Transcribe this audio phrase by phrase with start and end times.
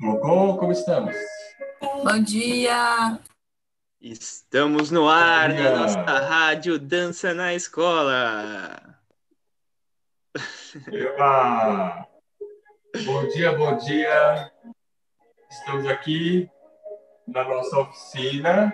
[0.00, 0.56] Colocou?
[0.58, 1.16] Como estamos?
[1.80, 3.18] Bom dia!
[4.00, 8.96] Estamos no ar na nossa rádio Dança na Escola.
[10.92, 12.06] Eba!
[13.04, 14.52] Bom dia, bom dia.
[15.50, 16.48] Estamos aqui
[17.26, 18.72] na nossa oficina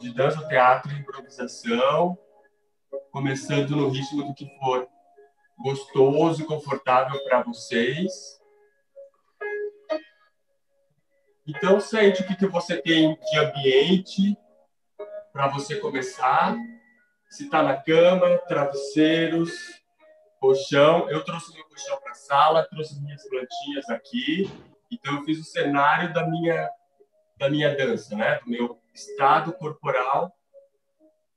[0.00, 2.18] de dança, teatro e improvisação,
[3.12, 4.88] começando no ritmo do que for
[5.56, 8.42] gostoso e confortável para vocês.
[11.46, 14.36] Então, sente o que, você tem de ambiente
[15.30, 16.56] para você começar.
[17.28, 19.52] Se está na cama, travesseiros,
[20.40, 21.10] colchão.
[21.10, 24.50] Eu trouxe meu colchão para a sala, trouxe minhas plantinhas aqui.
[24.90, 26.70] Então, eu fiz o cenário da minha,
[27.38, 28.38] da minha dança, né?
[28.38, 30.34] do meu estado corporal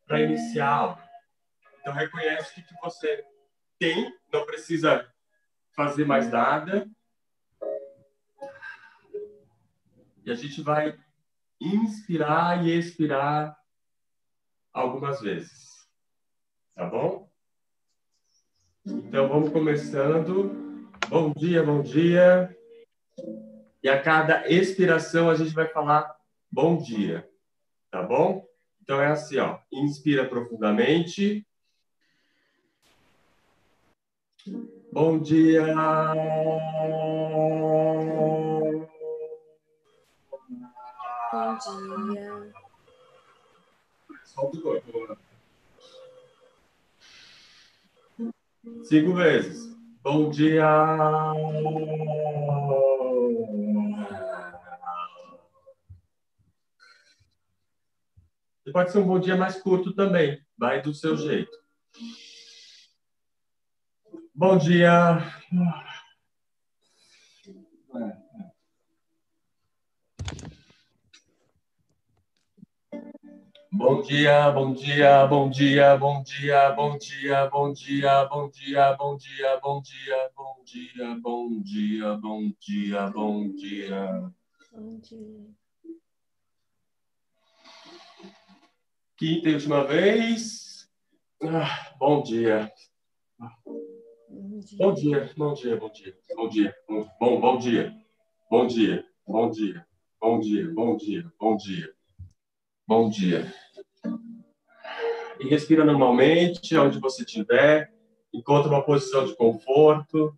[0.05, 1.09] para iniciar a aula.
[1.81, 3.25] Então, reconhece o que você
[3.77, 5.05] tem, não precisa
[5.75, 6.87] fazer mais nada.
[10.27, 10.93] E a gente vai
[11.57, 13.57] inspirar e expirar
[14.73, 15.87] algumas vezes.
[16.75, 17.31] Tá bom?
[18.85, 20.83] Então vamos começando.
[21.07, 22.53] Bom dia, bom dia.
[23.81, 26.13] E a cada expiração a gente vai falar
[26.51, 27.25] bom dia.
[27.89, 28.45] Tá bom?
[28.81, 29.59] Então é assim, ó.
[29.71, 31.47] Inspira profundamente.
[34.91, 35.73] Bom dia.
[41.57, 42.53] Dia.
[44.23, 45.17] Solta o corpo.
[48.83, 49.75] Cinco vezes.
[50.03, 50.65] Bom dia.
[58.65, 60.45] E pode ser um bom dia mais curto também.
[60.57, 61.57] Vai do seu jeito.
[64.35, 65.17] Bom dia.
[73.77, 79.15] Bom dia, bom dia, bom dia, bom dia, bom dia, bom dia, bom dia, bom
[79.15, 84.31] dia, bom dia, bom dia, bom dia, bom dia, bom dia.
[84.73, 85.53] Bom dia.
[89.15, 90.89] Quinta e última vez.
[91.43, 92.71] Ah, bom dia.
[94.79, 95.31] Bom dia.
[95.37, 96.75] Bom dia, bom dia, bom dia,
[97.19, 97.93] bom, bom dia,
[98.49, 99.85] bom dia, bom dia,
[100.19, 101.93] bom dia, bom dia, bom dia,
[102.87, 103.66] bom dia.
[105.39, 107.93] E respira normalmente, onde você estiver,
[108.33, 110.37] encontra uma posição de conforto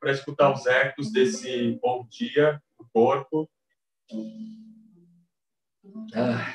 [0.00, 3.50] para escutar os ecos desse bom dia do corpo.
[6.14, 6.54] Ah.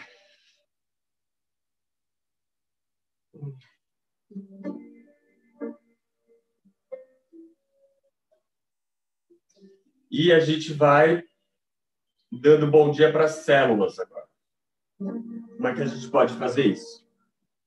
[10.10, 11.24] E a gente vai
[12.32, 14.21] dando bom dia para as células agora.
[15.02, 17.04] Como é que a gente pode fazer isso?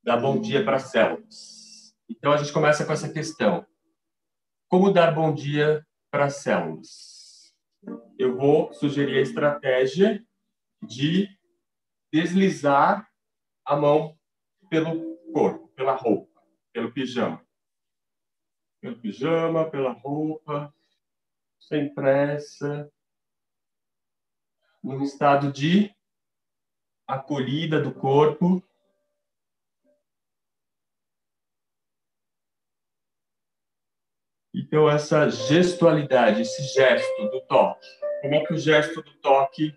[0.05, 1.93] Dar bom dia para as células.
[2.09, 3.67] Então a gente começa com essa questão:
[4.69, 7.53] como dar bom dia para as células?
[8.17, 10.25] Eu vou sugerir a estratégia
[10.81, 11.28] de
[12.12, 13.11] deslizar
[13.65, 14.17] a mão
[14.71, 16.41] pelo corpo, pela roupa,
[16.73, 17.44] pelo pijama.
[18.81, 20.73] Pelo pijama, pela roupa,
[21.59, 22.91] sem pressa,
[24.83, 25.94] num estado de
[27.06, 28.62] acolhida do corpo.
[34.54, 37.87] Então, essa gestualidade, esse gesto do toque.
[38.22, 39.76] Como é que o gesto do toque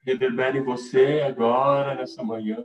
[0.00, 2.64] reverbera em você agora, nessa manhã?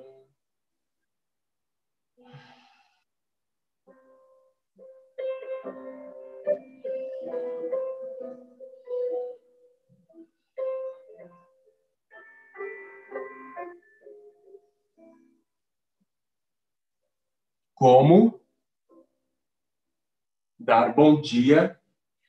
[17.80, 18.38] Como
[20.60, 21.80] dar bom dia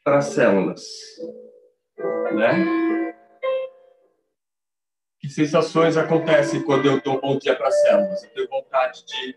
[0.05, 0.87] para as células,
[2.32, 3.12] né?
[5.19, 8.23] Que sensações acontecem quando eu dou bom dia para as células?
[8.23, 9.37] Eu tenho vontade de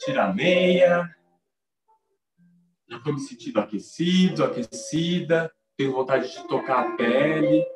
[0.00, 1.16] tirar meia,
[2.90, 7.66] já estou me sentindo aquecido, aquecida, tenho vontade de tocar a pele.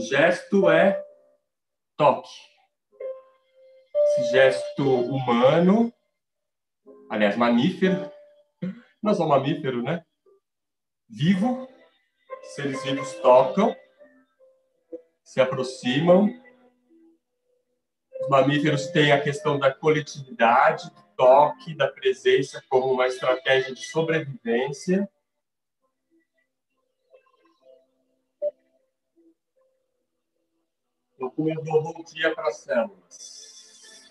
[0.00, 0.98] O gesto é
[1.94, 2.30] toque.
[4.06, 5.92] Esse gesto humano,
[7.10, 8.10] aliás, mamífero,
[9.02, 10.02] não só mamífero, né?
[11.06, 11.68] Vivo,
[12.54, 13.76] seres vivos tocam,
[15.22, 16.30] se aproximam.
[18.22, 23.84] Os mamíferos têm a questão da coletividade, do toque, da presença como uma estratégia de
[23.84, 25.06] sobrevivência.
[31.20, 34.10] Dou bom dia para as células?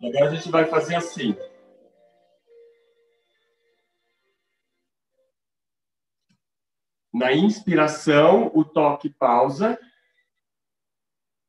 [0.00, 1.36] Agora a gente vai fazer assim.
[7.12, 9.76] Na inspiração, o toque pausa.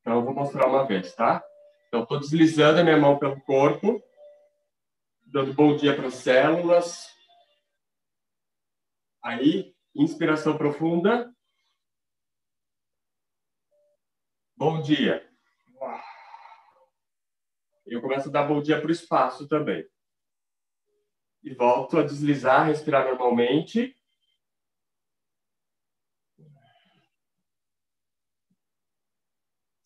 [0.04, 1.42] Então, eu vou mostrar uma vez, tá?
[1.88, 4.02] Então, estou deslizando a minha mão pelo corpo,
[5.24, 7.08] dando bom dia para as células.
[9.22, 11.34] Aí, inspiração profunda.
[14.54, 15.26] Bom dia.
[17.86, 19.88] Eu começo a dar bom dia para o espaço também.
[21.42, 23.96] E volto a deslizar, respirar normalmente.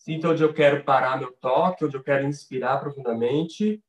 [0.09, 3.85] Sinta onde eu quero parar meu toque, onde eu quero inspirar profundamente.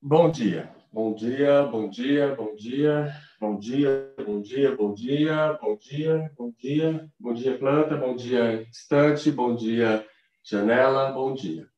[0.00, 0.74] Bom dia.
[0.90, 6.50] Bom dia, bom dia, bom dia, bom dia, bom dia, bom dia, bom dia, bom
[6.56, 10.02] dia, bom dia, planta, bom dia, estante, bom dia,
[10.42, 11.68] Janela, bom dia.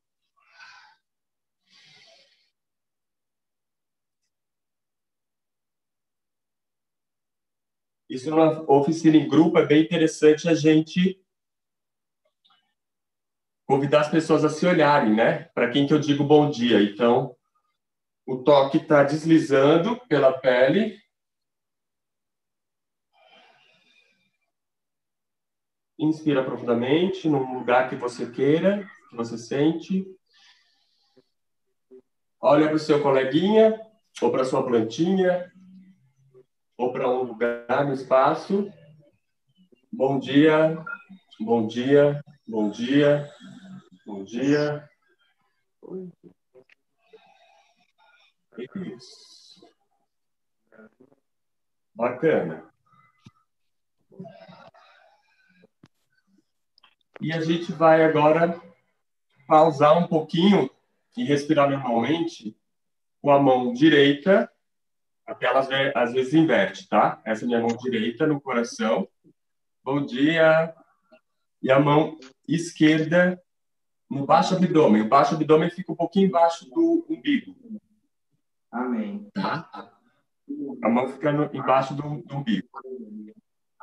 [8.08, 11.20] Isso numa oficina em grupo é bem interessante a gente
[13.66, 15.44] convidar as pessoas a se olharem, né?
[15.54, 16.82] Para quem que eu digo bom dia.
[16.82, 17.36] Então,
[18.26, 20.98] o toque está deslizando pela pele,
[25.98, 30.06] Inspira profundamente num lugar que você queira, que você sente.
[32.40, 33.80] Olha para o seu coleguinha,
[34.22, 35.52] ou para sua plantinha,
[36.78, 38.72] ou para um lugar no espaço.
[39.92, 40.78] Bom dia,
[41.40, 43.28] bom dia, bom dia,
[44.06, 44.88] bom dia.
[48.76, 49.66] Isso.
[51.92, 52.72] Bacana.
[57.20, 58.60] E a gente vai agora
[59.48, 60.70] pausar um pouquinho
[61.16, 62.56] e respirar normalmente
[63.20, 64.48] com a mão direita,
[65.28, 67.20] até elas às vezes inverte, tá?
[67.24, 69.06] Essa é a minha mão direita no coração.
[69.84, 70.74] Bom dia.
[71.62, 73.40] E a mão esquerda
[74.08, 75.02] no baixo abdômen.
[75.02, 77.54] O baixo abdômen fica um pouquinho embaixo do umbigo.
[78.72, 79.28] Amém.
[79.34, 79.92] Tá?
[80.82, 82.66] A mão fica no, embaixo do, do umbigo.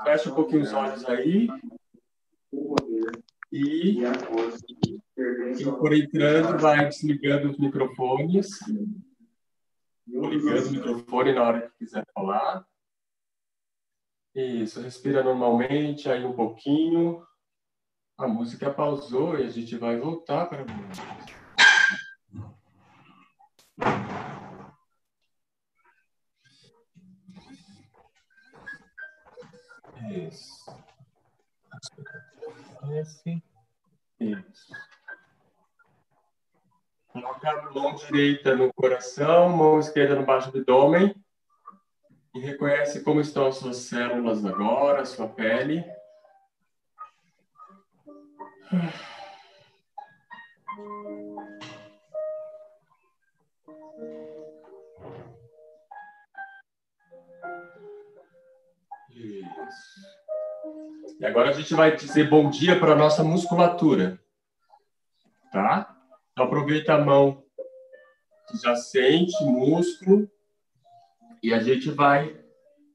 [0.03, 1.47] Fecha um pouquinho os olhos aí.
[3.51, 4.01] E
[5.55, 8.49] quem for entrando vai desligando os microfones.
[10.07, 12.65] Ligando o microfone na hora que quiser falar.
[14.33, 17.25] Isso, respira normalmente aí um pouquinho.
[18.17, 21.25] A música pausou e a gente vai voltar para a música.
[30.11, 30.65] Isso.
[34.19, 34.94] Isso.
[37.15, 41.15] Mão direita no coração, mão esquerda no baixo abdômen.
[42.33, 45.85] E reconhece como estão as suas células agora, a sua pele.
[59.09, 60.05] Isso.
[61.17, 64.19] E agora a gente vai dizer bom dia para a nossa musculatura.
[65.53, 65.94] Tá?
[66.35, 67.41] Então aproveita a mão
[68.49, 70.29] que já sente músculo
[71.41, 72.37] e a gente vai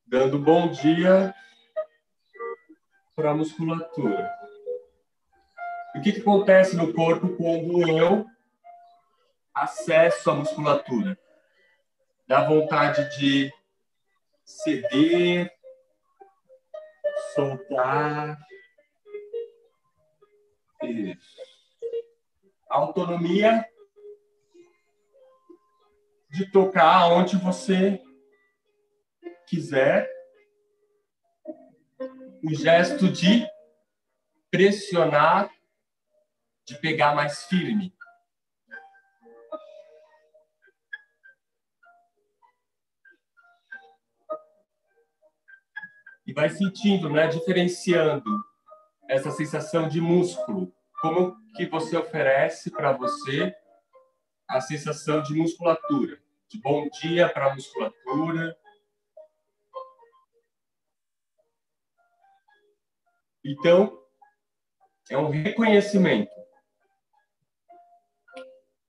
[0.06, 1.34] dando bom dia
[3.16, 4.30] para a musculatura.
[5.96, 8.26] O que, que acontece no corpo quando eu
[9.54, 11.18] acesso a musculatura?
[12.28, 13.50] Dá vontade de
[14.44, 15.50] ceder,
[17.34, 18.38] soltar.
[20.82, 21.49] Isso.
[22.70, 23.66] Autonomia
[26.30, 28.00] de tocar onde você
[29.46, 30.08] quiser.
[32.42, 33.46] O gesto de
[34.50, 35.50] pressionar,
[36.64, 37.92] de pegar mais firme.
[46.30, 48.44] e vai sentindo, né, diferenciando
[49.08, 50.72] essa sensação de músculo.
[51.00, 53.56] Como que você oferece para você
[54.46, 56.22] a sensação de musculatura?
[56.46, 58.54] De bom dia para a musculatura.
[63.42, 63.98] Então,
[65.08, 66.30] é um reconhecimento.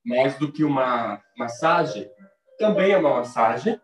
[0.04, 2.10] Mais do que uma massagem,
[2.58, 3.80] também é uma massagem,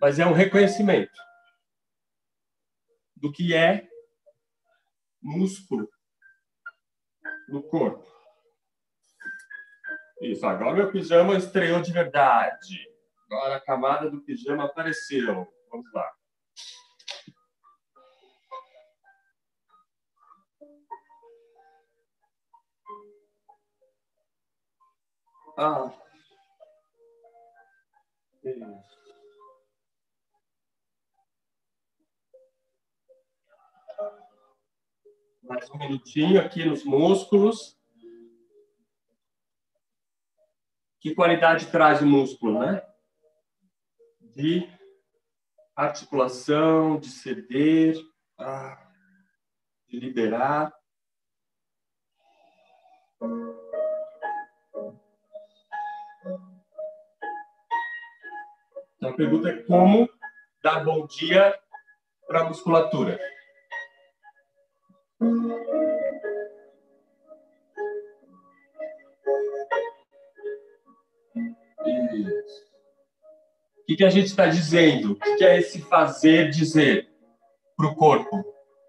[0.00, 1.18] mas é um reconhecimento
[3.16, 3.88] do que é
[5.20, 5.88] músculo
[7.48, 8.04] no corpo.
[10.20, 12.88] Isso, agora meu pijama estreou de verdade.
[13.30, 15.46] Agora a camada do pijama apareceu.
[15.70, 16.12] Vamos lá.
[25.56, 25.92] Ah.
[28.42, 28.93] Isso.
[35.46, 37.78] Mais um minutinho aqui nos músculos.
[40.98, 42.82] Que qualidade traz o músculo, né?
[44.20, 44.66] De
[45.76, 47.94] articulação, de ceder,
[48.38, 48.90] ah,
[49.86, 50.72] de liberar.
[58.96, 60.08] Então, a pergunta é como
[60.62, 61.54] dar bom dia
[62.26, 63.20] para a musculatura.
[73.84, 75.12] O que, que a gente está dizendo?
[75.12, 77.06] O que, que é esse fazer dizer
[77.76, 78.42] para o corpo?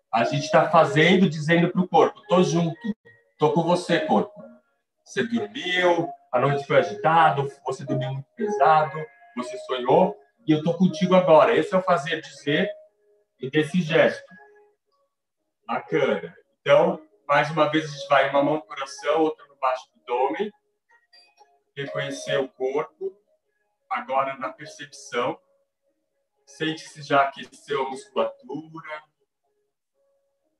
[0.10, 2.96] A gente está fazendo, dizendo para o corpo: estou junto,
[3.34, 4.42] estou com você, corpo.
[5.04, 8.98] Você dormiu, a noite foi agitado, você dormiu muito pesado,
[9.36, 10.16] você sonhou,
[10.48, 11.54] e eu estou contigo agora.
[11.54, 12.72] Esse é o fazer dizer
[13.38, 14.34] e desse gesto.
[15.68, 16.34] Bacana.
[16.62, 20.00] Então, mais uma vez, a gente vai uma mão no coração, outra no baixo do
[20.00, 20.50] abdômen.
[21.76, 23.25] Reconhecer o corpo.
[23.90, 25.40] Agora, na percepção.
[26.46, 29.04] Sente se já aqueceu a musculatura.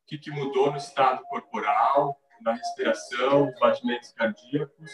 [0.02, 4.92] O que, que mudou no estado corporal, na respiração, nos batimentos cardíacos.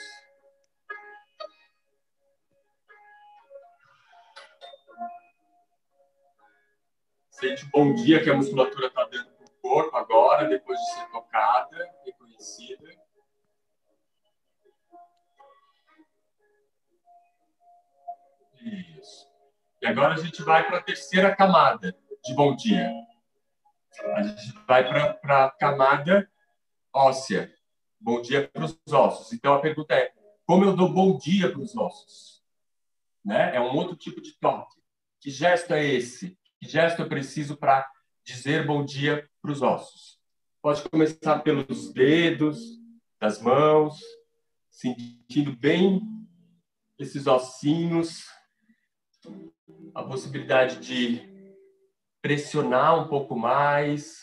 [7.30, 11.96] Sente o bom dia que a musculatura está dando corpo agora, depois de ser tocada,
[12.04, 13.01] reconhecida.
[19.82, 22.92] E agora a gente vai para a terceira camada de bom dia.
[24.16, 24.88] A gente vai
[25.20, 26.30] para a camada
[26.94, 27.52] óssea.
[28.00, 29.34] Bom dia para os ossos.
[29.34, 30.14] Então a pergunta é:
[30.46, 32.44] como eu dou bom dia para os ossos?
[33.26, 33.56] Né?
[33.56, 34.80] É um outro tipo de toque.
[35.20, 36.38] Que gesto é esse?
[36.60, 37.90] Que gesto eu preciso para
[38.24, 40.20] dizer bom dia para os ossos.
[40.62, 42.60] Pode começar pelos dedos
[43.20, 44.00] das mãos,
[44.70, 46.02] sentindo bem
[47.00, 48.28] esses ossinhos,
[49.94, 51.22] a possibilidade de
[52.22, 54.20] pressionar um pouco mais.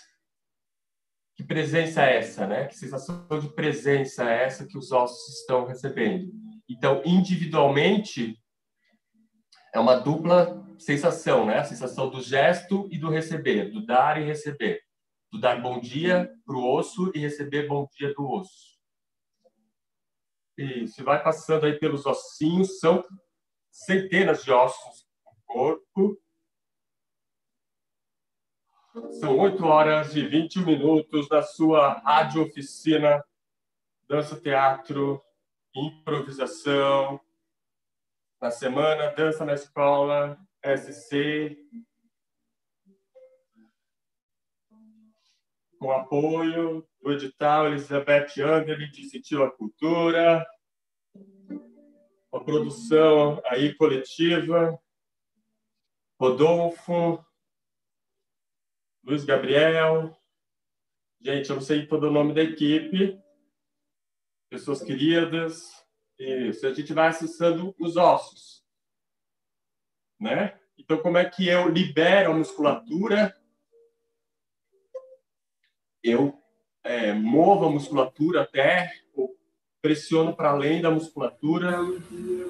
[1.36, 2.66] Que presença é essa, né?
[2.66, 6.32] Que sensação de presença é essa que os ossos estão recebendo?
[6.68, 8.36] Então, individualmente,
[9.72, 11.58] é uma dupla sensação, né?
[11.58, 14.80] A sensação do gesto e do receber, do dar e receber.
[15.30, 18.78] Do dar bom dia para o osso e receber bom dia do osso.
[20.56, 23.04] Isso, vai passando aí pelos ossinhos, são
[23.70, 25.07] centenas de ossos
[25.48, 26.20] corpo.
[29.18, 33.24] São 8 horas e 21 minutos da sua rádio oficina,
[34.08, 35.22] dança, teatro,
[35.74, 37.20] improvisação,
[38.40, 41.56] na semana, dança na escola, SC,
[45.78, 50.44] com apoio do edital Elizabeth Angeli de Incentivo à Cultura,
[52.32, 54.78] uma produção aí coletiva,
[56.20, 57.24] Rodolfo,
[59.04, 60.16] Luiz Gabriel,
[61.20, 63.18] gente, eu não sei todo o nome da equipe,
[64.50, 65.70] pessoas queridas,
[66.18, 68.64] isso, a gente vai acessando os ossos,
[70.20, 70.58] né?
[70.76, 73.36] Então, como é que eu libero a musculatura?
[76.02, 76.40] Eu
[76.82, 78.92] é, movo a musculatura até,
[79.80, 81.78] pressiono para além da musculatura.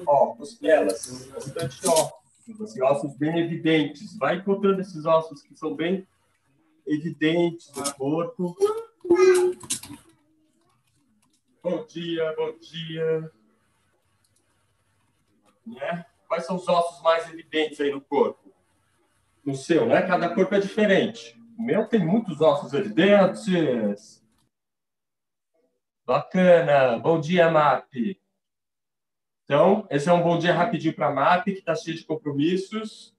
[0.05, 2.18] Ó, costelas, bastante ossos,
[2.61, 4.17] assim, ossos bem evidentes.
[4.17, 6.07] Vai encontrando esses ossos que são bem
[6.85, 8.55] evidentes no corpo.
[11.61, 13.31] Bom dia, bom dia.
[15.65, 16.05] Né?
[16.27, 18.53] Quais são os ossos mais evidentes aí no corpo?
[19.45, 20.01] No seu, né?
[20.01, 21.39] Cada corpo é diferente.
[21.57, 24.23] O meu tem muitos ossos evidentes.
[26.05, 26.97] Bacana.
[26.97, 28.18] Bom dia, MAP.
[29.49, 33.15] Então, esse é um bom dia rapidinho para a MAP, que está cheio de compromissos.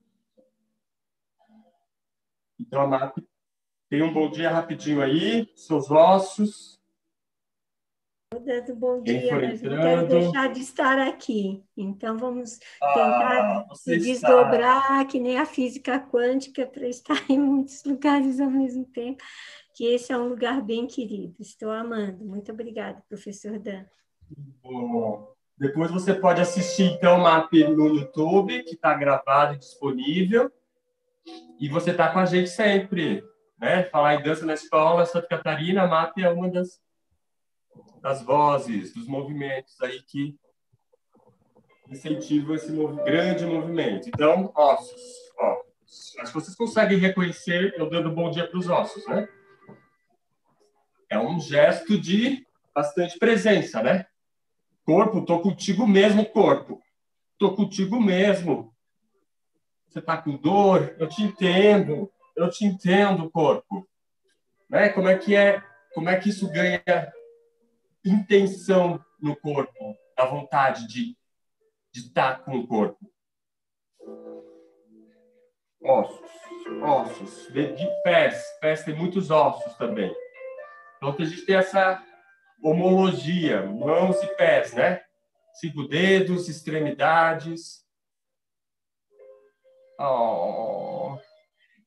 [2.57, 3.17] Então, a MAP
[3.89, 6.79] tem um bom dia rapidinho aí, seus ossos.
[8.33, 11.61] Dando bom dia, mas não quero deixar de estar aqui.
[11.75, 14.29] Então, vamos Ah, tentar você se está.
[14.29, 19.21] desdobrar, que nem a física quântica, para estar em muitos lugares ao mesmo tempo,
[19.75, 21.35] que esse é um lugar bem querido.
[21.41, 22.23] Estou amando.
[22.23, 23.83] Muito obrigada, professor Dan.
[24.63, 30.51] Bom, depois você pode assistir então o MAP no YouTube, que está gravado e disponível.
[31.59, 33.23] E você está com a gente sempre,
[33.59, 33.83] né?
[33.83, 36.81] Falar em dança na escola, Santa Catarina, a MAP é uma das,
[38.01, 40.35] das vozes, dos movimentos aí que
[41.87, 44.09] incentivam esse mov- grande movimento.
[44.09, 45.01] Então, ossos,
[45.37, 45.61] ó.
[46.21, 49.27] Acho que vocês conseguem reconhecer eu dando bom dia para os ossos, né?
[51.07, 54.07] É um gesto de bastante presença, né?
[54.91, 56.81] Corpo, tô contigo mesmo, corpo.
[57.37, 58.75] Tô contigo mesmo.
[59.87, 60.97] Você tá com dor?
[60.99, 62.11] Eu te entendo.
[62.35, 63.87] Eu te entendo, corpo.
[64.69, 64.89] Né?
[64.89, 65.63] Como é que é?
[65.93, 66.83] Como é que isso ganha
[68.03, 69.95] intenção no corpo?
[70.17, 71.15] A vontade de
[71.93, 73.09] de estar com o corpo.
[75.81, 76.31] Ossos,
[76.83, 77.47] ossos.
[77.53, 80.13] De pés, pés tem muitos ossos também.
[80.97, 82.03] Então a gente tem essa
[82.63, 85.01] homologia, mãos e pés, né?
[85.55, 87.81] Cinco dedos, extremidades.
[89.99, 91.17] Oh,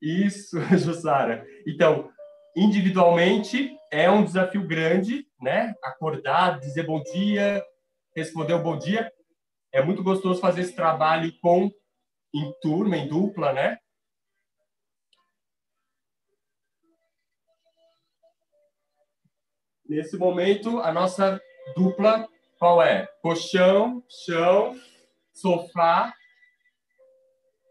[0.00, 1.46] isso, Jussara.
[1.66, 2.10] Então,
[2.56, 5.74] individualmente é um desafio grande, né?
[5.82, 7.64] Acordar, dizer bom dia,
[8.14, 9.10] responder o bom dia.
[9.72, 11.70] É muito gostoso fazer esse trabalho com
[12.34, 13.78] em turma, em dupla, né?
[19.94, 21.40] Nesse momento, a nossa
[21.76, 23.06] dupla qual é?
[23.22, 24.74] Colchão, chão,
[25.32, 26.12] sofá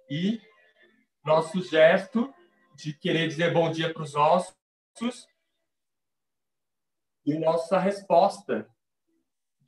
[0.09, 0.41] e
[1.25, 2.33] nosso gesto
[2.75, 5.27] de querer dizer bom dia para os ossos
[7.25, 8.73] e nossa resposta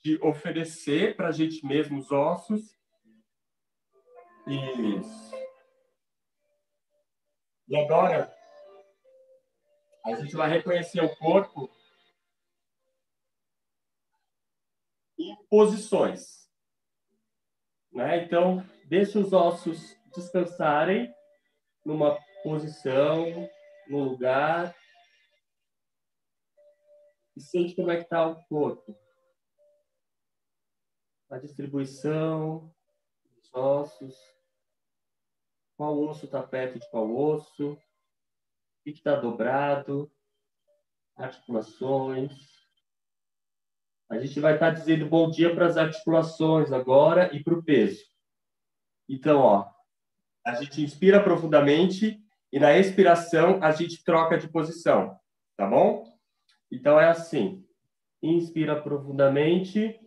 [0.02, 2.74] de oferecer para a gente mesmo os ossos.
[4.48, 5.36] Isso.
[7.68, 8.34] E agora,
[10.06, 11.70] a gente vai reconhecer o corpo
[15.50, 16.50] posições.
[17.92, 18.24] Né?
[18.26, 21.14] Então, deixa os ossos descansarem
[21.86, 23.50] numa posição,
[23.88, 24.76] no lugar.
[27.36, 28.98] E sente como é que está o corpo.
[31.30, 32.74] A distribuição
[33.36, 34.16] dos ossos.
[35.78, 37.74] Qual osso está perto de qual osso?
[37.74, 37.80] O
[38.84, 40.12] que está dobrado?
[41.18, 42.55] Articulações.
[44.10, 48.04] A gente vai estar dizendo bom dia para as articulações agora e para o peso.
[49.10, 49.68] Então, ó,
[50.46, 52.20] a gente inspira profundamente
[52.52, 55.20] e na expiração a gente troca de posição,
[55.58, 56.06] tá bom?
[56.72, 57.66] Então é assim:
[58.22, 60.00] inspira profundamente,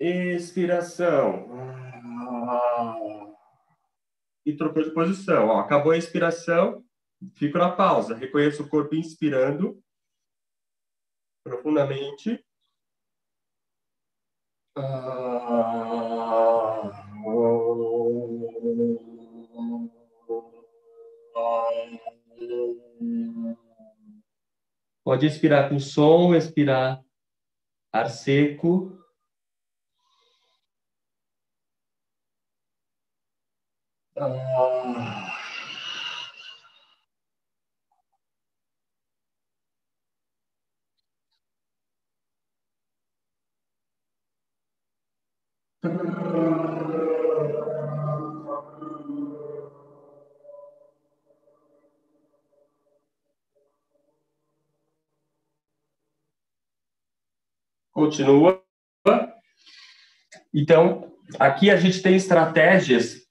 [0.00, 1.46] expiração.
[4.44, 5.48] E trocou de posição.
[5.48, 6.82] Ó, acabou a inspiração,
[7.34, 8.14] fico na pausa.
[8.14, 9.82] Reconheço o corpo inspirando
[11.46, 12.44] profundamente.
[25.04, 27.00] Pode expirar com som, expirar
[27.92, 28.98] ar seco.
[34.18, 34.55] Ah.
[57.96, 58.62] Continua.
[60.52, 63.26] Então, aqui a gente tem estratégias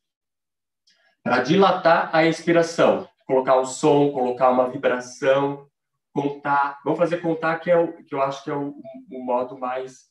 [1.21, 3.08] para dilatar a expiração.
[3.28, 5.69] Colocar o som, colocar uma vibração,
[6.12, 6.80] contar.
[6.84, 8.75] Vamos fazer contar, que, é o, que eu acho que é o,
[9.12, 10.10] o modo mais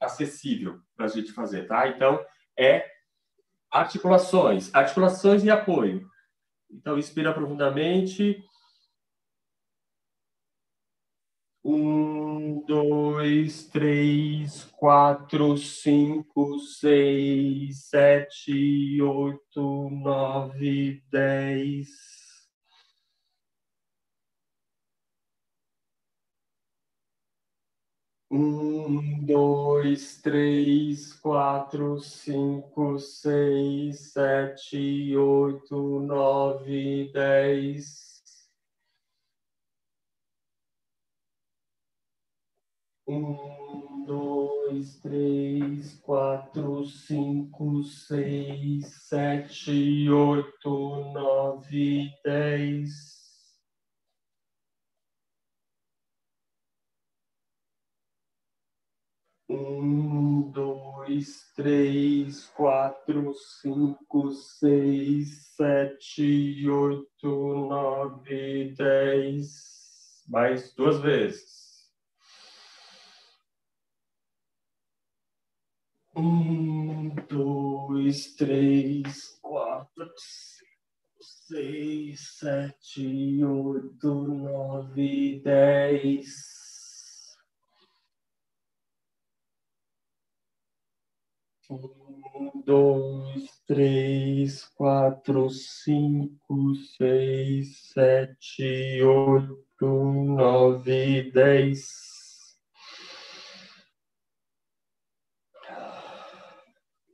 [0.00, 1.86] acessível para a gente fazer, tá?
[1.86, 2.24] Então,
[2.58, 2.90] é
[3.70, 6.08] articulações, articulações e apoio.
[6.70, 8.42] Então, inspira profundamente.
[11.62, 12.23] Um,
[12.66, 21.88] dois, três, quatro, cinco, seis, sete, oito, nove, dez.
[28.30, 38.13] Um, dois, três, quatro, cinco, seis, sete, oito, nove, dez.
[43.06, 52.90] Um, dois, três, quatro, cinco, seis, sete, oito, nove, dez.
[59.50, 70.22] Um, dois, três, quatro, cinco, seis, sete, oito, nove, dez.
[70.26, 71.63] Mais duas vezes.
[76.16, 86.28] Um, dois, três, quatro, cinco, seis, sete, oito, nove, dez.
[91.68, 102.13] Um, dois, três, quatro, cinco, seis, sete, oito, nove, dez.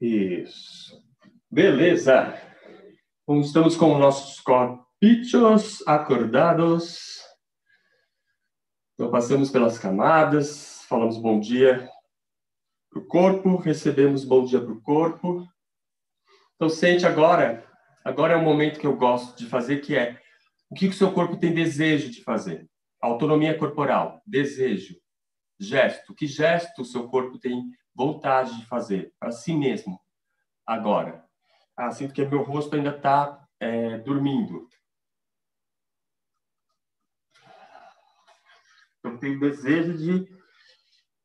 [0.01, 0.99] Isso.
[1.51, 2.35] Beleza.
[3.23, 7.21] Então, estamos com nossos corpichos acordados.
[8.95, 11.87] Então, passamos pelas camadas, falamos bom dia,
[12.91, 15.47] para o corpo, recebemos bom dia para o corpo.
[16.57, 17.67] Então, sente agora,
[18.03, 20.19] agora é o momento que eu gosto de fazer, que é
[20.71, 22.67] o que o seu corpo tem desejo de fazer.
[23.03, 24.97] Autonomia corporal, desejo,
[25.59, 26.15] gesto.
[26.15, 30.01] Que gesto o seu corpo tem vontade de fazer para si mesmo
[30.67, 31.25] agora?
[31.77, 34.69] Ah, sinto que meu rosto ainda está é, dormindo.
[39.03, 40.41] Eu tenho desejo de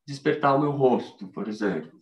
[0.06, 2.00] despertar o meu rosto, por exemplo.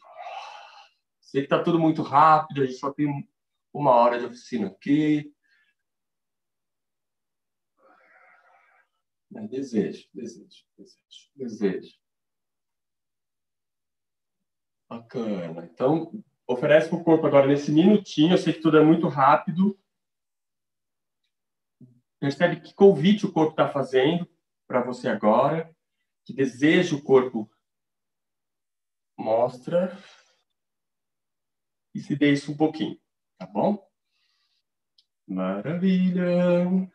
[1.20, 3.28] Sei que está tudo muito rápido, a gente só tem
[3.72, 5.34] uma hora de oficina aqui.
[9.28, 12.03] Mas desejo, desejo, desejo, desejo.
[14.88, 15.64] Bacana.
[15.64, 16.12] Então,
[16.46, 18.34] oferece para o corpo agora nesse minutinho.
[18.34, 19.78] Eu sei que tudo é muito rápido.
[22.20, 24.28] Percebe que convite o corpo está fazendo
[24.66, 25.74] para você agora.
[26.24, 27.50] Que desejo o corpo
[29.16, 29.96] mostra
[31.94, 32.98] e se deixa um pouquinho,
[33.38, 33.88] tá bom?
[35.26, 36.90] Maravilha!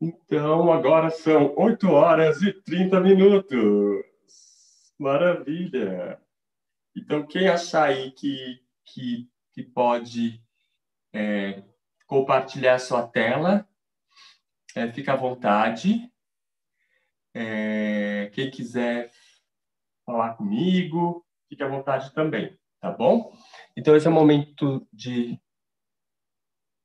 [0.00, 4.13] Então, agora são 8 horas e 30 minutos.
[4.98, 6.20] Maravilha!
[6.96, 10.40] Então, quem achar aí que, que, que pode
[11.12, 11.62] é,
[12.06, 13.68] compartilhar sua tela,
[14.74, 16.10] é, fica à vontade.
[17.34, 19.10] É, quem quiser
[20.06, 23.32] falar comigo, fique à vontade também, tá bom?
[23.76, 25.40] Então, esse é o momento de.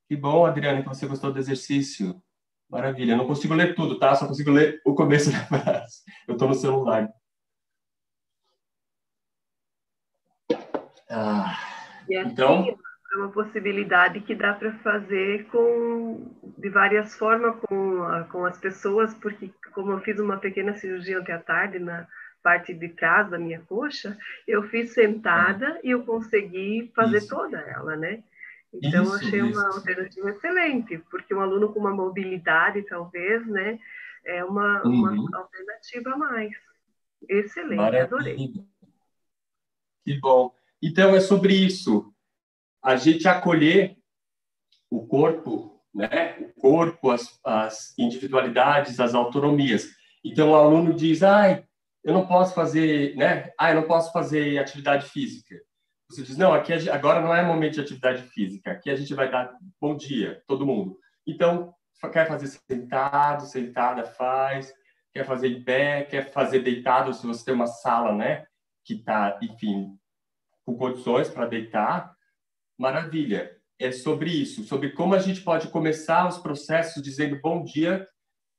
[0.08, 2.20] Que bom, Adriana, que você gostou do exercício.
[2.68, 3.12] Maravilha.
[3.12, 4.14] Eu não consigo ler tudo, tá?
[4.16, 6.02] Só consigo ler o começo da frase.
[6.26, 7.08] Eu estou no celular.
[11.10, 11.58] Ah,
[12.08, 12.78] então
[13.12, 17.98] é uma possibilidade que dá para fazer com de várias formas com,
[18.30, 22.06] com as pessoas, porque como eu fiz uma pequena cirurgia ontem à tarde na
[22.42, 27.28] parte de trás da minha coxa, eu fiz sentada e eu consegui fazer isso.
[27.28, 28.22] toda ela, né?
[28.72, 29.58] Então, isso, eu achei isso.
[29.58, 33.78] uma alternativa excelente, porque um aluno com uma mobilidade, talvez, né,
[34.24, 34.92] é uma, uhum.
[34.92, 36.52] uma alternativa a mais.
[37.28, 38.04] Excelente, Maravilha.
[38.04, 38.52] adorei.
[40.04, 40.54] Que bom.
[40.82, 42.12] Então, é sobre isso.
[42.82, 43.96] A gente acolher
[44.90, 46.38] o corpo, né?
[46.40, 49.88] O corpo, as, as individualidades, as autonomias.
[50.24, 51.64] Então, o aluno diz, ai,
[52.02, 53.50] eu não posso fazer, né?
[53.58, 55.56] Ah, eu não posso fazer atividade física.
[56.08, 58.72] Você diz, não, aqui agora não é momento de atividade física.
[58.72, 60.98] Aqui a gente vai dar bom dia, todo mundo.
[61.26, 61.72] Então,
[62.12, 64.72] quer fazer sentado, sentada, faz.
[65.12, 68.44] Quer fazer em pé, quer fazer deitado, se você tem uma sala, né?
[68.84, 69.98] Que está, enfim,
[70.64, 72.14] com condições para deitar.
[72.78, 73.56] Maravilha.
[73.78, 78.06] É sobre isso, sobre como a gente pode começar os processos dizendo bom dia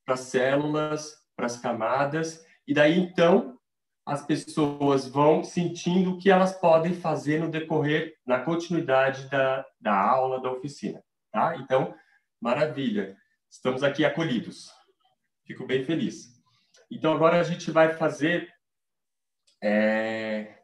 [0.03, 3.59] para as células, para as camadas e daí, então,
[4.05, 9.93] as pessoas vão sentindo o que elas podem fazer no decorrer, na continuidade da, da
[9.93, 11.03] aula, da oficina.
[11.31, 11.57] Tá?
[11.57, 11.93] Então,
[12.39, 13.17] maravilha.
[13.49, 14.69] Estamos aqui acolhidos.
[15.45, 16.29] Fico bem feliz.
[16.89, 18.49] Então, agora a gente vai fazer
[19.61, 20.60] é,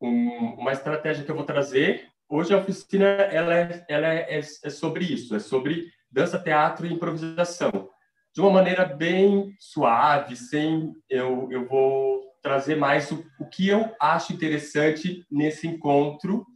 [0.00, 2.08] um, uma estratégia que eu vou trazer.
[2.28, 6.86] Hoje a oficina ela é, ela é, é, é sobre isso, é sobre dança, teatro
[6.86, 7.90] e improvisação
[8.36, 13.96] de uma maneira bem suave, sem eu, eu vou trazer mais o, o que eu
[13.98, 16.46] acho interessante nesse encontro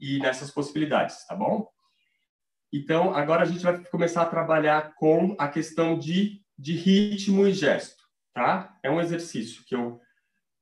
[0.00, 1.68] e nessas possibilidades, tá bom?
[2.72, 7.52] Então, agora a gente vai começar a trabalhar com a questão de, de ritmo e
[7.52, 8.74] gesto, tá?
[8.82, 10.00] É um exercício que eu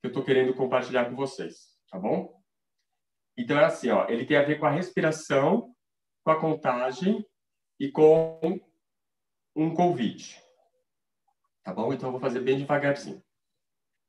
[0.01, 2.39] que eu estou querendo compartilhar com vocês, tá bom?
[3.37, 5.75] Então, é assim, ó, ele tem a ver com a respiração,
[6.25, 7.25] com a contagem
[7.79, 8.61] e com
[9.55, 10.43] um convite,
[11.63, 11.93] tá bom?
[11.93, 13.23] Então, eu vou fazer bem devagarzinho.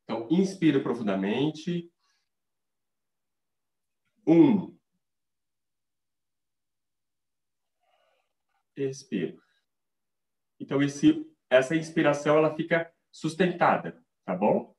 [0.03, 1.91] Então, inspira profundamente.
[4.25, 4.75] Um.
[8.75, 9.37] Expira.
[10.59, 14.75] Então, esse, essa inspiração, ela fica sustentada, tá bom?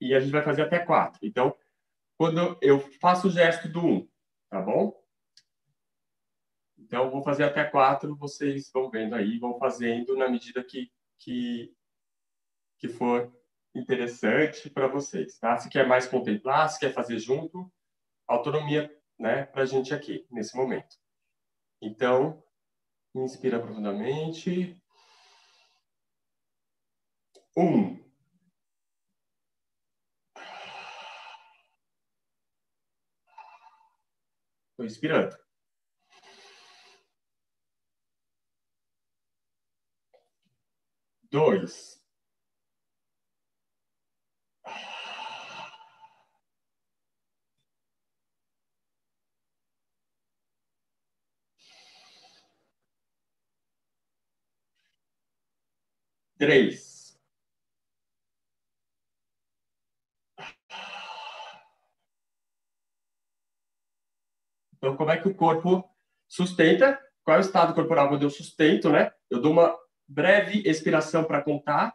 [0.00, 1.18] E a gente vai fazer até quatro.
[1.26, 1.56] Então,
[2.18, 4.08] quando eu faço o gesto do um,
[4.50, 4.92] tá bom?
[6.76, 11.72] Então, vou fazer até quatro, vocês vão vendo aí, vão fazendo na medida que, que,
[12.78, 13.32] que for
[13.72, 15.56] interessante para vocês, tá?
[15.58, 17.70] Se quer mais contemplar, se quer fazer junto,
[18.26, 20.96] autonomia, né, para a gente aqui, nesse momento.
[21.80, 22.42] Então,
[23.14, 24.76] inspira profundamente.
[27.56, 28.07] Um.
[34.78, 35.36] Estou inspirando.
[41.32, 42.00] Dois.
[56.38, 56.97] Três.
[64.78, 65.84] Então, como é que o corpo
[66.26, 66.98] sustenta?
[67.22, 69.12] Qual é o estado corporal quando eu sustento, né?
[69.28, 71.94] Eu dou uma breve expiração para contar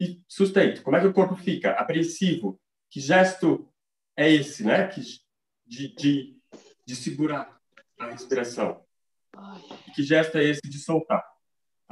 [0.00, 0.82] e sustento.
[0.82, 1.70] Como é que o corpo fica?
[1.72, 2.60] Apreensivo.
[2.90, 3.68] Que gesto
[4.16, 4.88] é esse, né?
[4.88, 5.00] Que,
[5.66, 6.36] de, de,
[6.84, 7.60] de segurar
[8.00, 8.82] a respiração.
[9.94, 11.24] Que gesto é esse de soltar?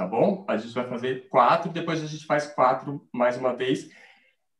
[0.02, 0.44] tá bom?
[0.48, 3.88] A gente vai fazer quatro, depois a gente faz quatro mais uma vez,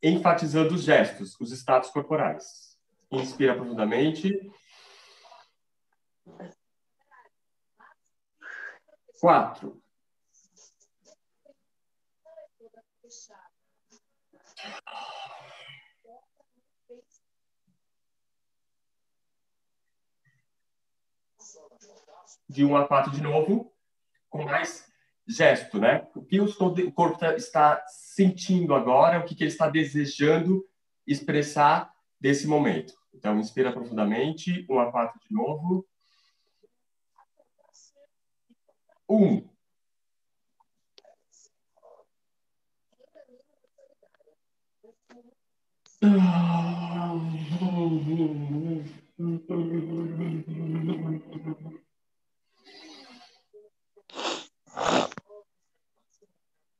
[0.02, 2.76] enfatizando os gestos, os estados corporais.
[3.10, 4.32] Inspira profundamente.
[9.20, 9.80] Quatro.
[22.48, 23.72] De um a quatro de novo,
[24.28, 24.90] com mais
[25.26, 26.08] gesto, né?
[26.16, 30.66] O que o corpo tá, está sentindo agora, o que, ele está desejando
[31.06, 32.94] expressar desse momento.
[33.14, 35.86] Então, inspira profundamente, um a quatro de novo.
[39.12, 39.44] Um.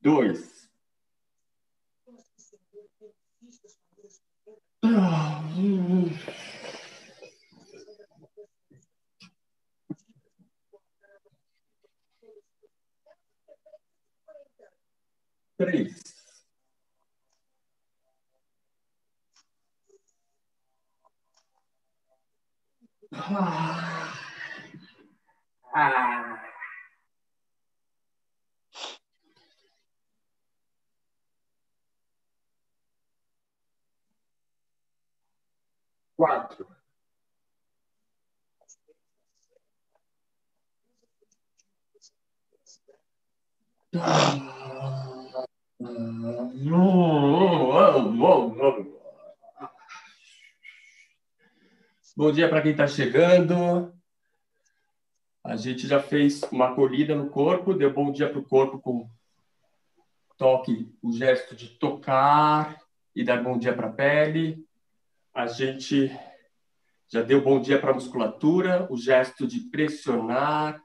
[0.03, 0.53] Dois.
[15.63, 16.03] Três.
[23.13, 24.13] Ah.
[25.75, 26.43] Ah.
[36.17, 36.67] quatro.
[52.17, 53.93] Bom dia para quem está chegando.
[55.45, 59.09] A gente já fez uma acolhida no corpo, deu bom dia para o corpo com
[60.37, 62.79] toque, o gesto de tocar
[63.15, 64.67] e dar bom dia para a pele
[65.35, 66.11] a gente
[67.09, 70.83] já deu bom dia para a musculatura, o gesto de pressionar,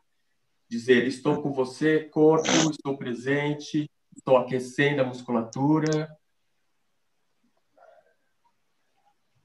[0.69, 3.89] dizer estou com você, corpo, estou presente,
[4.27, 6.13] estou aquecendo a musculatura.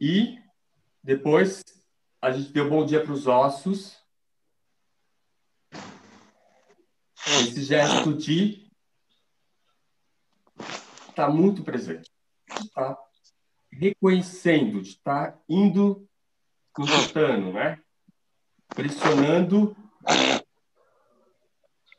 [0.00, 0.36] E
[1.00, 1.62] depois
[2.20, 3.96] a gente deu bom dia para os ossos.
[7.24, 8.68] Esse gesto de
[11.08, 12.10] estar tá muito presente.
[12.74, 12.98] Tá?
[13.70, 16.06] reconhecendo, de estar indo
[16.76, 17.82] no tutano, né?
[18.68, 19.74] Pressionando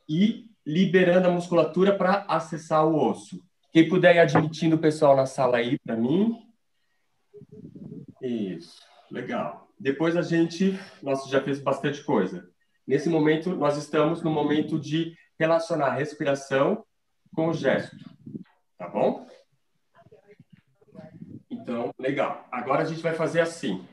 [0.08, 3.44] e liberando a musculatura para acessar o osso.
[3.72, 6.38] Quem puder ir admitindo o pessoal na sala aí para mim.
[8.22, 8.80] Isso,
[9.12, 9.68] legal.
[9.80, 12.48] Depois a gente, nossa, já fez bastante coisa.
[12.86, 16.86] Nesse momento, nós estamos no momento de relacionar a respiração
[17.34, 17.98] com o gesto.
[18.78, 19.28] Tá bom?
[21.50, 22.48] Então, legal.
[22.52, 23.86] Agora a gente vai fazer assim.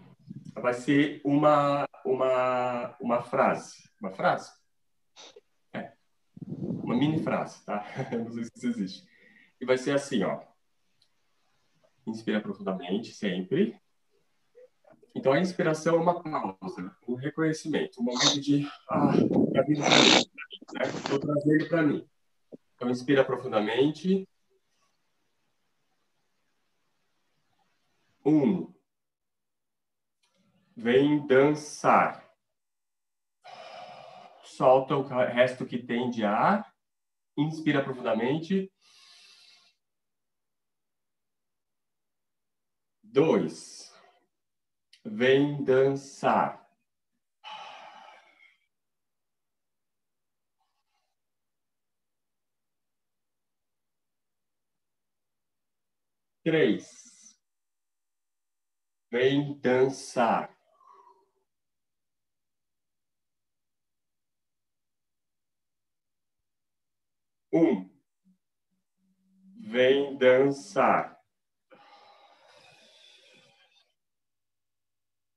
[0.54, 3.74] Vai ser uma, uma, uma frase.
[4.00, 4.50] Uma frase?
[6.82, 7.84] Uma mini frase, tá?
[8.12, 9.08] Não sei se isso existe.
[9.60, 10.40] E vai ser assim, ó.
[12.06, 13.80] Inspira profundamente, sempre.
[15.14, 18.66] Então, a inspiração é uma pausa, um reconhecimento, um momento de.
[18.88, 19.12] Ah,
[19.52, 20.86] tá vindo para.
[20.86, 21.18] Né?
[21.20, 22.08] Trazendo para mim.
[22.74, 24.26] Então, inspira profundamente.
[28.24, 28.72] Um.
[30.76, 32.29] Vem dançar.
[34.60, 36.70] Solta o resto que tem de ar.
[37.34, 38.70] Inspira profundamente.
[43.02, 43.90] Dois.
[45.02, 46.68] Vem dançar.
[56.44, 57.34] Três.
[59.10, 60.59] Vem dançar.
[67.52, 67.90] Um.
[69.58, 71.20] Vem dançar.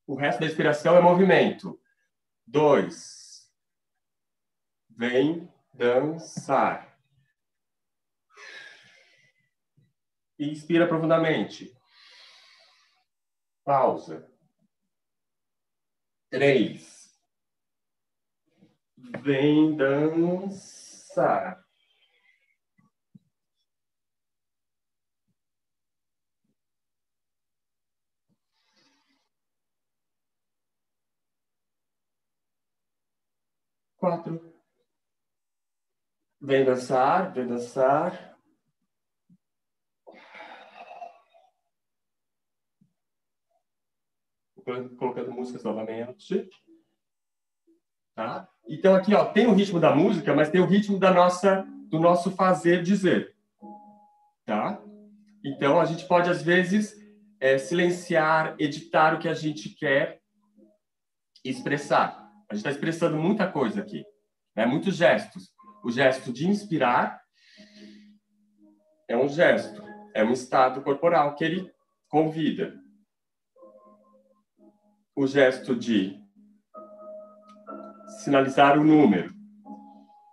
[0.05, 1.81] O resto da inspiração é movimento.
[2.45, 3.51] Dois.
[4.89, 6.99] Vem dançar.
[10.37, 11.75] Inspira profundamente.
[13.63, 14.29] Pausa.
[16.29, 17.17] Três.
[18.97, 21.62] Vem dançar.
[34.03, 34.53] Quatro.
[36.41, 38.37] Vem dançar, vem dançar.
[44.97, 46.49] Colocando músicas novamente.
[48.13, 48.49] Tá?
[48.67, 51.97] Então aqui, ó, tem o ritmo da música, mas tem o ritmo da nossa, do
[51.97, 53.33] nosso fazer dizer.
[54.45, 54.83] Tá?
[55.45, 56.93] Então a gente pode às vezes
[57.39, 60.21] é, silenciar, editar o que a gente quer
[61.41, 62.22] expressar.
[62.53, 64.05] A gente está expressando muita coisa aqui,
[64.55, 64.63] né?
[64.63, 65.51] muitos gestos.
[65.83, 67.19] O gesto de inspirar
[69.07, 69.81] é um gesto,
[70.13, 71.73] é um estado corporal que ele
[72.07, 72.79] convida.
[75.15, 76.15] O gesto de
[78.23, 79.33] sinalizar o número.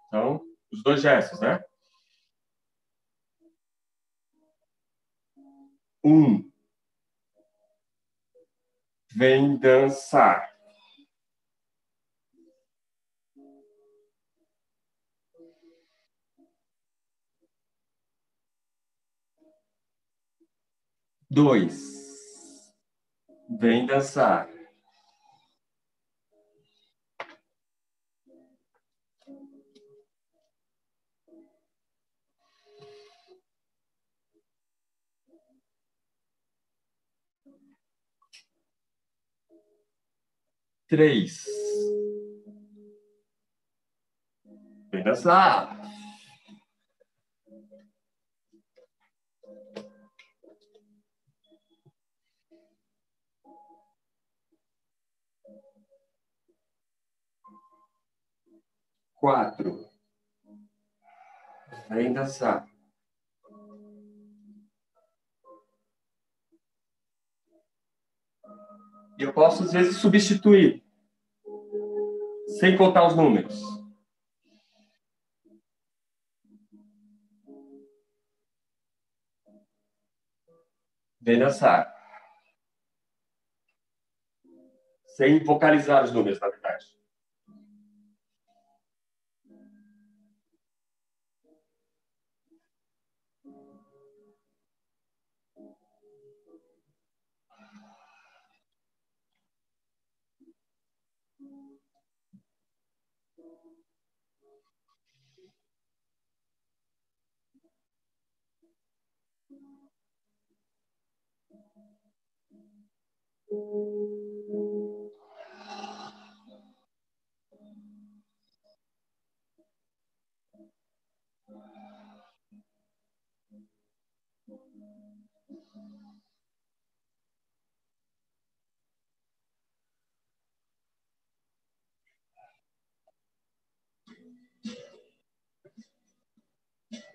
[0.09, 1.59] Então, os dois gestos, né?
[6.05, 6.53] Um.
[9.11, 10.50] Vem dançar.
[21.31, 22.75] Dois.
[23.49, 24.49] Vem dançar.
[40.89, 41.45] Três.
[44.91, 45.80] Vem dançar.
[59.21, 59.87] Quatro.
[61.91, 62.67] Vem dançar.
[69.19, 70.83] Eu posso, às vezes, substituir,
[72.59, 73.61] sem contar os números.
[81.21, 81.95] Vem dançar.
[85.17, 86.60] Sem vocalizar os números, na verdade.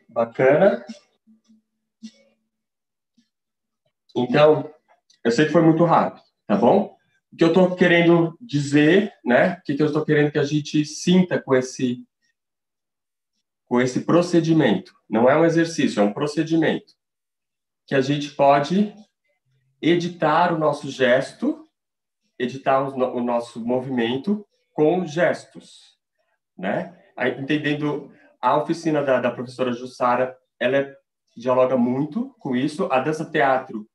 [0.10, 0.86] Bacana.
[4.16, 4.74] Então,
[5.26, 6.96] eu sei que foi muito rápido, tá bom?
[7.34, 9.56] O que eu estou querendo dizer, né?
[9.56, 12.02] O que, que eu estou querendo que a gente sinta com esse
[13.66, 14.94] com esse procedimento.
[15.10, 16.94] Não é um exercício, é um procedimento
[17.88, 18.94] que a gente pode
[19.82, 21.68] editar o nosso gesto,
[22.38, 25.98] editar o, nosso movimento com gestos,
[26.58, 26.96] né?
[27.40, 28.12] Entendendo
[28.42, 30.96] a oficina da, da professora Jussara, ela é,
[31.36, 32.86] dialoga muito com isso.
[32.92, 33.88] A dança teatro,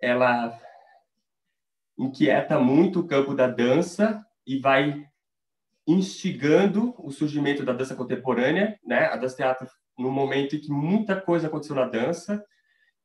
[0.00, 0.58] ela
[1.98, 5.04] inquieta muito o campo da dança e vai
[5.86, 9.06] instigando o surgimento da dança contemporânea, né?
[9.06, 12.42] A dança teatro no momento em que muita coisa aconteceu na dança,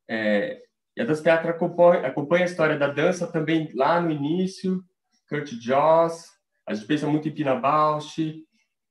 [0.08, 0.62] é,
[0.96, 4.82] e a dança teatro acompanha, acompanha, a história da dança também lá no início,
[5.28, 6.30] Kurt Joss,
[6.66, 8.16] a gente pensa muito em Pina Bausch,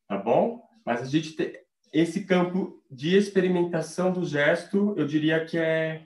[0.08, 0.62] tá bom?
[0.86, 1.54] Mas a gente tem
[1.92, 6.06] esse campo de experimentação do gesto, eu diria que é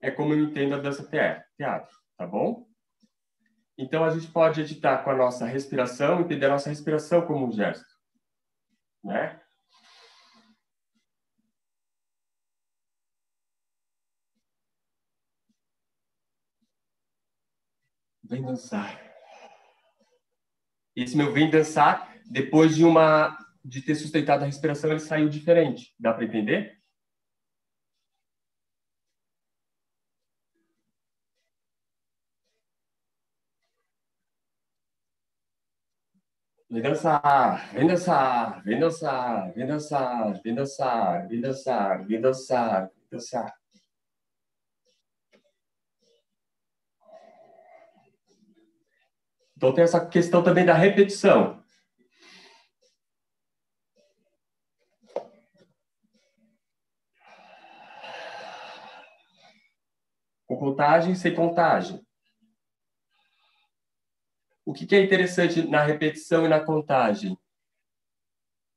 [0.00, 1.08] é como eu entendo a dança
[1.56, 2.66] teatro, tá bom?
[3.76, 7.52] Então a gente pode editar com a nossa respiração, entender a nossa respiração como um
[7.52, 7.84] gesto,
[9.02, 9.40] né?
[18.22, 19.00] Vem dançar.
[20.94, 25.94] Esse meu vem dançar, depois de uma de ter sustentado a respiração, ele saiu diferente.
[25.98, 26.79] Dá para entender?
[36.70, 42.20] Vem dançar, vem dançar, vem dançar, vem dançar, vem dançar, vem dançar, vem
[43.10, 43.60] dançar.
[49.56, 51.60] Então tem essa questão também da repetição.
[60.46, 62.00] Com contagem, sem contagem.
[64.70, 67.36] O que é interessante na repetição e na contagem?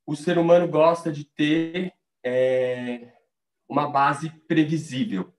[0.08, 1.94] O ser humano gosta de ter
[2.26, 3.14] é,
[3.70, 5.32] uma base previsível,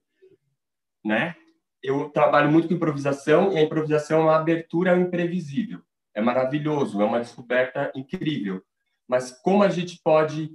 [1.05, 1.35] né?
[1.83, 5.83] eu trabalho muito com improvisação e a improvisação é uma abertura ao imprevisível.
[6.15, 8.63] É maravilhoso, é uma descoberta incrível.
[9.09, 10.53] Mas como a gente pode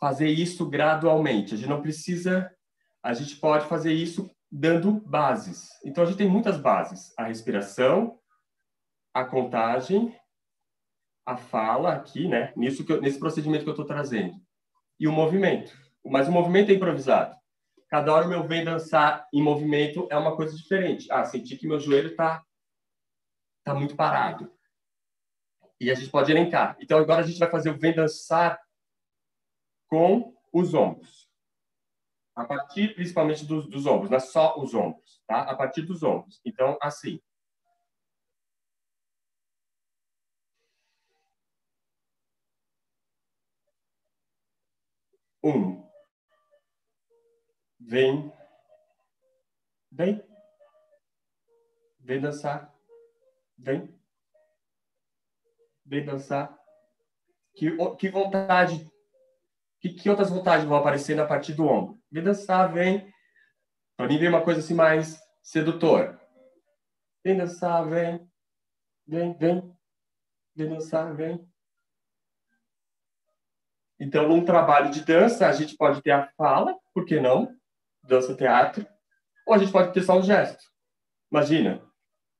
[0.00, 1.54] fazer isso gradualmente?
[1.54, 2.50] A gente não precisa,
[3.04, 5.68] a gente pode fazer isso dando bases.
[5.84, 8.18] Então a gente tem muitas bases: a respiração,
[9.16, 10.14] a contagem,
[11.24, 12.52] a fala aqui, né?
[12.54, 14.38] Nisso que eu, nesse procedimento que eu estou trazendo
[15.00, 15.72] e o movimento.
[16.04, 17.34] Mas o movimento é improvisado.
[17.88, 21.10] Cada hora o meu vem dançar em movimento é uma coisa diferente.
[21.10, 22.44] Ah, senti que meu joelho está
[23.64, 24.52] tá muito parado.
[25.80, 26.76] E a gente pode elencar.
[26.78, 28.60] Então, agora a gente vai fazer o vem dançar
[29.88, 31.26] com os ombros.
[32.34, 34.10] A partir, principalmente, dos, dos ombros.
[34.10, 35.40] Não é só os ombros, tá?
[35.40, 36.38] A partir dos ombros.
[36.44, 37.18] Então, assim.
[45.46, 45.86] Um,
[47.78, 48.32] Vem.
[49.92, 50.20] Vem.
[52.00, 52.74] Vem dançar.
[53.56, 53.96] Vem.
[55.84, 56.58] Vem dançar.
[57.54, 58.90] Que, que vontade.
[59.80, 62.02] Que, que outras vontades vão aparecer a partir do ombro?
[62.10, 63.08] Vem dançar, vem.
[63.96, 66.20] Para mim vem uma coisa assim mais sedutora.
[67.22, 68.28] Vem dançar, vem.
[69.06, 69.78] Vem, vem.
[70.56, 71.48] Vem dançar, vem.
[73.98, 77.56] Então, num trabalho de dança, a gente pode ter a fala, por que não?
[78.06, 78.86] dança-teatro,
[79.46, 80.64] ou a gente pode ter só um gesto.
[81.30, 81.82] Imagina,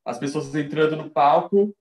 [0.05, 1.65] as pessoas entrando no palco.
[1.65, 1.75] O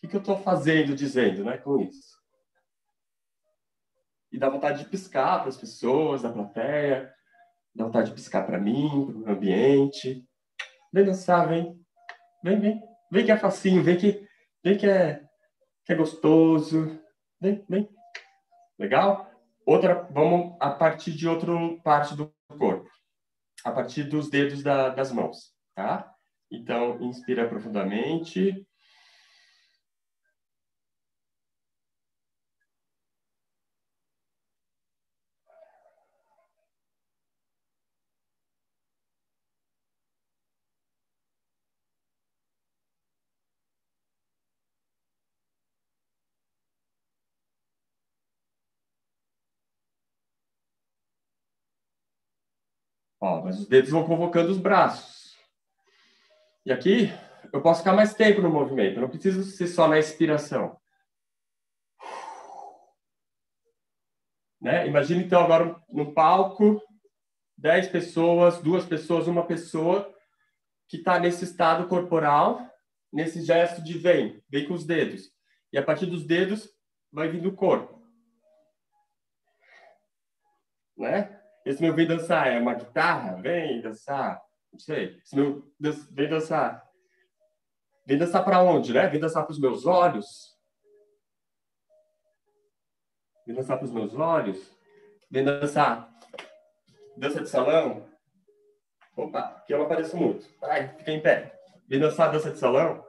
[0.00, 2.14] que, que eu estou fazendo, dizendo, né, com isso?
[4.30, 7.14] E dá vontade de piscar para as pessoas da plateia,
[7.74, 10.28] dá vontade de piscar para mim, para o ambiente.
[10.92, 11.80] Vem dançar, vem.
[12.42, 12.82] Vem, vem.
[13.10, 14.28] Vem que é facinho, vem que,
[14.64, 15.22] vem que, é,
[15.84, 16.98] que é gostoso.
[17.40, 17.88] Vem, vem.
[18.78, 19.30] Legal?
[19.66, 21.52] Outra, vamos a partir de outra
[21.82, 22.88] parte do corpo.
[23.64, 26.12] A partir dos dedos da, das mãos, tá?
[26.50, 28.66] Então, inspira profundamente.
[53.24, 55.34] Ó, mas os dedos vão convocando os braços.
[56.66, 57.08] E aqui
[57.54, 60.78] eu posso ficar mais tempo no movimento, não preciso ser só na expiração.
[64.60, 64.86] Né?
[64.86, 66.82] Imagina, então, agora no palco,
[67.56, 70.14] 10 pessoas, duas pessoas, uma pessoa
[70.86, 72.60] que está nesse estado corporal,
[73.10, 75.32] nesse gesto de vem, vem com os dedos.
[75.72, 76.68] E a partir dos dedos
[77.10, 78.06] vai vindo o corpo.
[80.94, 81.40] Né?
[81.64, 83.40] Esse meu vem dançar é uma guitarra?
[83.40, 84.42] Vem dançar.
[84.70, 85.16] Não sei.
[85.24, 85.72] Esse meu
[86.10, 86.84] vem dançar.
[88.06, 89.06] Vem dançar para onde, né?
[89.06, 90.54] Vem dançar para os meus olhos.
[93.46, 94.76] Vem dançar para os meus olhos.
[95.30, 96.12] Vem dançar.
[97.16, 98.06] Dança de salão.
[99.16, 100.46] Opa, aqui eu não apareço muito.
[100.62, 101.58] Ai, fica em pé.
[101.88, 103.02] Vem dançar dança de salão.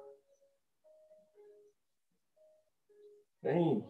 [3.41, 3.86] Vem.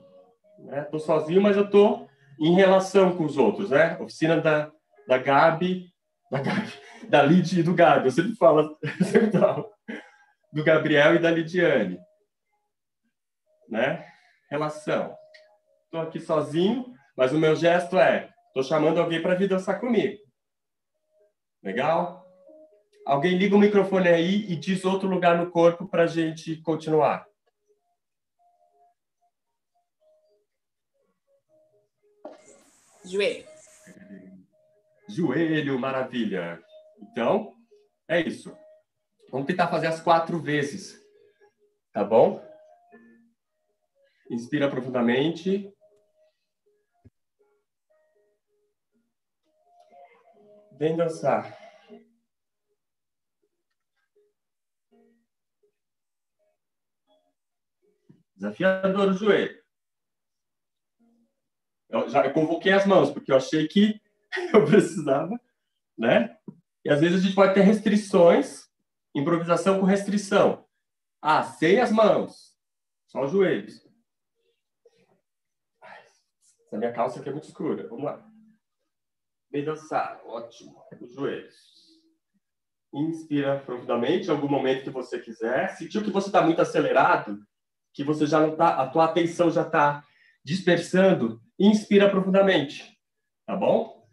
[0.60, 0.84] Né?
[0.86, 2.05] Tô sozinho, mas eu tô
[2.40, 3.98] em relação com os outros, né?
[4.00, 4.72] Oficina da,
[5.08, 5.92] da Gabi,
[6.32, 6.74] da Gabi,
[7.08, 8.06] da Lid e do Gabi.
[8.06, 8.78] Eu sempre falo,
[9.32, 9.70] falo,
[10.52, 12.00] do Gabriel e da Lidiane,
[13.70, 14.06] né?
[14.50, 15.16] Relação.
[15.86, 20.18] Estou aqui sozinho, mas o meu gesto é, estou chamando alguém para vir dançar comigo.
[21.64, 22.26] Legal?
[23.06, 27.26] Alguém liga o microfone aí e diz outro lugar no corpo para a gente continuar.
[33.06, 33.46] Joelho.
[35.08, 36.64] Joelho, maravilha.
[37.00, 37.54] Então,
[38.08, 38.56] é isso.
[39.32, 41.00] Vamos tentar fazer as quatro vezes.
[41.92, 42.44] Tá bom?
[44.30, 45.72] Inspira profundamente.
[50.78, 51.58] Vem dançar.
[58.36, 59.65] Desafiador joelho.
[61.96, 64.02] Eu já convoquei as mãos, porque eu achei que
[64.54, 65.40] eu precisava,
[65.98, 66.38] né?
[66.84, 68.70] E às vezes a gente pode ter restrições,
[69.16, 70.66] improvisação com restrição.
[71.22, 72.56] Ah, sem as mãos,
[73.08, 73.82] só os joelhos.
[76.66, 77.88] Essa minha calça aqui é muito escura.
[77.88, 78.28] Vamos lá.
[79.50, 80.84] Vem dançar, ótimo.
[81.00, 81.56] Os joelhos.
[82.94, 85.70] Inspira profundamente, em algum momento que você quiser.
[85.78, 87.40] Sentiu que você está muito acelerado,
[87.94, 90.06] que você já não está, a tua atenção já está
[90.44, 92.98] dispersando, inspira profundamente,
[93.46, 94.06] tá bom?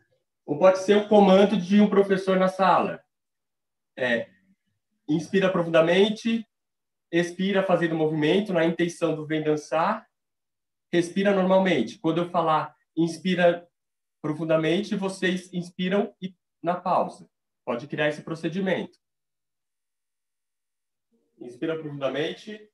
[0.46, 3.02] Ou pode ser o comando de um professor na sala.
[3.96, 4.30] É,
[5.08, 6.46] inspira profundamente,
[7.10, 10.06] expira fazendo movimento na intenção do vem dançar,
[10.92, 11.98] respira normalmente.
[11.98, 13.68] Quando eu falar inspira
[14.20, 17.28] profundamente, vocês inspiram e na pausa.
[17.64, 18.98] Pode criar esse procedimento.
[21.40, 22.71] Inspira profundamente,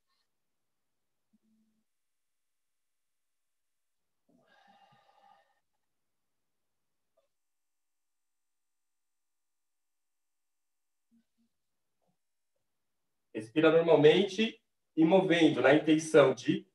[13.38, 14.60] Respira normalmente
[14.96, 16.66] e movendo na intenção de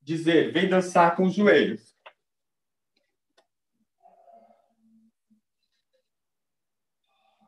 [0.00, 1.94] dizer, vem dançar com os joelhos.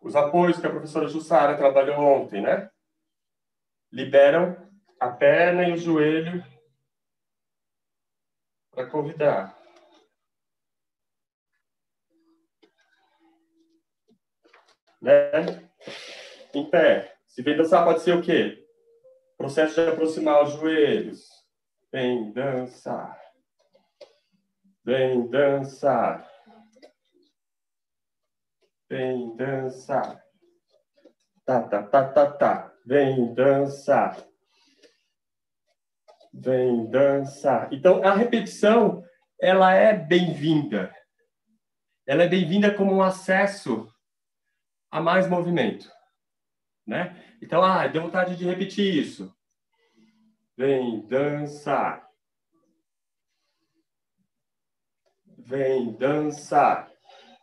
[0.03, 2.71] Os apoios que a professora Jussara trabalhou ontem, né?
[3.91, 4.55] Liberam
[5.01, 6.45] a perna e o joelho
[8.71, 9.59] para convidar.
[15.01, 15.71] Né?
[16.53, 17.16] Em pé.
[17.37, 18.67] Se vem dançar, pode ser o quê?
[19.37, 21.29] Processo de aproximar os joelhos.
[21.93, 23.21] Vem dançar.
[24.83, 26.27] Vem dançar.
[28.89, 30.19] Vem dançar.
[31.45, 32.75] Tá, tá, tá, tá, tá.
[32.87, 34.17] Vem dançar.
[36.33, 37.71] Vem dançar.
[37.71, 39.05] Então, a repetição,
[39.39, 40.91] ela é bem-vinda.
[42.07, 43.87] Ela é bem-vinda como um acesso
[44.91, 45.95] a mais movimento
[46.87, 47.37] né?
[47.43, 49.35] Então, ah, deu vontade de repetir isso.
[50.57, 52.09] Vem dançar.
[55.37, 56.91] Vem dançar.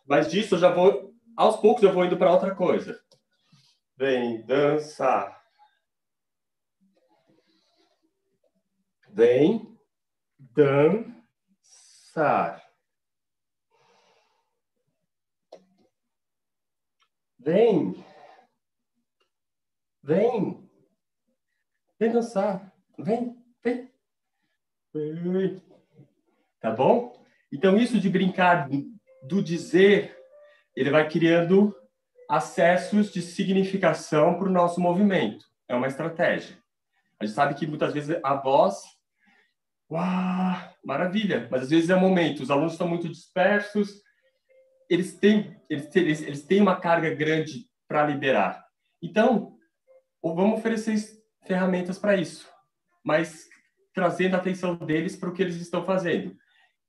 [0.06, 3.00] Mas disso eu já vou, aos poucos eu vou indo para outra coisa.
[3.96, 5.44] Vem dançar.
[9.10, 9.78] Vem
[10.40, 11.14] dançar.
[17.38, 18.04] Vem
[20.04, 20.70] Vem.
[21.98, 22.74] Vem dançar.
[23.00, 23.90] Vem, vem.
[26.60, 27.24] Tá bom?
[27.52, 28.68] Então, isso de brincar
[29.24, 30.18] do dizer,
[30.76, 31.74] ele vai criando
[32.30, 35.46] acessos de significação para o nosso movimento.
[35.68, 36.58] É uma estratégia.
[37.20, 38.84] A gente sabe que muitas vezes a voz,
[39.90, 44.02] uau, maravilha, mas às vezes é um momento, os alunos estão muito dispersos,
[44.90, 48.66] eles têm, eles, eles, eles têm uma carga grande para liberar.
[49.02, 49.56] Então,
[50.24, 50.96] ou vamos oferecer
[51.46, 52.50] ferramentas para isso,
[53.04, 53.50] mas
[53.94, 56.36] trazendo a atenção deles para o que eles estão fazendo.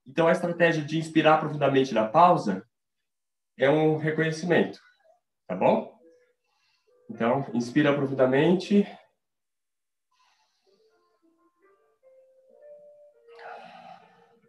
[0.06, 2.64] Então, a estratégia de inspirar profundamente na pausa
[3.58, 4.80] é um reconhecimento,
[5.48, 5.92] tá bom?
[7.10, 8.86] Então, inspira profundamente.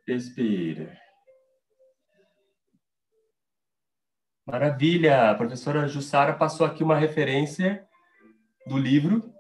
[0.08, 0.96] Expira.
[4.46, 5.32] Maravilha!
[5.32, 7.88] A professora Jussara passou aqui uma referência
[8.66, 9.34] do livro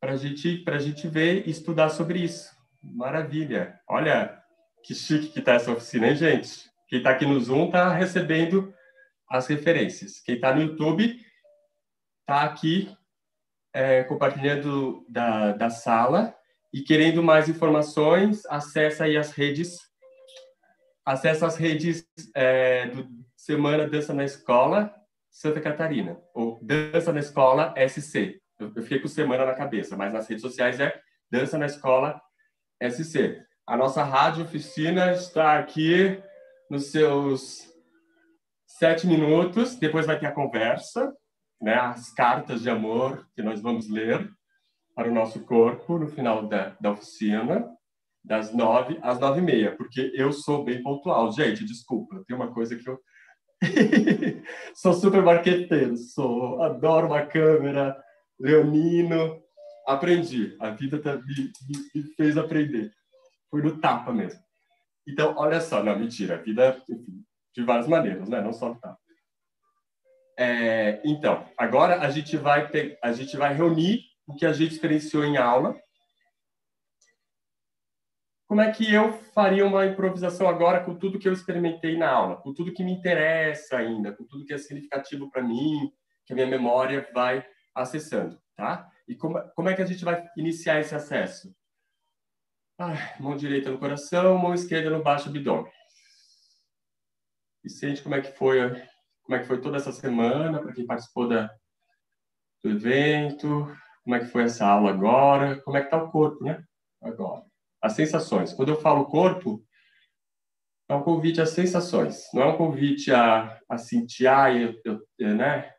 [0.00, 2.50] para gente, a gente ver e estudar sobre isso.
[2.82, 3.80] Maravilha!
[3.86, 4.42] Olha
[4.82, 6.70] que chique que está essa oficina, hein, gente?
[6.88, 8.72] Quem está aqui no Zoom está recebendo
[9.28, 10.20] as referências.
[10.20, 11.20] Quem está no YouTube
[12.20, 12.96] está aqui
[13.74, 16.34] é, compartilhando da, da sala
[16.72, 19.78] e querendo mais informações, acessa aí as redes,
[21.04, 24.94] acessa as redes é, do Semana Dança na Escola
[25.30, 28.40] Santa Catarina, ou Dança na Escola SC.
[28.58, 30.98] Eu, fiquei com Semana na cabeça, mas nas redes sociais é
[31.30, 32.20] Dança na Escola
[32.82, 33.40] SC.
[33.66, 36.20] A nossa rádio oficina está aqui
[36.70, 37.68] nos seus
[38.66, 41.14] sete minutos, depois vai ter a conversa,
[41.60, 44.30] né, as cartas de amor que nós vamos ler
[44.94, 47.68] para o nosso corpo no final da, da oficina,
[48.24, 51.30] das nove às nove e meia, porque eu sou bem pontual.
[51.32, 53.00] Gente, desculpa, tem uma coisa que eu...
[54.74, 57.96] sou super marqueteiro, sou, adoro uma câmera,
[58.38, 59.42] leonino,
[59.86, 61.52] aprendi, a vida tá, me,
[61.94, 62.92] me fez aprender.
[63.50, 64.40] Foi no tapa mesmo.
[65.06, 68.40] Então, olha só, não, mentira, a vida, enfim, de várias maneiras, né?
[68.40, 68.98] Não só no tapa.
[70.38, 72.70] É, então, agora a gente vai
[73.02, 75.74] a gente vai reunir o que a gente experienciou em aula.
[78.48, 82.36] Como é que eu faria uma improvisação agora com tudo que eu experimentei na aula,
[82.36, 85.92] com tudo que me interessa ainda, com tudo que é significativo para mim,
[86.24, 88.90] que a minha memória vai acessando, tá?
[89.06, 91.54] E como, como é que a gente vai iniciar esse acesso?
[93.20, 95.70] Mão direita no coração, mão esquerda no baixo abdômen.
[97.62, 98.70] E sente como é que foi,
[99.24, 101.50] como é que foi toda essa semana para quem participou da,
[102.64, 103.70] do evento,
[104.02, 106.64] como é que foi essa aula agora, como é que está o corpo, né?
[107.02, 107.47] Agora.
[107.80, 108.52] As sensações.
[108.52, 109.64] Quando eu falo corpo,
[110.88, 112.24] é um convite às sensações.
[112.32, 115.72] Não é um convite a, a sentir, ah, eu, eu, né?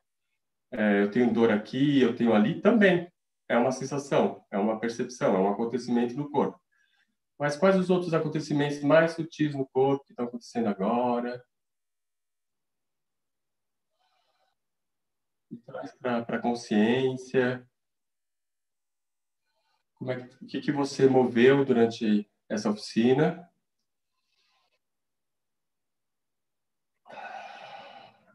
[0.72, 2.62] É, eu tenho dor aqui, eu tenho ali.
[2.62, 3.12] Também
[3.50, 6.62] é uma sensação, é uma percepção, é um acontecimento no corpo.
[7.40, 11.44] Mas quais os outros acontecimentos mais sutis no corpo que estão acontecendo agora?
[15.50, 17.68] E traz para a consciência.
[20.00, 23.50] Como é que, o que, que você moveu durante essa oficina?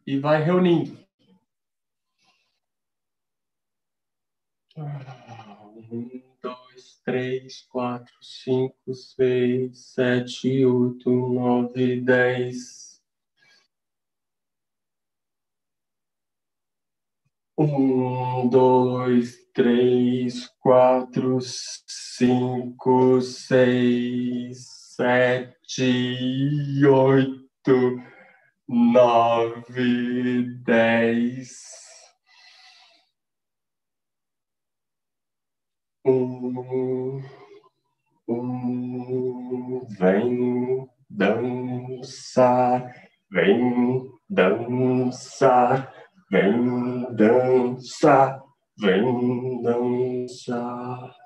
[0.06, 1.02] E vai reunindo.
[4.76, 12.83] Um, dois, três, quatro, cinco, seis, sete, oito, nove, dez.
[17.56, 21.38] Um, dois, três, quatro,
[21.86, 28.02] cinco, seis, sete, oito,
[28.68, 31.52] nove, dez.
[36.04, 37.22] Um,
[38.26, 42.92] um, vem dançar,
[43.30, 45.94] vem dançar,
[46.30, 48.40] vem dançar,
[48.78, 51.23] vem dançar.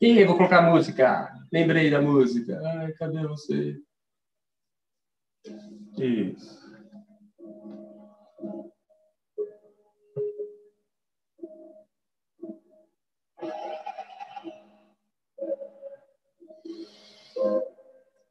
[0.00, 1.32] Ih, vou colocar música.
[1.50, 2.60] Lembrei da música.
[2.62, 3.76] Ai, cadê você?
[5.98, 6.66] Isso.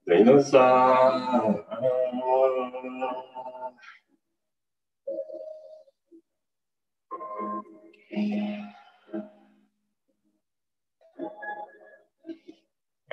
[0.05, 1.65] Vem dançar.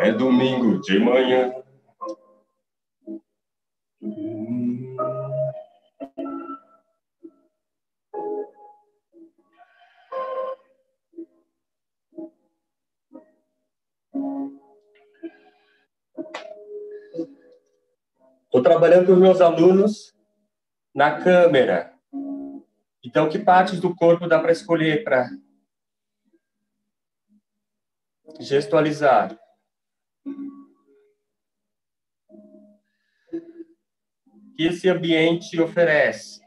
[0.04, 1.54] É domingo de manhã.
[18.46, 20.12] Estou trabalhando com meus alunos
[20.92, 21.94] na câmera.
[23.04, 25.30] Então, que partes do corpo dá para escolher para
[28.40, 29.41] gestualizar?
[34.62, 36.40] Que esse ambiente oferece?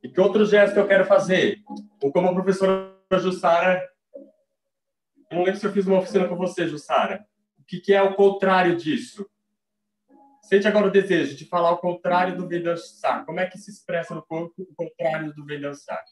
[0.00, 1.60] E que outro gesto eu quero fazer?
[2.00, 3.84] Ou como a professora Jussara,
[5.28, 7.26] eu não lembro se eu fiz uma oficina com você, Jussara.
[7.58, 9.28] O que, que é o contrário disso?
[10.50, 13.24] Sente agora o desejo de falar o contrário do vem dançar.
[13.24, 16.04] Como é que se expressa no corpo o contrário do vem dançar?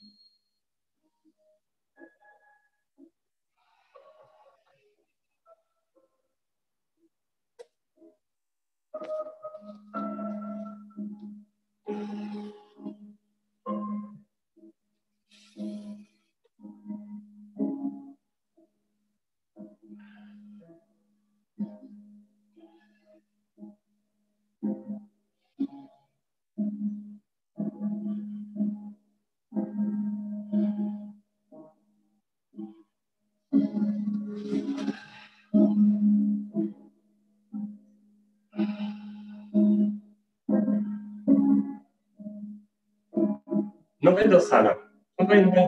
[44.19, 45.65] Vem dançar, vem, não vem.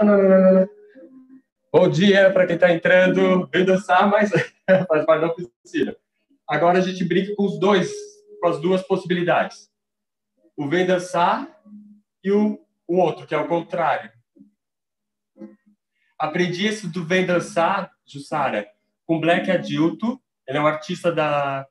[0.00, 0.68] Não, não, não, não.
[1.70, 3.46] Bom dia para quem está entrando.
[3.52, 4.30] Vem dançar, mas
[4.88, 5.94] faz parte da oficina.
[6.48, 7.92] Agora a gente brinca com os dois,
[8.40, 9.70] com as duas possibilidades.
[10.56, 11.46] O vem dançar
[12.24, 14.10] e o, o outro, que é o contrário.
[16.18, 18.66] Aprendi isso do vem dançar, Jussara,
[19.04, 20.18] com Black Adilto.
[20.48, 21.68] Ele é um artista da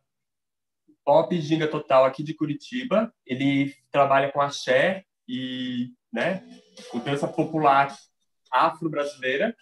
[1.04, 3.12] pop ginga total aqui de Curitiba.
[3.26, 6.44] Ele trabalha com axé e né?
[6.92, 7.96] Com dança popular
[8.52, 9.56] afro-brasileira.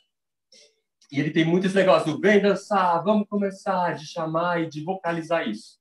[1.12, 5.48] E ele tem muitos negócios do vem dançar, vamos começar, de chamar e de vocalizar
[5.48, 5.80] isso.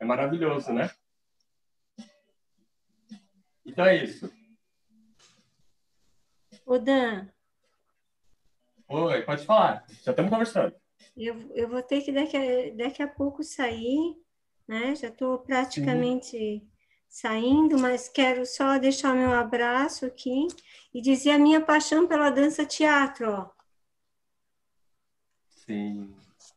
[0.00, 0.90] É maravilhoso, né?
[3.64, 4.32] Então é isso.
[6.66, 7.28] Ô, Dan.
[8.88, 9.84] Oi, pode falar.
[10.02, 10.74] Já estamos conversando.
[11.16, 14.16] Eu, eu vou ter que daqui a, daqui a pouco sair,
[14.66, 14.94] né?
[14.96, 16.68] Já estou praticamente Sim
[17.08, 20.46] saindo, mas quero só deixar meu abraço aqui
[20.92, 23.30] e dizer a minha paixão pela dança teatro.
[23.30, 23.50] Ó.
[25.48, 26.14] Sim.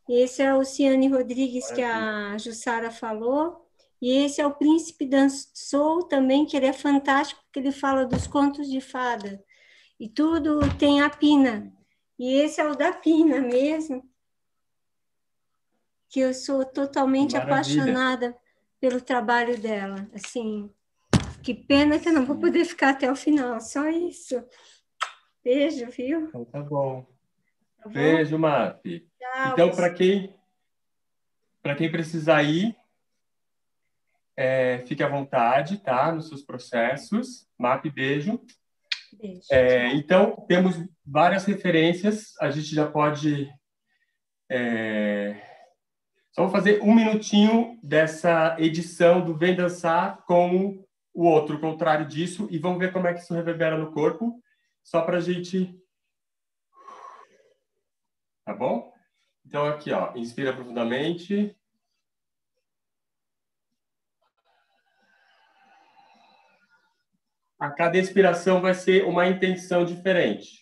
[0.08, 3.68] Esse é o Ciane Rodrigues que a Jussara falou.
[4.00, 8.26] E esse é o Príncipe Dançou também, que ele é fantástico, porque ele fala dos
[8.26, 9.42] contos de fada.
[9.98, 11.72] E tudo tem a Pina.
[12.18, 14.02] E esse é o da Pina mesmo,
[16.08, 17.54] que eu sou totalmente Maravilha.
[17.54, 18.41] apaixonada
[18.82, 20.08] pelo trabalho dela.
[20.12, 20.68] Assim,
[21.40, 24.44] que pena que eu não vou poder ficar até o final, só isso.
[25.44, 26.26] Beijo, viu?
[26.26, 27.06] Então tá bom.
[27.78, 27.92] Tá bom?
[27.92, 28.84] Beijo, Map.
[29.52, 30.34] Então, para quem
[31.62, 32.76] para quem precisar ir,
[34.36, 36.10] é, fique à vontade, tá?
[36.10, 37.46] Nos seus processos.
[37.56, 38.44] Map, beijo.
[39.12, 39.46] Beijo.
[39.48, 40.74] É, então, temos
[41.06, 42.36] várias referências.
[42.40, 43.48] A gente já pode
[44.50, 45.51] é,
[46.32, 52.06] só vou fazer um minutinho dessa edição do Vem Dançar com o outro, o contrário
[52.06, 54.42] disso, e vamos ver como é que isso reverbera no corpo,
[54.82, 55.78] só para a gente...
[58.46, 58.92] Tá bom?
[59.44, 61.54] Então, aqui, ó, inspira profundamente.
[67.58, 70.61] A cada expiração vai ser uma intenção diferente.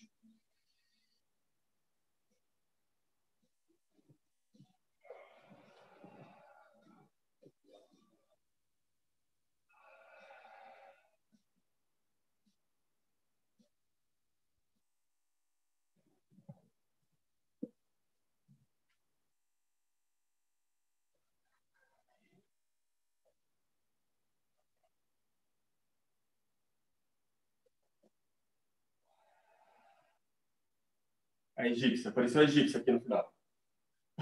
[31.63, 32.11] A egípcia.
[32.11, 33.33] Apareceu a egípcia aqui no final.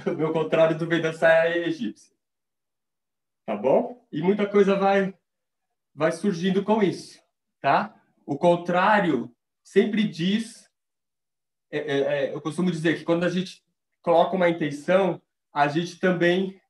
[0.06, 2.14] O meu contrário do vem dançar é a egípcia.
[3.46, 4.06] Tá bom?
[4.12, 5.14] E muita coisa vai,
[5.94, 7.18] vai surgindo com isso,
[7.60, 7.94] tá?
[8.26, 10.68] O contrário sempre diz...
[11.70, 13.62] É, é, é, eu costumo dizer que quando a gente
[14.02, 15.20] coloca uma intenção,
[15.52, 16.60] a gente também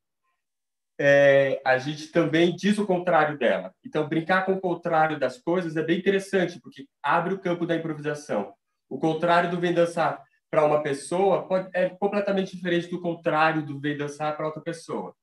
[1.01, 3.73] é, a gente também diz o contrário dela.
[3.87, 7.77] Então, brincar com o contrário das coisas é bem interessante, porque abre o campo da
[7.77, 8.53] improvisação.
[8.89, 10.21] O contrário do vem dançar
[10.51, 15.15] para uma pessoa pode, é completamente diferente do contrário do vem dançar para outra pessoa.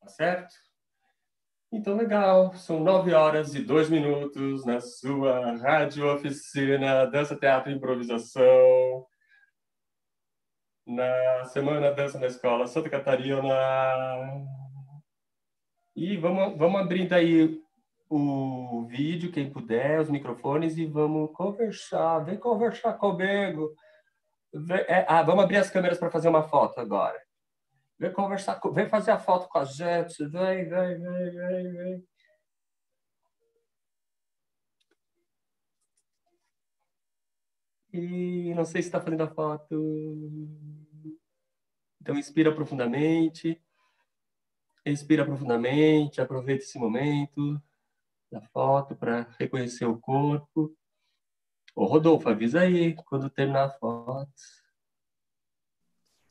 [0.00, 0.54] Tá certo?
[1.72, 2.54] Então, legal.
[2.54, 9.06] São nove horas e dois minutos na sua rádio oficina Dança, Teatro e Improvisação.
[10.86, 13.54] Na Semana Dança na Escola Santa Catarina.
[15.96, 17.60] E vamos, vamos abrindo aí
[18.08, 22.20] o vídeo, quem puder, os microfones, e vamos conversar.
[22.20, 23.74] Vem conversar comigo.
[24.86, 27.20] É, ah, vamos abrir as câmeras para fazer uma foto agora.
[27.98, 30.24] Vem conversar, vem fazer a foto com a gente.
[30.26, 32.08] Vem, vem, vem, vem, vem.
[37.92, 39.74] E não sei se está fazendo a foto.
[42.00, 43.60] Então, inspira profundamente.
[44.84, 46.20] Expira profundamente.
[46.20, 47.60] Aproveita esse momento
[48.30, 50.76] da foto para reconhecer o corpo.
[51.74, 54.30] Ô, Rodolfo, avisa aí quando terminar a foto.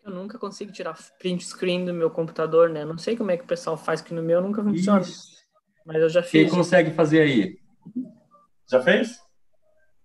[0.04, 2.84] Eu nunca consigo tirar print screen do meu computador, né?
[2.84, 5.02] Não sei como é que o pessoal faz, que no meu nunca funciona.
[5.02, 5.34] Isso.
[5.86, 6.32] Mas eu já fiz.
[6.32, 7.60] Quem consegue fazer aí?
[8.70, 9.22] Já fez?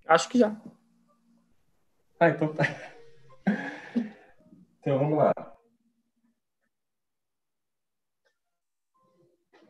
[0.07, 0.61] Acho que já.
[2.19, 2.65] Ah, então tá.
[4.81, 5.33] Então vamos lá.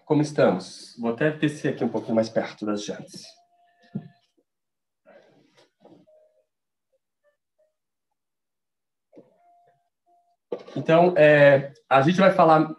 [0.04, 0.96] Como estamos?
[0.98, 3.24] Vou até descer aqui um pouquinho mais perto das jantes.
[10.76, 12.74] Então, é, a gente vai falar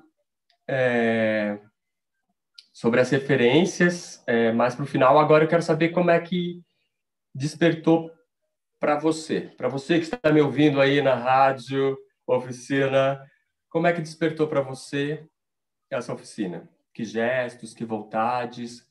[0.68, 1.60] é,
[2.74, 5.18] sobre as referências é, mais para o final.
[5.20, 6.62] Agora eu quero saber como é que
[7.34, 8.12] despertou
[8.80, 13.22] para você, para você que está me ouvindo aí na rádio, oficina,
[13.70, 15.26] como é que despertou para você
[15.90, 16.70] essa oficina?
[16.94, 18.86] Que gestos, que vontades?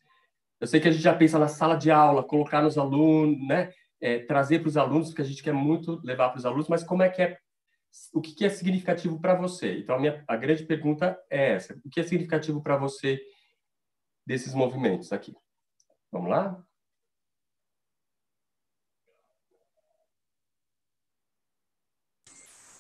[0.60, 3.70] Eu sei que a gente já pensa na sala de aula, colocar nos alunos, né?
[4.00, 6.84] É, trazer para os alunos, porque a gente quer muito levar para os alunos, mas
[6.84, 7.38] como é que é
[8.12, 9.78] o que é significativo para você?
[9.78, 13.20] Então, a, minha, a grande pergunta é essa: o que é significativo para você
[14.26, 15.34] desses movimentos aqui?
[16.10, 16.62] Vamos lá?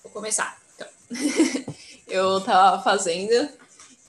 [0.02, 0.60] Vou começar.
[0.74, 0.88] Então.
[2.08, 3.48] eu estava fazendo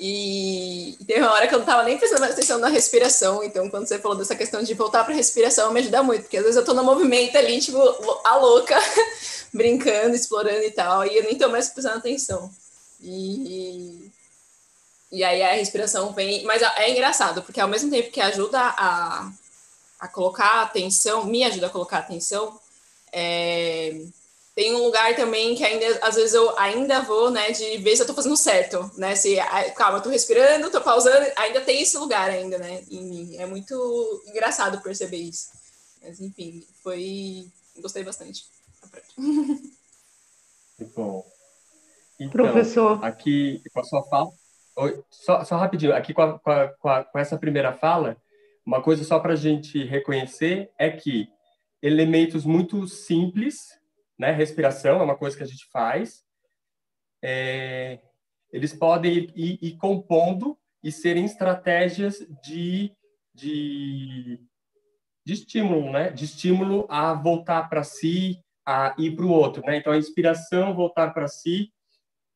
[0.01, 3.85] e teve uma hora que eu não estava nem prestando atenção na respiração, então quando
[3.85, 6.55] você falou dessa questão de voltar para a respiração, me ajuda muito, porque às vezes
[6.55, 7.77] eu estou no movimento ali, tipo,
[8.25, 8.77] a louca,
[9.53, 12.51] brincando, explorando e tal, e eu nem estou mais prestando atenção.
[13.01, 14.11] E,
[15.11, 16.43] e aí a respiração vem.
[16.43, 19.31] Mas é engraçado, porque ao mesmo tempo que ajuda a,
[19.99, 22.59] a colocar atenção, me ajuda a colocar atenção,
[23.11, 24.01] é,
[24.55, 28.01] tem um lugar também que ainda, às vezes eu ainda vou, né, de ver se
[28.01, 29.37] eu tô fazendo certo, né, se,
[29.75, 33.37] calma, eu tô respirando, tô pausando, ainda tem esse lugar ainda, né, em mim.
[33.37, 35.47] É muito engraçado perceber isso.
[36.01, 37.47] Mas, enfim, foi,
[37.77, 38.45] gostei bastante.
[39.17, 39.71] Muito
[40.95, 41.23] bom.
[42.19, 43.03] Então, Professor.
[43.03, 44.29] Aqui, com a sua fala,
[45.09, 48.17] só, só rapidinho, aqui com, a, com, a, com essa primeira fala,
[48.65, 51.27] uma coisa só para a gente reconhecer é que
[51.81, 53.79] elementos muito simples
[54.19, 54.31] né?
[54.31, 56.25] Respiração é uma coisa que a gente faz.
[57.23, 57.99] É,
[58.51, 62.91] eles podem ir, ir, ir, compondo e serem estratégias de,
[63.33, 64.41] de,
[65.25, 66.11] de estímulo, né?
[66.11, 69.77] De estímulo a voltar para si, a ir para o outro, né?
[69.77, 71.73] Então, a inspiração, voltar para si,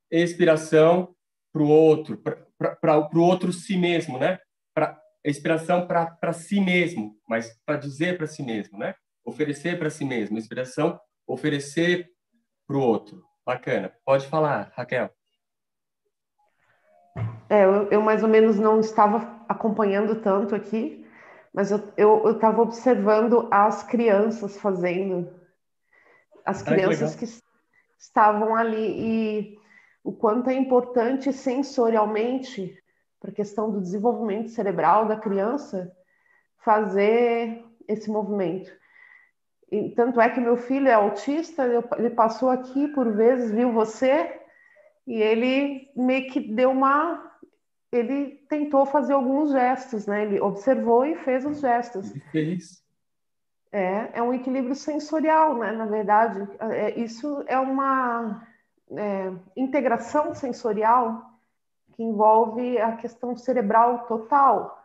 [0.10, 1.16] expiração
[1.54, 2.18] para o outro,
[2.58, 4.40] para o outro si mesmo, né?
[4.74, 8.96] Pra, inspiração para si mesmo, mas para dizer para si mesmo, né?
[9.24, 10.36] Oferecer para si mesmo.
[10.36, 12.10] Inspiração oferecer
[12.66, 13.24] para o outro.
[13.46, 13.94] Bacana.
[14.04, 15.12] Pode falar, Raquel.
[17.48, 21.06] É, eu, eu, mais ou menos não estava acompanhando tanto aqui,
[21.54, 25.43] mas eu estava observando as crianças fazendo,
[26.46, 27.34] as crianças que, que
[27.98, 29.58] estavam ali e
[30.04, 32.78] o quanto é importante sensorialmente
[33.20, 35.92] para a questão do desenvolvimento cerebral da criança
[36.58, 38.72] fazer esse movimento.
[39.72, 41.64] E, tanto é que meu filho é autista,
[41.98, 44.40] ele passou aqui por vezes, viu você,
[45.08, 47.32] e ele meio que deu uma.
[47.92, 50.24] Ele tentou fazer alguns gestos, né?
[50.24, 52.12] Ele observou e fez os gestos.
[52.12, 52.83] Ele fez.
[53.76, 55.72] É, é um equilíbrio sensorial, né?
[55.72, 58.48] Na verdade, é, isso é uma
[58.92, 61.26] é, integração sensorial
[61.94, 64.80] que envolve a questão cerebral total,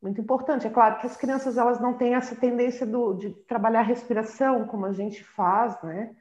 [0.00, 0.68] muito importante.
[0.68, 4.68] É claro que as crianças elas não têm essa tendência do, de trabalhar a respiração
[4.68, 6.14] como a gente faz, né?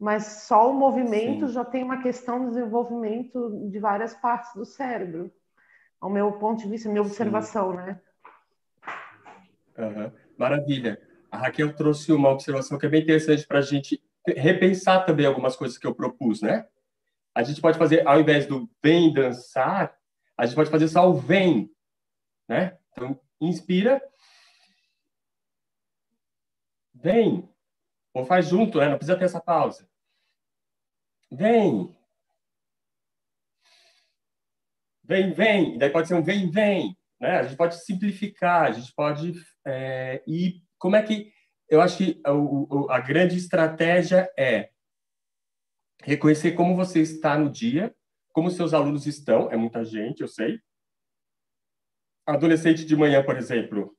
[0.00, 1.52] Mas só o movimento Sim.
[1.52, 5.30] já tem uma questão de desenvolvimento de várias partes do cérebro,
[6.00, 7.76] ao meu ponto de vista, minha observação, Sim.
[7.76, 8.00] né?
[9.78, 10.21] Uhum.
[10.42, 11.00] Maravilha.
[11.30, 15.54] A Raquel trouxe uma observação que é bem interessante para a gente repensar também algumas
[15.54, 16.66] coisas que eu propus, né?
[17.32, 19.96] A gente pode fazer, ao invés do bem dançar,
[20.36, 21.70] A gente pode fazer só o vem,
[22.48, 22.76] né?
[22.90, 24.02] Então, inspira.
[26.92, 27.48] Vem.
[28.12, 28.88] Ou faz junto, né?
[28.88, 29.88] Não precisa ter essa pausa.
[31.30, 31.96] Vem.
[35.04, 35.74] Vem, vem.
[35.76, 36.96] E daí pode ser um vem, vem.
[37.22, 37.38] Né?
[37.38, 40.60] A gente pode simplificar, a gente pode é, ir.
[40.76, 41.32] Como é que.
[41.68, 44.70] Eu acho que a, a grande estratégia é
[46.02, 47.94] reconhecer como você está no dia,
[48.32, 50.58] como seus alunos estão, é muita gente, eu sei.
[52.26, 53.96] Adolescente de manhã, por exemplo,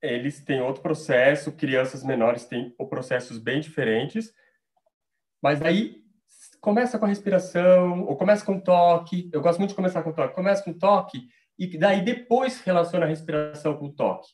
[0.00, 4.32] eles têm outro processo, crianças menores têm processos bem diferentes,
[5.42, 6.04] mas aí
[6.60, 10.34] começa com a respiração, ou começa com toque, eu gosto muito de começar com toque,
[10.34, 11.28] começa com toque,
[11.58, 14.28] e daí depois relaciona a respiração com o toque,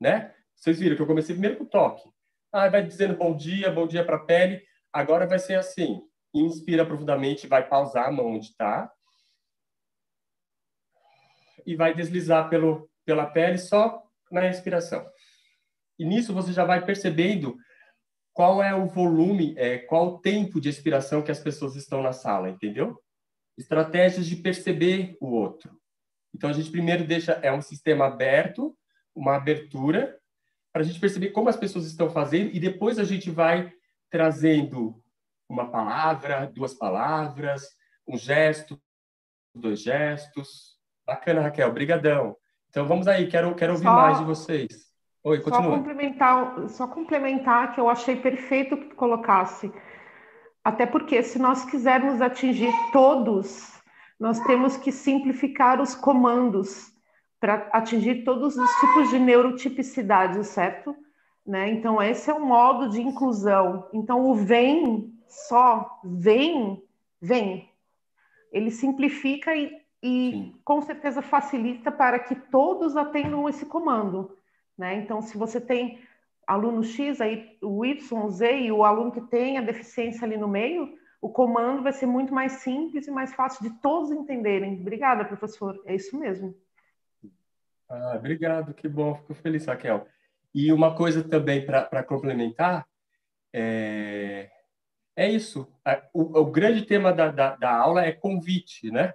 [0.00, 0.34] né?
[0.54, 2.08] Vocês viram que eu comecei primeiro com o toque.
[2.52, 4.62] Ah, vai dizendo bom dia, bom dia para a pele,
[4.92, 6.02] agora vai ser assim,
[6.34, 8.90] inspira profundamente, vai pausar a mão onde está,
[11.66, 15.06] e vai deslizar pelo, pela pele só na respiração.
[15.98, 17.56] E nisso você já vai percebendo
[18.32, 22.12] qual é o volume, é, qual o tempo de expiração que as pessoas estão na
[22.12, 22.98] sala, entendeu?
[23.58, 25.81] Estratégias de perceber o outro.
[26.34, 28.76] Então a gente primeiro deixa é um sistema aberto,
[29.14, 30.18] uma abertura
[30.72, 33.72] para a gente perceber como as pessoas estão fazendo e depois a gente vai
[34.10, 35.02] trazendo
[35.48, 37.68] uma palavra, duas palavras,
[38.08, 38.80] um gesto,
[39.54, 40.78] dois gestos.
[41.06, 42.36] Bacana, Raquel, brigadão.
[42.70, 44.92] Então vamos aí, quero quero ouvir só, mais de vocês.
[45.24, 45.62] Oi, continua.
[45.64, 49.70] Só complementar, só complementar que eu achei perfeito que tu colocasse.
[50.64, 53.81] Até porque se nós quisermos atingir todos,
[54.22, 56.92] nós temos que simplificar os comandos
[57.40, 60.94] para atingir todos os tipos de neurotipicidade, certo?
[61.44, 61.70] Né?
[61.70, 63.88] Então, esse é um modo de inclusão.
[63.92, 66.80] Então, o vem só, vem,
[67.20, 67.68] vem.
[68.52, 74.38] Ele simplifica e, e com certeza facilita para que todos atendam esse comando.
[74.78, 74.98] Né?
[74.98, 75.98] Então, se você tem
[76.46, 80.36] aluno X, aí o Y, o Z e o aluno que tem a deficiência ali
[80.36, 84.80] no meio, o comando vai ser muito mais simples e mais fácil de todos entenderem.
[84.80, 85.80] Obrigada, professor.
[85.86, 86.52] É isso mesmo.
[87.88, 90.04] Ah, obrigado, que bom, fico feliz, Raquel.
[90.52, 92.84] E uma coisa também para complementar,
[93.52, 94.50] é,
[95.14, 95.72] é isso.
[96.12, 99.14] O, o grande tema da, da, da, aula é convite, né?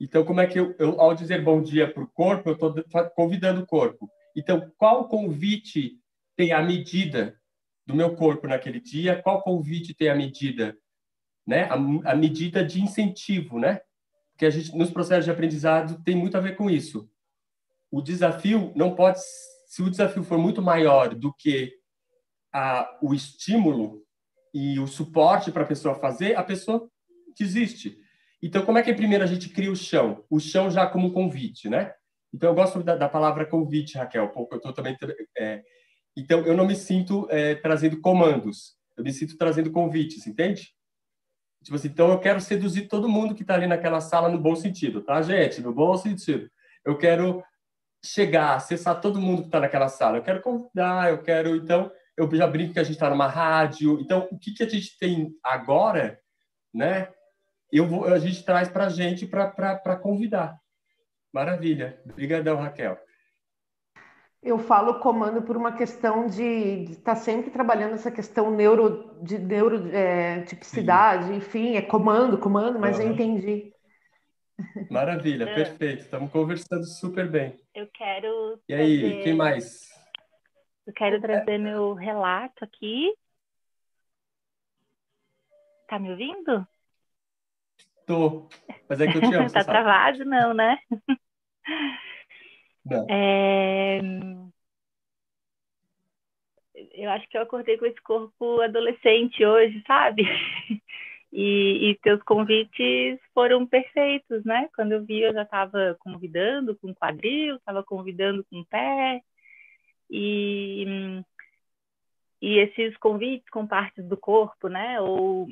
[0.00, 3.10] Então, como é que eu, eu ao dizer bom dia para o corpo, eu estou
[3.10, 4.10] convidando o corpo.
[4.34, 6.00] Então, qual convite
[6.34, 7.38] tem a medida
[7.86, 9.20] do meu corpo naquele dia?
[9.20, 10.76] Qual convite tem a medida
[11.46, 11.64] né?
[11.64, 11.74] A,
[12.12, 13.80] a medida de incentivo, né?
[14.32, 17.08] Porque a gente nos processos de aprendizado tem muito a ver com isso.
[17.90, 19.20] O desafio não pode,
[19.66, 21.72] se o desafio for muito maior do que
[22.52, 24.02] a, o estímulo
[24.52, 26.88] e o suporte para a pessoa fazer, a pessoa
[27.38, 27.98] desiste.
[28.42, 30.24] Então, como é que primeiro a gente cria o chão?
[30.28, 31.92] O chão já como convite, né?
[32.32, 34.96] Então, eu gosto da, da palavra convite, Raquel, pouco eu também.
[35.38, 35.62] É,
[36.16, 40.73] então, eu não me sinto é, trazendo comandos, eu me sinto trazendo convites, entende?
[41.64, 44.54] Tipo assim, então eu quero seduzir todo mundo que está ali naquela sala no bom
[44.54, 45.62] sentido, tá, gente?
[45.62, 46.50] No bom sentido.
[46.84, 47.42] Eu quero
[48.04, 50.18] chegar, acessar todo mundo que está naquela sala.
[50.18, 51.56] Eu quero convidar, eu quero.
[51.56, 53.98] Então, eu já brinco que a gente está numa rádio.
[53.98, 56.20] Então, o que, que a gente tem agora,
[56.72, 57.08] né?
[57.72, 60.58] Eu vou, a gente traz para a gente para convidar.
[61.32, 61.98] Maravilha.
[62.04, 62.98] Obrigadão, Raquel.
[64.44, 69.38] Eu falo comando por uma questão de estar tá sempre trabalhando essa questão neuro, de
[69.38, 73.06] neurotipicidade, é, enfim, é comando, comando, mas uhum.
[73.06, 73.72] eu entendi.
[74.90, 75.54] Maravilha, é.
[75.54, 76.02] perfeito.
[76.02, 77.58] Estamos conversando super bem.
[77.74, 78.60] Eu quero.
[78.68, 79.22] E aí, trazer...
[79.22, 79.88] quem mais?
[80.86, 83.14] Eu quero trazer meu relato aqui.
[85.88, 86.66] Tá me ouvindo?
[88.06, 88.46] Tô.
[88.88, 89.48] Mas é que eu te amo.
[89.52, 90.78] tá travado, não, né?
[93.08, 94.00] É...
[96.92, 100.22] Eu acho que eu acordei com esse corpo adolescente hoje, sabe?
[101.36, 104.68] E, e teus convites foram perfeitos, né?
[104.72, 109.20] Quando eu vi, eu já estava convidando com quadril, estava convidando com pé.
[110.08, 110.84] E,
[112.40, 115.00] e esses convites com partes do corpo, né?
[115.00, 115.48] Ou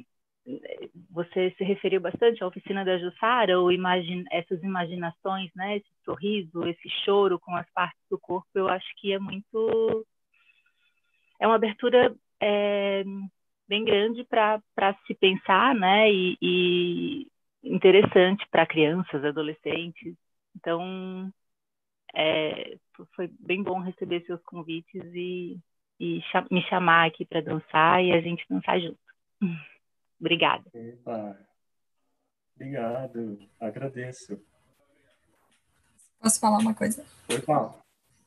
[1.11, 6.67] você se referiu bastante à oficina da Jussara, ou imagine, essas imaginações, né, esse sorriso,
[6.67, 10.07] esse choro com as partes do corpo, eu acho que é muito.
[11.41, 13.05] É uma abertura é,
[13.69, 14.61] bem grande para
[15.07, 17.27] se pensar, né, e, e
[17.63, 20.15] interessante para crianças, adolescentes.
[20.57, 21.33] Então,
[22.15, 22.77] é,
[23.15, 25.59] foi bem bom receber seus convites e,
[25.99, 28.99] e me chamar aqui para dançar e a gente dançar junto.
[30.23, 30.63] Obrigada.
[32.55, 34.41] Obrigado, agradeço.
[36.21, 37.05] Posso falar uma coisa?
[37.29, 37.75] Oi, Paulo.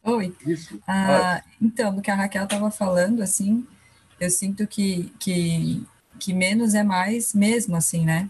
[0.03, 0.35] Oi.
[0.45, 0.77] Isso.
[0.85, 3.65] Ah, então, do que a Raquel estava falando, assim,
[4.19, 5.87] eu sinto que, que,
[6.19, 8.29] que menos é mais mesmo, assim, né?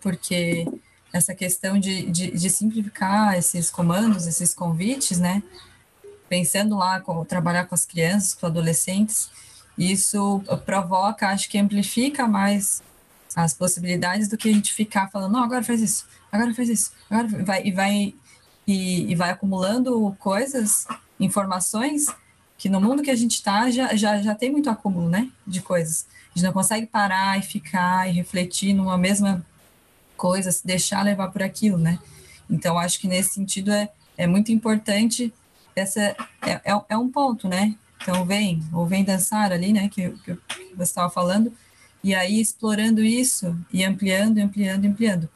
[0.00, 0.66] Porque
[1.12, 5.42] essa questão de, de, de simplificar esses comandos, esses convites, né?
[6.30, 9.30] Pensando lá, com, trabalhar com as crianças, com adolescentes,
[9.76, 12.82] isso provoca, acho que amplifica mais
[13.34, 16.92] as possibilidades do que a gente ficar falando, não, agora faz isso, agora faz isso,
[17.10, 18.14] agora vai, e vai
[18.66, 20.86] e, e vai acumulando coisas,
[21.18, 22.06] informações
[22.56, 25.60] que no mundo que a gente está já, já, já tem muito acúmulo, né, de
[25.60, 26.06] coisas.
[26.30, 29.44] A gente não consegue parar e ficar e refletir numa mesma
[30.16, 31.98] coisa, se deixar levar por aquilo, né?
[32.48, 35.32] Então, acho que nesse sentido é, é muito importante
[35.76, 36.16] essa é,
[36.64, 37.74] é, é um ponto, né?
[38.04, 40.36] Então, vem, ou vem dançar ali, né, que, que
[40.76, 41.50] você estava falando,
[42.02, 45.28] e aí explorando isso e ampliando, ampliando, ampliando.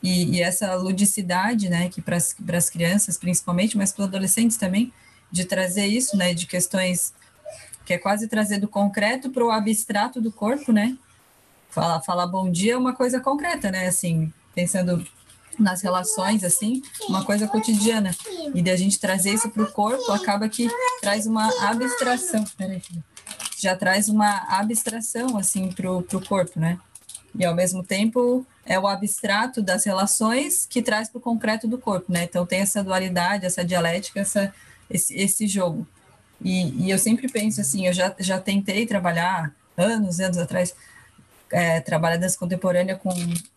[0.00, 4.92] E, e essa ludicidade, né, que para as crianças principalmente, mas para os adolescentes também,
[5.28, 7.12] de trazer isso, né, de questões
[7.84, 10.96] que é quase trazer do concreto para o abstrato do corpo, né?
[11.68, 13.88] Falar, falar bom dia é uma coisa concreta, né?
[13.88, 15.04] Assim, pensando
[15.58, 18.14] nas relações, assim, uma coisa cotidiana.
[18.54, 20.68] E de a gente trazer isso para o corpo, acaba que
[21.00, 22.44] traz uma abstração.
[22.56, 22.82] Peraí,
[23.58, 26.78] já traz uma abstração assim para o corpo, né?
[27.36, 31.78] E ao mesmo tempo é o abstrato das relações que traz para o concreto do
[31.78, 32.24] corpo, né?
[32.24, 34.52] Então tem essa dualidade, essa dialética, essa,
[34.88, 35.86] esse, esse jogo.
[36.42, 40.74] E, e eu sempre penso assim, eu já, já tentei trabalhar anos, anos atrás,
[41.54, 43.14] é, trabalhar dança contemporânea com,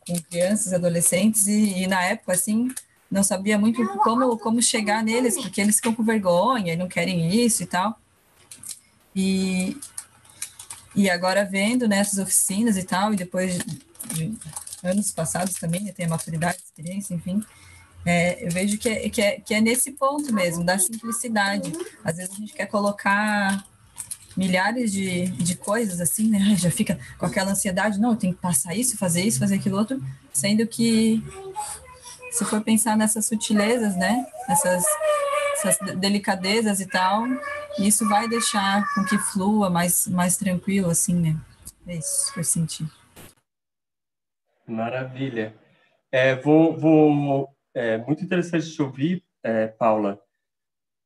[0.08, 2.70] com crianças, adolescentes, e, e, na época, assim,
[3.10, 7.43] não sabia muito como, como chegar neles, porque eles ficam com vergonha e não querem
[7.43, 8.00] isso e tal.
[9.16, 9.76] E,
[10.95, 13.82] e agora vendo nessas né, oficinas e tal, e depois de,
[14.14, 14.38] de
[14.84, 17.43] anos passados também, né, tem a maturidade, experiência, enfim,
[18.06, 21.74] é, eu vejo que é, que, é, que é nesse ponto mesmo, da simplicidade.
[22.04, 23.66] Às vezes a gente quer colocar
[24.38, 26.56] milhares de, de coisas assim, né?
[26.58, 29.78] Já fica com aquela ansiedade, não, eu tenho que passar isso, fazer isso, fazer aquilo
[29.78, 31.24] outro, sendo que
[32.32, 34.26] se for pensar nessas sutilezas, né?
[34.48, 34.86] Essas
[35.58, 37.24] essas delicadezas e tal,
[37.80, 41.36] isso vai deixar com que flua mais, mais tranquilo, assim, né?
[41.88, 42.86] É isso que eu senti.
[44.68, 45.56] Maravilha.
[46.12, 50.20] É, vou, vou é muito interessante te ouvir, é, Paula,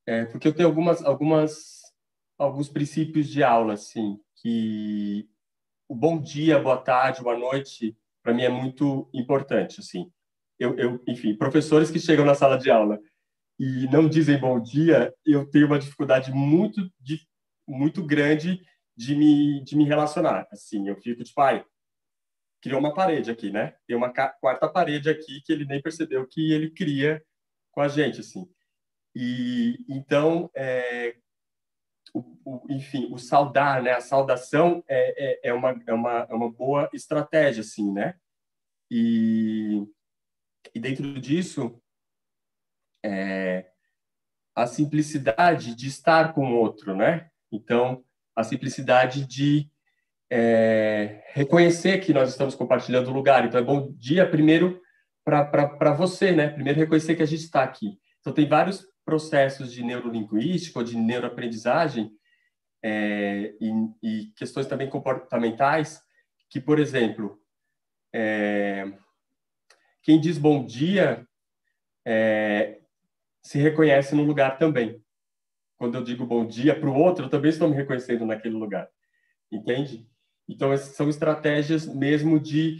[0.08, 1.81] é, porque eu tenho algumas, algumas,
[2.42, 5.30] alguns princípios de aula, assim, que
[5.88, 10.12] o bom dia, boa tarde, boa noite, para mim é muito importante, assim.
[10.58, 13.00] Eu, eu, enfim, professores que chegam na sala de aula
[13.60, 17.20] e não dizem bom dia, eu tenho uma dificuldade muito, de,
[17.68, 18.60] muito grande
[18.98, 20.48] de me, de me relacionar.
[20.52, 21.64] Assim, eu fico tipo, pai,
[22.60, 23.76] criou uma parede aqui, né?
[23.88, 27.24] Tem uma quarta parede aqui que ele nem percebeu que ele cria
[27.72, 28.50] com a gente, assim.
[29.16, 31.16] E então, é,
[32.14, 33.92] o, o, enfim, o saudar, né?
[33.92, 38.16] A saudação é, é, é, uma, é, uma, é uma boa estratégia, assim, né?
[38.90, 39.86] E,
[40.74, 41.82] e dentro disso,
[43.04, 43.72] é,
[44.56, 47.30] a simplicidade de estar com o outro, né?
[47.52, 48.04] Então,
[48.36, 49.70] a simplicidade de
[50.30, 53.46] é, reconhecer que nós estamos compartilhando o lugar.
[53.46, 54.82] Então, é bom dia primeiro
[55.24, 56.50] para você, né?
[56.50, 57.98] Primeiro reconhecer que a gente está aqui.
[58.20, 62.10] Então, tem vários processos de neurolinguística ou de neuroaprendizagem
[62.82, 63.70] é, e,
[64.02, 66.02] e, questões também comportamentais
[66.50, 67.38] que, por exemplo,
[68.14, 68.90] é,
[70.02, 71.28] quem diz bom dia
[72.08, 72.80] é,
[73.44, 75.04] se reconhece no lugar também.
[75.76, 78.88] Quando eu digo bom dia para o outro, eu também estou me reconhecendo naquele lugar.
[79.52, 80.08] Entende?
[80.48, 82.80] Então, são estratégias mesmo de,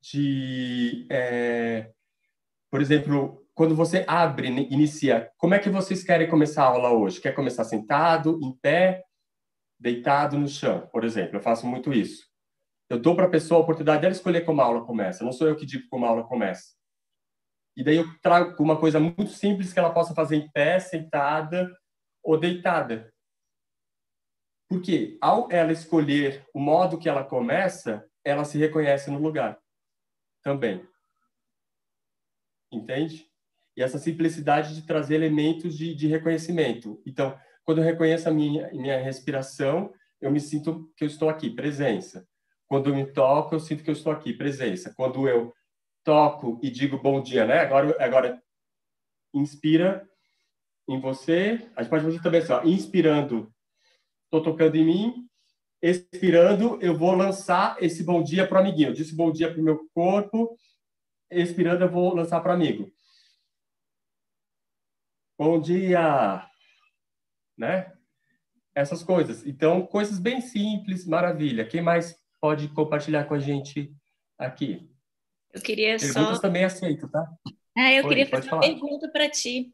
[0.00, 1.92] de é,
[2.68, 7.20] por exemplo, quando você abre, inicia, como é que vocês querem começar a aula hoje?
[7.20, 9.02] Quer começar sentado, em pé,
[9.76, 11.38] deitado no chão, por exemplo?
[11.38, 12.24] Eu faço muito isso.
[12.88, 15.24] Eu dou para a pessoa a oportunidade dela escolher como a aula começa.
[15.24, 16.72] Não sou eu que digo como a aula começa.
[17.76, 21.68] E daí eu trago uma coisa muito simples que ela possa fazer em pé, sentada
[22.22, 23.12] ou deitada.
[24.68, 29.58] Porque ao ela escolher o modo que ela começa, ela se reconhece no lugar
[30.44, 30.88] também.
[32.70, 33.27] Entende?
[33.78, 37.00] E essa simplicidade de trazer elementos de, de reconhecimento.
[37.06, 41.48] Então, quando eu reconheço a minha, minha respiração, eu me sinto que eu estou aqui,
[41.48, 42.26] presença.
[42.66, 44.92] Quando eu me toco, eu sinto que eu estou aqui, presença.
[44.96, 45.54] Quando eu
[46.02, 47.60] toco e digo bom dia, né?
[47.60, 48.42] Agora, agora
[49.32, 50.04] inspira
[50.88, 51.64] em você.
[51.76, 53.48] A gente pode fazer também assim, ó, inspirando,
[54.24, 55.28] estou tocando em mim.
[55.80, 58.88] Expirando, eu vou lançar esse bom dia para o amiguinho.
[58.88, 60.58] Eu disse bom dia para o meu corpo.
[61.30, 62.90] Expirando, eu vou lançar para o amigo.
[65.38, 66.44] Bom dia!
[67.56, 67.92] Né?
[68.74, 69.46] Essas coisas.
[69.46, 71.64] Então, coisas bem simples, maravilha.
[71.64, 73.94] Quem mais pode compartilhar com a gente
[74.36, 74.90] aqui?
[75.52, 76.42] Eu queria Perguntas só.
[76.42, 77.24] também aceito, tá?
[77.76, 78.62] Ah, eu Oi, queria fazer uma falar.
[78.62, 79.72] pergunta para ti.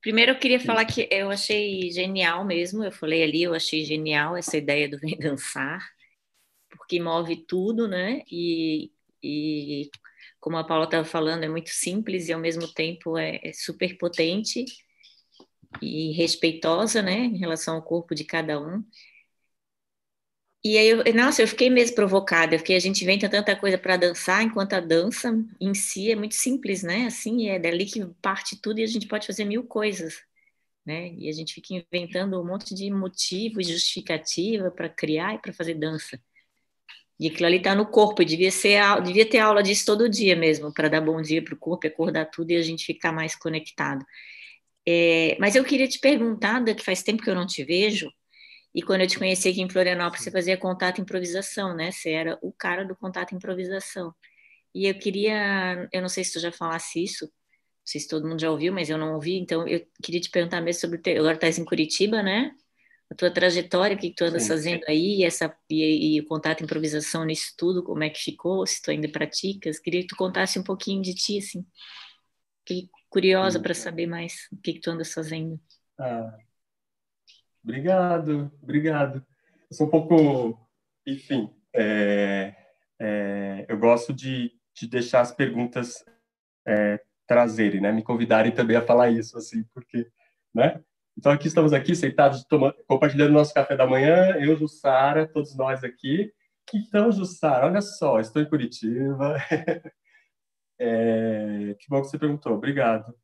[0.00, 2.82] Primeiro, eu queria falar que eu achei genial mesmo.
[2.82, 5.86] Eu falei ali, eu achei genial essa ideia do Vem Dançar,
[6.70, 8.22] porque move tudo, né?
[8.32, 8.90] E,
[9.22, 9.90] e
[10.46, 13.98] como a Paula estava falando, é muito simples e ao mesmo tempo é, é super
[13.98, 14.64] potente
[15.82, 17.14] e respeitosa, né?
[17.24, 18.84] Em relação ao corpo de cada um.
[20.64, 23.96] E aí, eu, nossa, eu fiquei mesmo provocada, porque a gente inventa tanta coisa para
[23.96, 27.06] dançar, enquanto a dança em si é muito simples, né?
[27.06, 30.22] Assim, é dali que parte tudo e a gente pode fazer mil coisas,
[30.86, 31.12] né?
[31.14, 35.74] E a gente fica inventando um monte de motivos, justificativa para criar e para fazer
[35.74, 36.20] dança.
[37.18, 40.36] E aquilo ali está no corpo, e devia, ser, devia ter aula disso todo dia
[40.36, 43.34] mesmo, para dar bom dia para o corpo, acordar tudo e a gente ficar mais
[43.34, 44.04] conectado.
[44.86, 48.10] É, mas eu queria te perguntar, que faz tempo que eu não te vejo,
[48.74, 51.90] e quando eu te conheci aqui em Florianópolis, você fazia contato improvisação, né?
[51.90, 54.14] Você era o cara do contato improvisação.
[54.74, 57.32] E eu queria, eu não sei se tu já falasse isso, não
[57.86, 60.60] sei se todo mundo já ouviu, mas eu não ouvi, então eu queria te perguntar
[60.60, 62.52] mesmo sobre o teu, agora estás em Curitiba, né?
[63.10, 64.48] A tua trajetória, o que, tu andas Sim.
[64.48, 68.82] fazendo aí, essa, e, e o contato improvisação nisso tudo, como é que ficou, se
[68.82, 71.64] tu ainda praticas, queria que tu contasse um pouquinho de ti, assim.
[72.66, 75.60] Fiquei curiosa para saber mais o que, que tu andas fazendo.
[75.98, 76.36] Ah,
[77.62, 79.24] obrigado, obrigado.
[79.70, 80.68] Eu sou um pouco,
[81.06, 82.54] enfim, é,
[82.98, 86.04] é, eu gosto de, de deixar as perguntas
[86.66, 87.92] é, trazerem, né?
[87.92, 90.10] Me convidarem também a falar isso, assim, porque,
[90.54, 90.82] né?
[91.16, 95.82] Então aqui estamos aqui sentados, tomando, compartilhando nosso café da manhã, eu, Jussara, todos nós
[95.82, 96.30] aqui.
[96.74, 99.36] Então, Jussara, olha só, estou em Curitiba.
[100.78, 103.14] É, que bom que você perguntou, obrigado.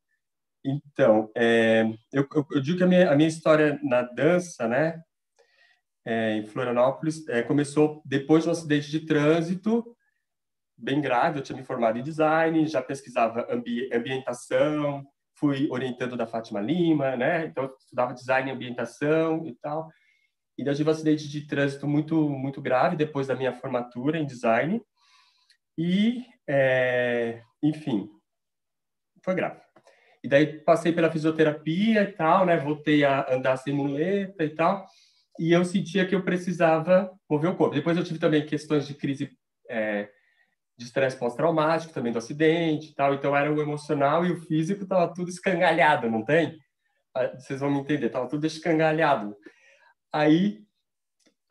[0.65, 4.99] Então, é, eu, eu, eu digo que a minha, a minha história na dança, né,
[6.03, 9.95] é, em Florianópolis, é, começou depois de um acidente de trânsito
[10.75, 11.37] bem grave.
[11.37, 15.05] Eu tinha me formado em design, já pesquisava ambi ambientação,
[15.35, 17.45] fui orientando da Fátima Lima, né?
[17.45, 19.89] Então, estudava design e ambientação e tal.
[20.57, 24.25] E eu tive um acidente de trânsito muito, muito grave depois da minha formatura em
[24.25, 24.81] design.
[25.77, 28.07] E, é, enfim,
[29.23, 29.59] foi grave.
[30.23, 32.57] E daí passei pela fisioterapia e tal, né?
[32.57, 34.85] Voltei a andar sem muleta e tal.
[35.39, 37.75] E eu sentia que eu precisava mover o corpo.
[37.75, 39.35] Depois eu tive também questões de crise
[39.69, 40.09] é,
[40.77, 43.13] de estresse pós-traumático, também do acidente e tal.
[43.13, 46.57] Então era o emocional e o físico tava tudo escangalhado, não tem?
[47.15, 49.35] Ah, Vocês vão me entender, tava tudo escangalhado.
[50.11, 50.63] Aí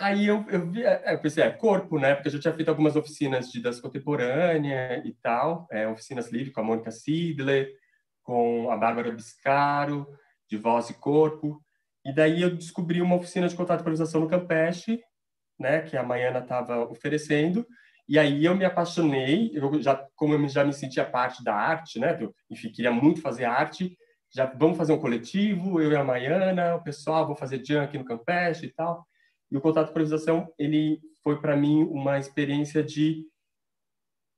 [0.03, 2.15] Aí eu, eu, vi, é, eu pensei, é corpo, né?
[2.15, 6.53] Porque eu já tinha feito algumas oficinas de dança contemporânea e tal, é, oficinas livres
[6.53, 7.73] com a Mônica Sidler,
[8.21, 10.09] com a Bárbara Biscaro,
[10.51, 11.63] de voz e corpo.
[12.05, 15.01] E daí eu descobri uma oficina de contato e improvisação no Campeche,
[15.57, 15.83] né?
[15.83, 17.65] Que a Maiana estava oferecendo.
[18.13, 21.99] E aí eu me apaixonei, eu já, como eu já me sentia parte da arte,
[21.99, 22.19] né?
[22.21, 23.97] Eu, enfim, queria muito fazer arte.
[24.31, 28.05] Já vamos fazer um coletivo, eu e a Maiana, o pessoal, vou fazer junk no
[28.05, 29.07] Campeche e tal.
[29.51, 33.27] E o contato improvisação, ele foi para mim uma experiência de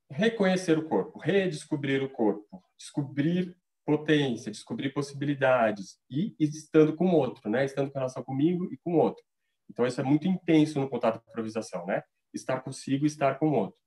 [0.09, 7.51] reconhecer o corpo, redescobrir o corpo, descobrir potência, descobrir possibilidades e estando com o outro,
[7.51, 7.65] né?
[7.65, 9.25] Estando com relação comigo e com o outro.
[9.69, 12.05] Então isso é muito intenso no contato improvisação, né?
[12.35, 13.79] Estar consigo, estar com o outro.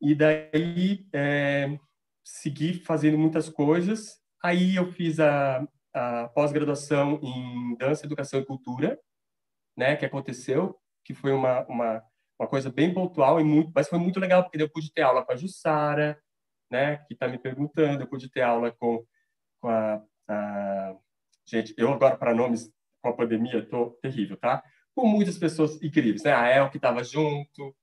[0.00, 1.78] E daí é,
[2.24, 4.20] segui fazendo muitas coisas.
[4.42, 8.98] Aí eu fiz a, a pós-graduação em dança, educação e cultura
[9.76, 12.02] né, que aconteceu, que foi uma, uma,
[12.38, 15.24] uma coisa bem pontual, e muito, mas foi muito legal, porque eu pude ter aula
[15.24, 16.20] com a Jussara,
[16.70, 19.04] né, que está me perguntando, eu pude ter aula com,
[19.60, 20.96] com a, a...
[21.46, 22.70] Gente, eu agora, para nomes,
[23.02, 24.62] com a pandemia, estou terrível, tá?
[24.94, 26.32] Com muitas pessoas incríveis, né?
[26.32, 27.74] A El, que estava junto,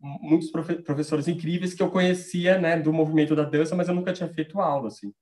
[0.00, 4.12] muitos profe professores incríveis que eu conhecia, né, do movimento da dança, mas eu nunca
[4.12, 5.12] tinha feito aula, assim.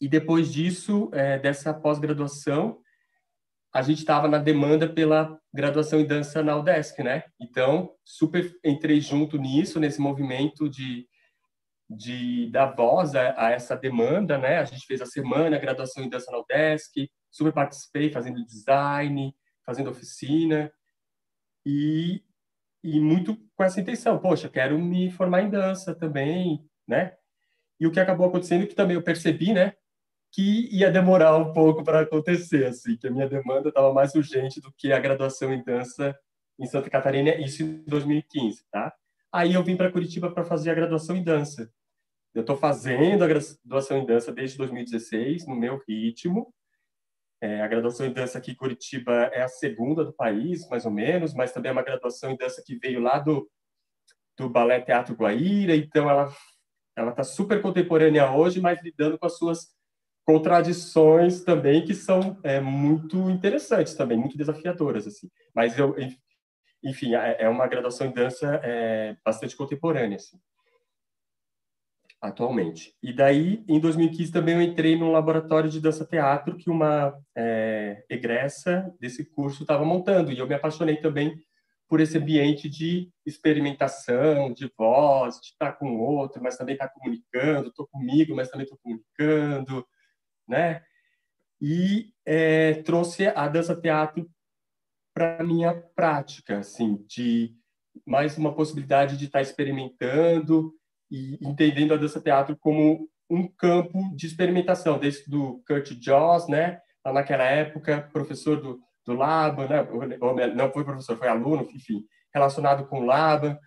[0.00, 2.80] E depois disso, é, dessa pós-graduação,
[3.72, 7.24] a gente estava na demanda pela graduação em dança na UDESC, né?
[7.40, 11.06] Então, super entrei junto nisso, nesse movimento de,
[11.88, 14.58] de dar voz a, a, essa demanda, né?
[14.58, 19.34] A gente fez a semana a graduação em dança na UDESC, super participei fazendo design,
[19.68, 20.72] fazendo oficina
[21.66, 22.24] e,
[22.82, 27.14] e muito com essa intenção, poxa, quero me formar em dança também, né?
[27.78, 29.74] E o que acabou acontecendo que também eu percebi, né?
[30.32, 34.60] que ia demorar um pouco para acontecer, assim, que a minha demanda estava mais urgente
[34.60, 36.18] do que a graduação em dança
[36.58, 38.94] em Santa Catarina, isso em 2015, tá?
[39.32, 41.70] Aí eu vim para Curitiba para fazer a graduação em dança.
[42.34, 46.52] Eu estou fazendo a graduação em dança desde 2016, no meu ritmo.
[47.40, 50.90] É, a graduação em dança aqui em Curitiba é a segunda do país, mais ou
[50.90, 53.48] menos, mas também é uma graduação em dança que veio lá do,
[54.36, 56.32] do Balé Teatro Guaíra, então ela
[56.96, 59.68] ela está super contemporânea hoje, mas lidando com as suas
[60.24, 65.30] contradições também que são é, muito interessantes também, muito desafiadoras assim.
[65.54, 65.94] Mas eu,
[66.82, 70.36] enfim, é, é uma graduação em dança é, bastante contemporânea assim
[72.20, 72.94] atualmente.
[73.02, 78.92] E daí, em 2015, também eu entrei no laboratório de dança-teatro que uma é, egressa
[79.00, 81.36] desse curso estava montando, e eu me apaixonei também
[81.88, 86.88] por esse ambiente de experimentação, de voz, de estar com o outro, mas também estar
[86.90, 89.86] comunicando, estou comigo, mas também estou comunicando,
[90.46, 90.82] né?
[91.60, 94.28] E é, trouxe a dança-teatro
[95.14, 97.56] para minha prática, assim, de
[98.06, 100.77] mais uma possibilidade de estar experimentando,
[101.10, 106.80] e entendendo a dança teatro como um campo de experimentação, desde do Kurt Joss, né,
[107.04, 109.86] lá naquela época, professor do, do Laban, né,
[110.54, 113.58] não foi professor, foi aluno, enfim, relacionado com o Laban.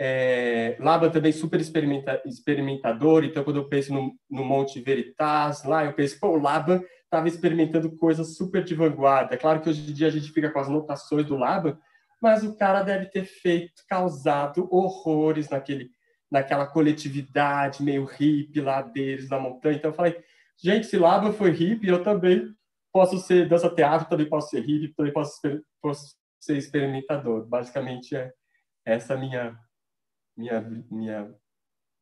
[0.00, 5.84] É, Laban também super experimenta, experimentador, então quando eu penso no, no Monte Veritas, lá
[5.84, 9.36] eu penso, pô, o Laban estava experimentando coisas super de vanguarda.
[9.36, 11.78] Claro que hoje em dia a gente fica com as notações do Laban,
[12.20, 15.90] mas o cara deve ter feito, causado horrores naquele
[16.32, 19.76] naquela coletividade meio hippie lá deles na montanha.
[19.76, 20.24] Então eu falei,
[20.56, 22.56] gente, se Lava foi hippie, eu também
[22.90, 27.46] posso ser dança teatro, também posso ser hippie, também posso ser, posso ser experimentador.
[27.46, 28.32] Basicamente é
[28.86, 29.54] essa minha
[30.34, 31.34] minha minha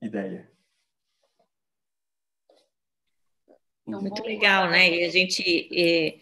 [0.01, 0.49] ideia.
[3.85, 4.89] Muito legal, né?
[4.89, 5.69] E a gente.
[5.77, 6.21] É...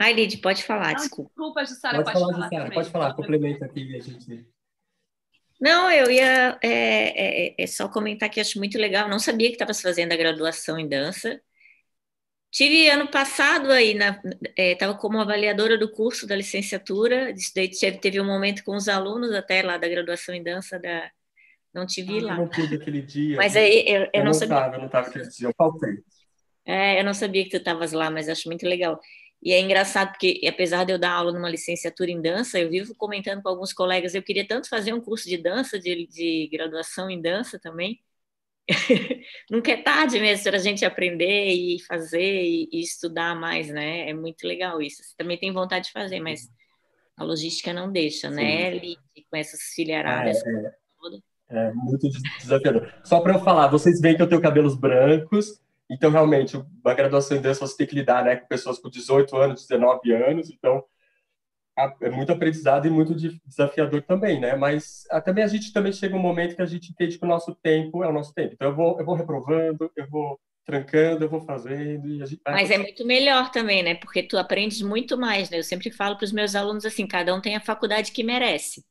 [0.00, 1.30] Ai, Lid, pode falar, desculpa.
[1.30, 2.42] Desculpa, Jussara, pode, pode falar.
[2.42, 4.48] Jussara, pode falar, complementa aqui a gente.
[5.60, 9.08] Não, eu ia é, é, é, só comentar que acho muito legal.
[9.08, 11.40] Não sabia que estava fazendo a graduação em dança.
[12.50, 13.96] Tive ano passado aí,
[14.56, 17.32] estava é, como avaliadora do curso da licenciatura.
[17.54, 21.10] Teve, teve um momento com os alunos até lá da graduação em dança da.
[21.72, 22.36] Não te vi ah, lá.
[22.36, 23.36] Não pude aquele dia.
[23.36, 24.56] Mas aí eu, eu, eu não, não sabia.
[24.56, 25.98] Tava, eu não estava aquele dia, eu faltei.
[26.64, 28.98] É, eu não sabia que tu estavas lá, mas acho muito legal.
[29.42, 32.94] E é engraçado porque, apesar de eu dar aula numa licenciatura em dança, eu vivo
[32.94, 37.08] comentando com alguns colegas, eu queria tanto fazer um curso de dança, de, de graduação
[37.08, 38.00] em dança também.
[39.50, 44.10] Nunca é tarde mesmo para a gente aprender e fazer e, e, estudar mais, né?
[44.10, 45.02] É muito legal isso.
[45.02, 46.48] Você também tem vontade de fazer, mas
[47.16, 48.34] a logística não deixa, Sim.
[48.34, 48.76] né?
[48.76, 48.96] Ele,
[49.30, 50.36] com essas filharadas.
[50.44, 50.50] É,
[51.50, 52.08] é, é muito
[52.38, 52.92] desafiador.
[53.04, 55.60] Só para eu falar, vocês veem que eu tenho cabelos brancos,
[55.90, 59.36] então, realmente, a graduação em dança você tem que lidar né, com pessoas com 18
[59.36, 60.84] anos, 19 anos, então
[62.00, 64.54] é muito aprendizado e muito desafiador também, né?
[64.54, 67.54] Mas também a gente também chega um momento que a gente entende que o nosso
[67.54, 68.54] tempo é o nosso tempo.
[68.54, 72.40] Então, eu vou, eu vou reprovando, eu vou trancando, eu vou fazendo e a gente
[72.44, 72.54] vai...
[72.54, 73.94] Mas é muito melhor também, né?
[73.94, 75.58] Porque tu aprendes muito mais, né?
[75.58, 78.84] Eu sempre falo para os meus alunos assim, cada um tem a faculdade que merece.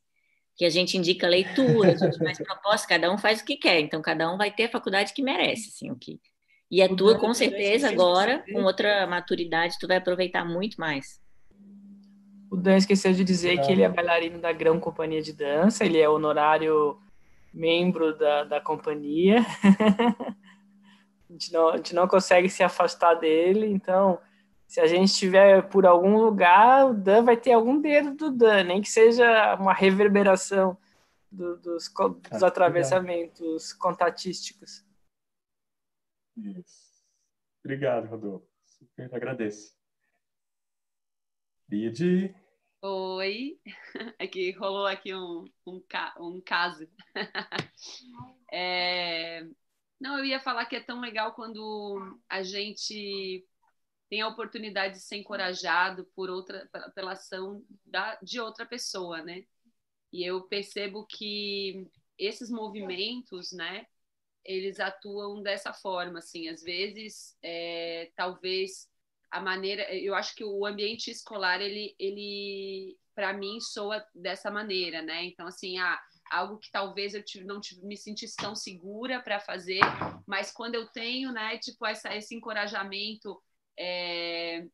[0.56, 3.80] Que a gente indica leitura, a gente faz proposta, cada um faz o que quer.
[3.80, 6.20] Então, cada um vai ter a faculdade que merece, assim, o que
[6.70, 11.20] e a tua, com certeza, agora, com outra maturidade, tu vai aproveitar muito mais.
[12.48, 15.98] O Dan esqueceu de dizer que ele é bailarino da Grão Companhia de Dança, ele
[15.98, 16.96] é honorário
[17.52, 19.38] membro da, da companhia.
[21.28, 24.18] a, gente não, a gente não consegue se afastar dele, então,
[24.68, 28.64] se a gente estiver por algum lugar, o Dan vai ter algum dedo do Dan,
[28.64, 30.78] nem que seja uma reverberação
[31.32, 31.88] do, dos,
[32.30, 34.88] dos ah, atravessamentos contatísticos.
[36.40, 36.90] Isso.
[37.64, 38.48] Obrigado, Rodolfo.
[38.64, 39.74] Super agradeço.
[41.68, 42.34] Lid.
[42.82, 43.60] Oi.
[44.18, 45.82] É que rolou aqui um, um,
[46.20, 46.88] um caso.
[48.52, 49.46] É...
[50.00, 53.46] Não, eu ia falar que é tão legal quando a gente
[54.08, 59.44] tem a oportunidade de ser encorajado por outra, pela ação da, de outra pessoa, né?
[60.12, 61.86] E eu percebo que
[62.18, 63.86] esses movimentos, né,
[64.50, 68.88] eles atuam dessa forma, assim, às vezes, é, talvez
[69.30, 75.02] a maneira, eu acho que o ambiente escolar, ele, ele para mim, soa dessa maneira,
[75.02, 75.24] né?
[75.24, 76.00] Então, assim, ah,
[76.30, 79.80] algo que talvez eu não me sentisse tão segura para fazer,
[80.26, 83.40] mas quando eu tenho, né, tipo, essa, esse encorajamento
[83.78, 84.66] é,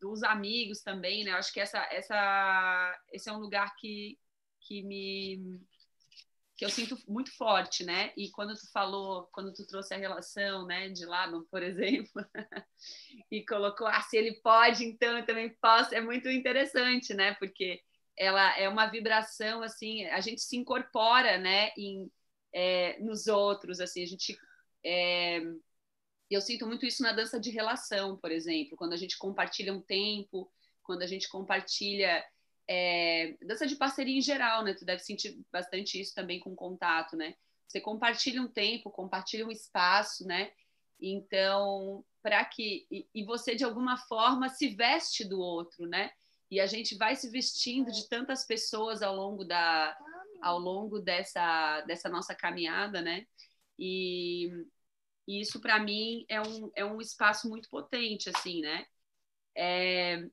[0.00, 1.32] dos amigos também, né?
[1.32, 4.18] Eu acho que essa, essa, esse é um lugar que,
[4.60, 5.60] que me
[6.60, 8.12] que eu sinto muito forte, né?
[8.14, 12.12] E quando tu falou, quando tu trouxe a relação, né, de Laban, por exemplo,
[13.32, 17.32] e colocou, ah, se ele pode, então eu também posso, é muito interessante, né?
[17.36, 17.80] Porque
[18.14, 22.12] ela é uma vibração, assim, a gente se incorpora, né, em,
[22.52, 24.36] é, nos outros, assim, a gente
[24.84, 25.40] É,
[26.30, 29.80] eu sinto muito isso na dança de relação, por exemplo, quando a gente compartilha um
[29.80, 32.22] tempo, quando a gente compartilha
[32.72, 34.74] é, dança de parceria em geral, né?
[34.74, 37.34] Tu deve sentir bastante isso também com contato, né?
[37.66, 40.52] Você compartilha um tempo, compartilha um espaço, né?
[41.00, 46.12] Então, para que e, você de alguma forma se veste do outro, né?
[46.48, 49.96] E a gente vai se vestindo de tantas pessoas ao longo da
[50.40, 53.26] ao longo dessa dessa nossa caminhada, né?
[53.76, 54.48] E,
[55.26, 58.86] e isso para mim é um, é um espaço muito potente, assim, né?
[59.56, 60.24] É,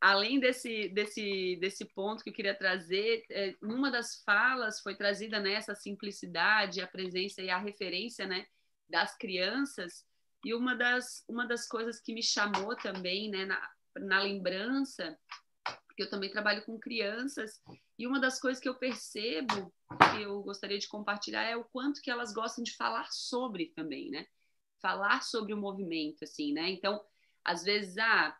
[0.00, 5.40] além desse, desse, desse ponto que eu queria trazer, é, numa das falas foi trazida
[5.40, 8.46] nessa né, simplicidade, a presença e a referência né,
[8.88, 10.04] das crianças,
[10.44, 15.18] e uma das, uma das coisas que me chamou também né, na, na lembrança,
[15.86, 17.60] porque eu também trabalho com crianças,
[17.98, 19.72] e uma das coisas que eu percebo,
[20.12, 24.10] que eu gostaria de compartilhar, é o quanto que elas gostam de falar sobre também,
[24.10, 24.26] né?
[24.80, 26.68] Falar sobre o movimento, assim, né?
[26.68, 27.02] Então,
[27.42, 28.36] às vezes, ah,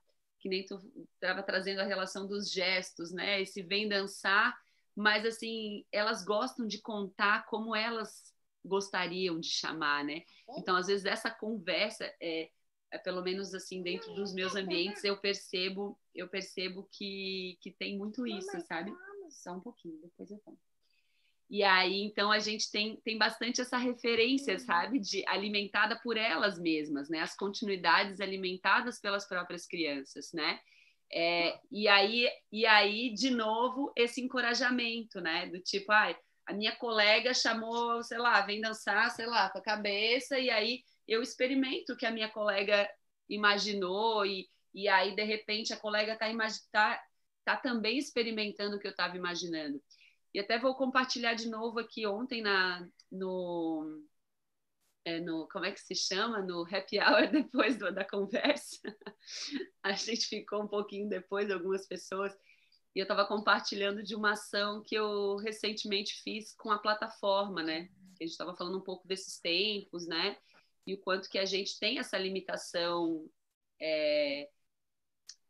[0.47, 0.79] que nem tu
[1.15, 3.43] estava trazendo a relação dos gestos, né?
[3.43, 4.57] Esse vem dançar,
[4.95, 8.33] mas assim, elas gostam de contar como elas
[8.65, 10.23] gostariam de chamar, né?
[10.57, 12.49] Então, às vezes essa conversa é,
[12.93, 17.99] é pelo menos assim dentro dos meus ambientes eu percebo, eu percebo que que tem
[17.99, 18.95] muito isso, sabe?
[19.29, 20.61] Só um pouquinho, depois eu conto.
[21.49, 26.59] E aí, então, a gente tem, tem bastante essa referência, sabe, de alimentada por elas
[26.59, 27.21] mesmas, né?
[27.21, 30.59] As continuidades alimentadas pelas próprias crianças, né?
[31.13, 35.47] É, e aí, e aí, de novo, esse encorajamento, né?
[35.47, 36.17] Do tipo, ai,
[36.47, 40.83] a minha colega chamou, sei lá, vem dançar, sei lá, com a cabeça, e aí
[41.07, 42.89] eu experimento o que a minha colega
[43.29, 46.29] imaginou, e, e aí, de repente, a colega está
[46.73, 47.03] tá,
[47.45, 49.81] tá também experimentando o que eu estava imaginando.
[50.37, 54.05] E até vou compartilhar de novo aqui ontem na, no,
[55.03, 56.43] é, no como é que se chama?
[56.43, 58.77] No happy hour depois do, da conversa.
[59.83, 62.37] A gente ficou um pouquinho depois, algumas pessoas,
[62.95, 67.89] e eu estava compartilhando de uma ação que eu recentemente fiz com a plataforma, né?
[68.21, 70.37] A gente estava falando um pouco desses tempos, né?
[70.87, 73.27] E o quanto que a gente tem essa limitação
[73.81, 74.51] é,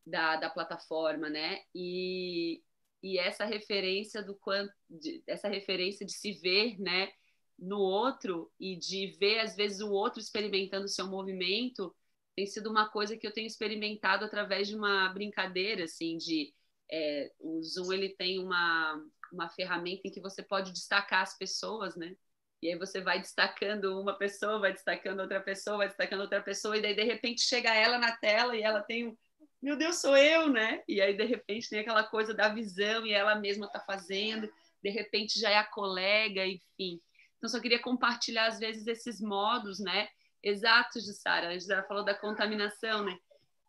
[0.06, 1.64] da, da plataforma, né?
[1.74, 2.62] E,
[3.02, 7.10] e essa referência do quanto de, essa referência de se ver né
[7.58, 11.94] no outro e de ver às vezes o outro experimentando o seu movimento
[12.34, 16.52] tem sido uma coisa que eu tenho experimentado através de uma brincadeira assim de
[16.90, 19.02] é, o Zoom ele tem uma
[19.32, 22.16] uma ferramenta em que você pode destacar as pessoas né
[22.62, 26.76] e aí você vai destacando uma pessoa vai destacando outra pessoa vai destacando outra pessoa
[26.76, 29.16] e daí de repente chega ela na tela e ela tem
[29.62, 30.82] meu Deus, sou eu, né?
[30.86, 34.50] E aí, de repente, tem aquela coisa da visão e ela mesma está fazendo,
[34.82, 37.00] de repente já é a colega, enfim.
[37.36, 40.08] Então, só queria compartilhar, às vezes, esses modos, né?
[40.42, 41.54] Exatos de Sara.
[41.54, 43.18] A Sara falou da contaminação, né?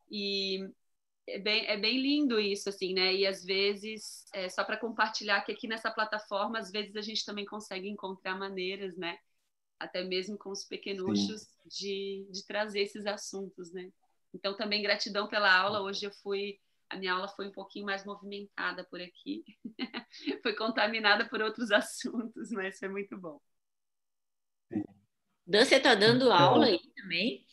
[0.10, 0.70] E
[1.28, 3.14] é bem, é bem lindo isso, assim, né?
[3.14, 7.26] E às vezes, é, só para compartilhar que aqui nessa plataforma, às vezes a gente
[7.26, 9.18] também consegue encontrar maneiras, né?
[9.80, 13.92] Até mesmo com os pequenuchos, de, de trazer esses assuntos, né?
[14.38, 15.82] Então, também gratidão pela aula.
[15.82, 16.60] Hoje eu fui,
[16.90, 19.44] a minha aula foi um pouquinho mais movimentada por aqui.
[20.44, 23.42] foi contaminada por outros assuntos, mas foi muito bom.
[25.46, 27.46] Dan, você está dando então, aula aí também?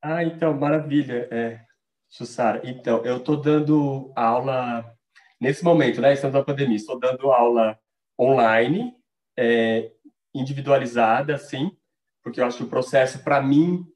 [0.00, 1.64] Ah, então, maravilha, é,
[2.08, 2.60] Sussara.
[2.64, 4.96] Então, eu estou dando aula
[5.40, 6.12] nesse momento, né?
[6.12, 7.76] Estamos na pandemia, estou dando aula
[8.20, 8.94] online,
[9.36, 9.90] é,
[10.32, 11.76] individualizada, assim,
[12.22, 13.91] porque eu acho que o processo, para mim,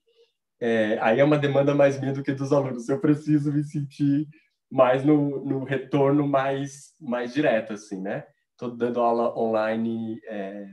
[0.60, 2.88] é, aí é uma demanda mais minha do que dos alunos.
[2.88, 4.26] Eu preciso me sentir
[4.70, 8.24] mais no, no retorno mais, mais direto, assim, né?
[8.52, 10.66] Estou dando aula online é,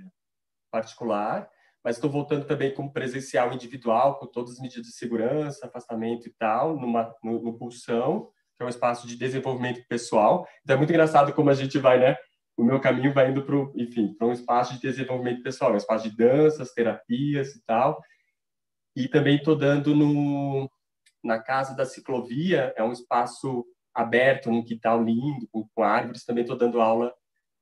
[0.72, 1.50] particular,
[1.84, 6.32] mas estou voltando também como presencial individual, com todas as medidas de segurança, afastamento e
[6.32, 10.48] tal, numa, no, no Pulsão, que é um espaço de desenvolvimento pessoal.
[10.64, 12.16] Então é muito engraçado como a gente vai, né?
[12.56, 16.10] O meu caminho vai indo para, enfim, para um espaço de desenvolvimento pessoal, um espaço
[16.10, 18.00] de danças, terapias e tal.
[18.96, 20.70] E também estou dando no,
[21.24, 26.26] na Casa da Ciclovia, é um espaço aberto, num quintal lindo, com, com árvores.
[26.26, 27.14] Também estou dando aula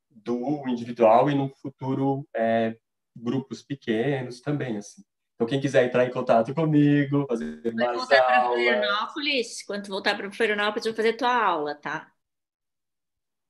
[0.10, 2.76] do individual e no futuro é,
[3.16, 5.04] grupos pequenos também, assim.
[5.36, 10.16] Então, quem quiser entrar em contato comigo, fazer quando mais voltar para Florianópolis, quando voltar
[10.16, 12.12] para Florianópolis, eu vou fazer tua aula, tá?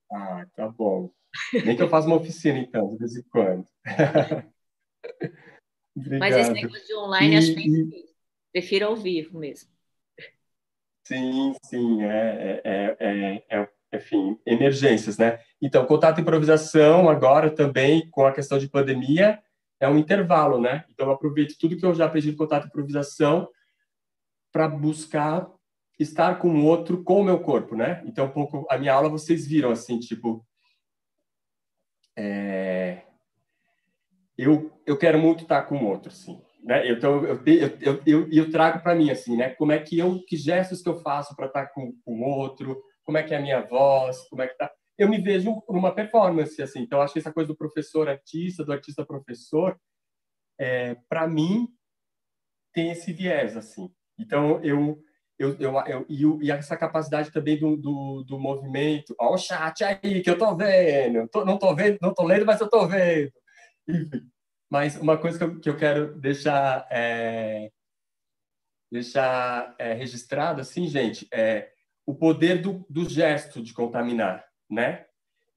[0.09, 1.11] Ah, tá bom.
[1.65, 3.65] Nem que eu faça uma oficina, então, de vez em quando.
[6.02, 6.19] Obrigado.
[6.19, 8.15] Mas esse negócio de online e, acho bem difícil.
[8.52, 9.69] Prefiro ao vivo mesmo.
[11.03, 15.40] Sim, sim, é, é, é, é, enfim, emergências, né?
[15.61, 19.41] Então, contato e improvisação agora também com a questão de pandemia,
[19.82, 20.86] é um intervalo, né?
[20.90, 23.49] Então eu aproveito tudo que eu já aprendi em contato e improvisação
[24.52, 25.49] para buscar
[25.99, 28.03] estar com o outro com o meu corpo, né?
[28.06, 30.45] Então um pouco a minha aula vocês viram assim, tipo
[32.15, 33.02] é...
[34.38, 36.89] eu eu quero muito estar com o outro, assim, né?
[36.89, 39.49] Então eu eu, eu, eu, trago para mim assim, né?
[39.51, 42.81] Como é que eu que gestos que eu faço para estar com, com o outro?
[43.03, 44.27] Como é que é a minha voz?
[44.29, 44.71] Como é que tá?
[45.01, 46.81] eu me vejo numa performance, assim.
[46.81, 49.75] Então, acho que essa coisa do professor-artista, do artista-professor,
[50.59, 51.67] é, para mim,
[52.71, 53.89] tem esse viés, assim.
[54.17, 55.01] Então, eu...
[55.39, 59.15] Eu, eu, eu, e essa capacidade também do, do, do movimento.
[59.19, 61.27] Olha o chat aí, que eu tô vendo.
[61.29, 63.31] Tô, não tô vendo, não tô lendo, mas eu tô vendo.
[63.89, 64.30] Enfim.
[64.72, 67.69] Mas uma coisa que eu, que eu quero deixar, é,
[68.91, 71.72] deixar é, registrado, assim, gente, é
[72.06, 75.06] o poder do, do gesto de contaminar né?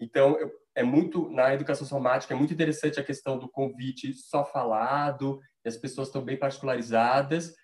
[0.00, 4.44] Então, eu, é muito na educação somática é muito interessante a questão do convite só
[4.44, 7.54] falado, as pessoas estão bem particularizadas,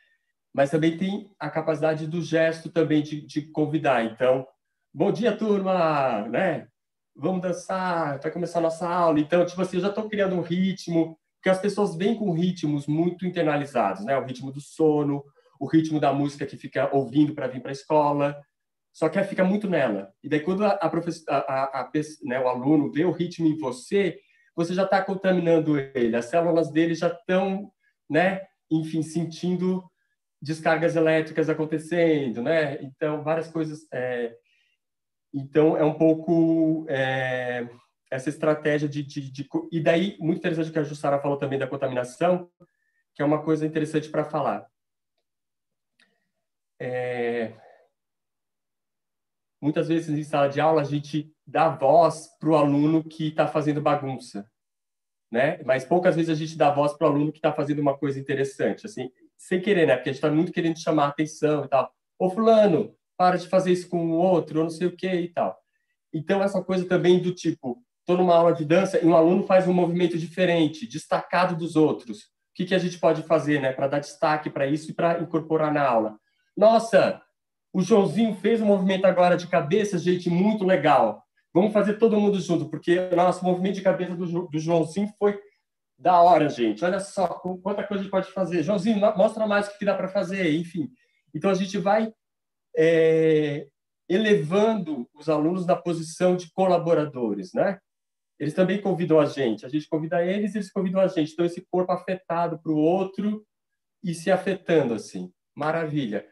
[0.54, 4.04] mas também tem a capacidade do gesto também de, de convidar.
[4.04, 4.46] Então,
[4.94, 6.68] bom dia, turma, né?
[7.14, 9.18] Vamos dançar, vai começar a nossa aula.
[9.18, 12.86] Então, tipo assim, eu já estou criando um ritmo, porque as pessoas vêm com ritmos
[12.86, 14.14] muito internalizados, né?
[14.18, 15.24] O ritmo do sono,
[15.58, 18.38] o ritmo da música que fica ouvindo para vir para a escola.
[18.92, 20.12] Só que fica muito nela.
[20.22, 21.90] E daí, quando a, a, a,
[22.24, 24.18] né, o aluno vê o ritmo em você,
[24.54, 26.14] você já está contaminando ele.
[26.14, 27.72] As células dele já estão,
[28.08, 29.82] né, enfim, sentindo
[30.42, 32.82] descargas elétricas acontecendo, né?
[32.82, 33.86] Então, várias coisas.
[33.94, 34.34] É...
[35.32, 37.66] Então, é um pouco é...
[38.10, 41.66] essa estratégia de, de, de, E daí, muito interessante que a Jussara falou também da
[41.66, 42.50] contaminação,
[43.14, 44.66] que é uma coisa interessante para falar.
[46.78, 47.52] É
[49.60, 53.46] muitas vezes em sala de aula a gente dá voz para o aluno que está
[53.46, 54.50] fazendo bagunça,
[55.30, 55.62] né?
[55.64, 58.18] Mas poucas vezes a gente dá voz para o aluno que está fazendo uma coisa
[58.18, 59.96] interessante, assim, sem querer, né?
[59.96, 61.92] Porque a gente está muito querendo chamar a atenção e tal.
[62.18, 65.28] Ô fulano, para de fazer isso com o outro, eu não sei o que e
[65.28, 65.58] tal.
[66.12, 69.68] Então essa coisa também do tipo, estou numa aula de dança e um aluno faz
[69.68, 72.22] um movimento diferente, destacado dos outros.
[72.22, 73.72] O que, que a gente pode fazer, né?
[73.72, 76.18] Para dar destaque para isso e para incorporar na aula.
[76.56, 77.22] Nossa,
[77.72, 81.22] o Joãozinho fez um movimento agora de cabeça, gente, muito legal.
[81.54, 85.38] Vamos fazer todo mundo junto, porque o nosso movimento de cabeça do, do Joãozinho foi
[85.98, 86.84] da hora, gente.
[86.84, 88.62] Olha só quanta coisa a gente pode fazer.
[88.62, 90.90] Joãozinho, mostra mais o que dá para fazer, enfim.
[91.34, 92.12] Então, a gente vai
[92.76, 93.66] é,
[94.08, 97.78] elevando os alunos na posição de colaboradores, né?
[98.40, 99.66] Eles também convidam a gente.
[99.66, 101.34] A gente convida eles, eles convidam a gente.
[101.34, 103.46] Então, esse corpo afetado para o outro
[104.02, 105.30] e se afetando, assim.
[105.54, 106.26] Maravilha.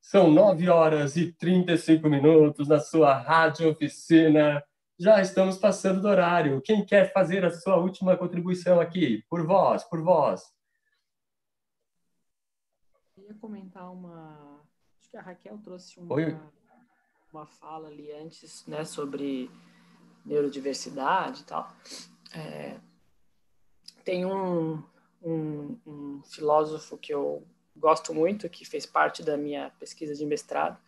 [0.00, 4.62] São 9 horas e 35 minutos na sua rádio oficina.
[4.96, 6.62] Já estamos passando do horário.
[6.62, 9.24] Quem quer fazer a sua última contribuição aqui?
[9.28, 10.42] Por vós, por vós.
[13.16, 14.62] Eu ia comentar uma.
[15.00, 16.52] Acho que a Raquel trouxe uma,
[17.32, 19.50] uma fala ali antes, né, sobre
[20.24, 21.72] neurodiversidade e tal.
[22.34, 22.76] É,
[24.04, 24.82] tem um,
[25.22, 27.46] um, um filósofo que eu
[27.76, 30.78] gosto muito, que fez parte da minha pesquisa de mestrado,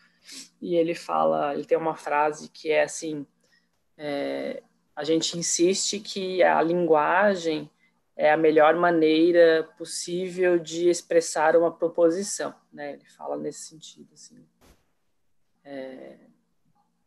[0.60, 3.26] e ele fala, ele tem uma frase que é assim,
[3.96, 4.62] é,
[4.94, 7.70] a gente insiste que a linguagem
[8.16, 12.92] é a melhor maneira possível de expressar uma proposição, né?
[12.92, 14.44] Ele fala nesse sentido, assim.
[15.64, 16.16] É,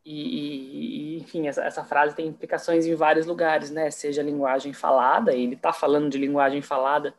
[0.06, 3.90] e, e, enfim, essa, essa, frase tem implicações em vários lugares, né?
[3.90, 7.16] Seja linguagem falada, ele está falando de linguagem falada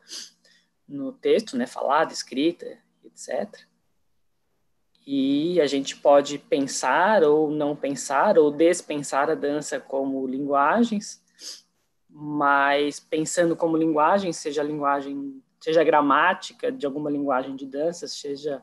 [0.86, 3.66] no texto, né, falada, escrita, etc.
[5.06, 11.22] E a gente pode pensar ou não pensar ou despensar a dança como linguagens,
[12.08, 18.62] mas pensando como linguagem, seja linguagem, seja gramática de alguma linguagem de dança, seja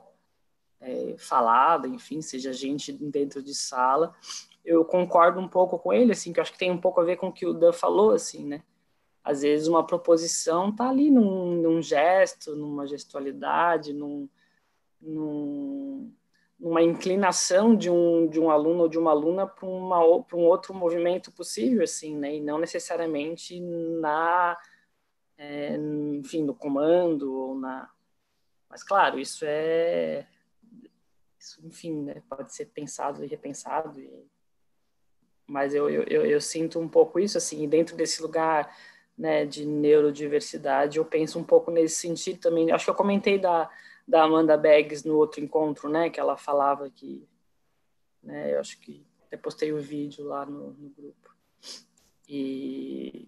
[0.81, 4.13] é, falada, enfim, seja gente dentro de sala,
[4.65, 7.03] eu concordo um pouco com ele, assim, que eu acho que tem um pouco a
[7.03, 8.63] ver com o que o Dan falou, assim, né?
[9.23, 14.27] às vezes uma proposição está ali num, num, gesto, numa gestualidade, num,
[14.99, 16.11] num,
[16.59, 21.31] numa inclinação de um, de um aluno ou de uma aluna para um outro movimento
[21.31, 22.35] possível, assim, né?
[22.35, 24.57] E não necessariamente na,
[25.37, 27.89] é, enfim, no comando ou na...
[28.69, 30.25] Mas, claro, isso é...
[31.41, 32.21] Isso, enfim, né?
[32.29, 34.29] pode ser pensado e repensado e
[35.47, 38.73] mas eu, eu, eu, sinto um pouco isso, assim, dentro desse lugar
[39.17, 42.71] né, de neurodiversidade, eu penso um pouco nesse sentido também.
[42.71, 43.69] Acho que eu comentei da,
[44.07, 47.27] da Amanda Beggs no outro encontro, né, que ela falava que,
[48.23, 51.35] né, eu acho que até postei o vídeo lá no, no grupo.
[52.29, 53.27] E,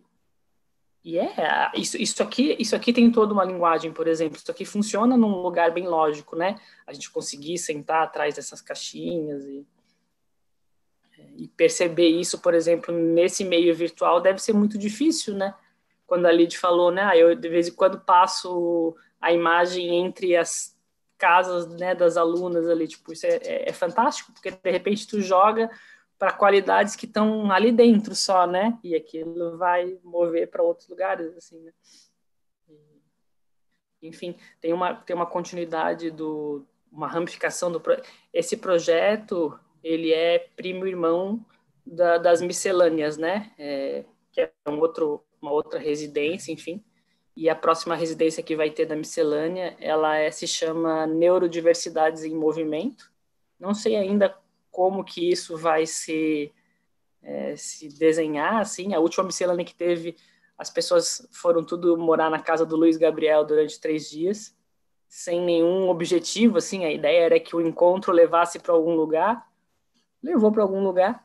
[1.04, 4.64] E é, isso, isso, aqui, isso aqui tem toda uma linguagem, por exemplo, isso aqui
[4.64, 6.58] funciona num lugar bem lógico, né?
[6.88, 9.68] A gente conseguir sentar atrás dessas caixinhas e,
[11.36, 15.54] e perceber isso, por exemplo, nesse meio virtual deve ser muito difícil, né?
[16.08, 17.04] Quando a Lid falou, né?
[17.04, 20.74] Ah, eu de vez em quando passo a imagem entre as
[21.18, 25.22] casas né, das alunas ali, tipo, isso é, é, é fantástico, porque de repente tu
[25.22, 25.70] joga
[26.24, 28.80] para qualidades que estão ali dentro só, né?
[28.82, 31.74] E aquilo vai mover para outros lugares, assim, né?
[34.02, 37.82] Enfim, tem uma, tem uma continuidade do uma ramificação do
[38.32, 41.46] esse projeto ele é primo irmão
[41.86, 43.52] da, das miscelâneas, né?
[43.60, 46.82] É, que é um outro, uma outra residência, enfim.
[47.36, 52.34] E a próxima residência que vai ter da miscelânea, ela é, se chama Neurodiversidades em
[52.34, 53.12] Movimento.
[53.60, 54.34] Não sei ainda
[54.74, 56.52] como que isso vai se,
[57.22, 58.94] é, se desenhar, assim.
[58.96, 60.18] A última miscelânea que teve,
[60.58, 64.58] as pessoas foram tudo morar na casa do Luiz Gabriel durante três dias,
[65.08, 66.84] sem nenhum objetivo, assim.
[66.86, 69.48] A ideia era que o encontro levasse para algum lugar,
[70.22, 71.24] levou para algum lugar.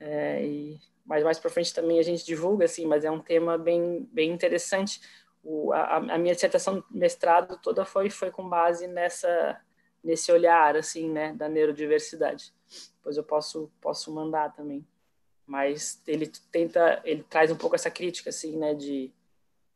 [0.00, 3.58] É, e, mas mais para frente também a gente divulga, assim, mas é um tema
[3.58, 5.02] bem, bem interessante.
[5.42, 9.60] O, a, a minha dissertação mestrado toda foi, foi com base nessa
[10.02, 12.54] nesse olhar assim né da neurodiversidade
[12.96, 14.86] depois eu posso posso mandar também.
[15.46, 19.12] Mas ele tenta ele traz um pouco essa crítica assim né de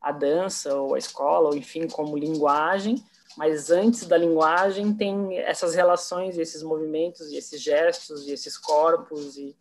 [0.01, 3.05] a dança ou a escola ou enfim como linguagem.
[3.37, 9.37] Mas antes da linguagem tem essas relações esses movimentos e esses gestos e esses corpos
[9.37, 9.57] e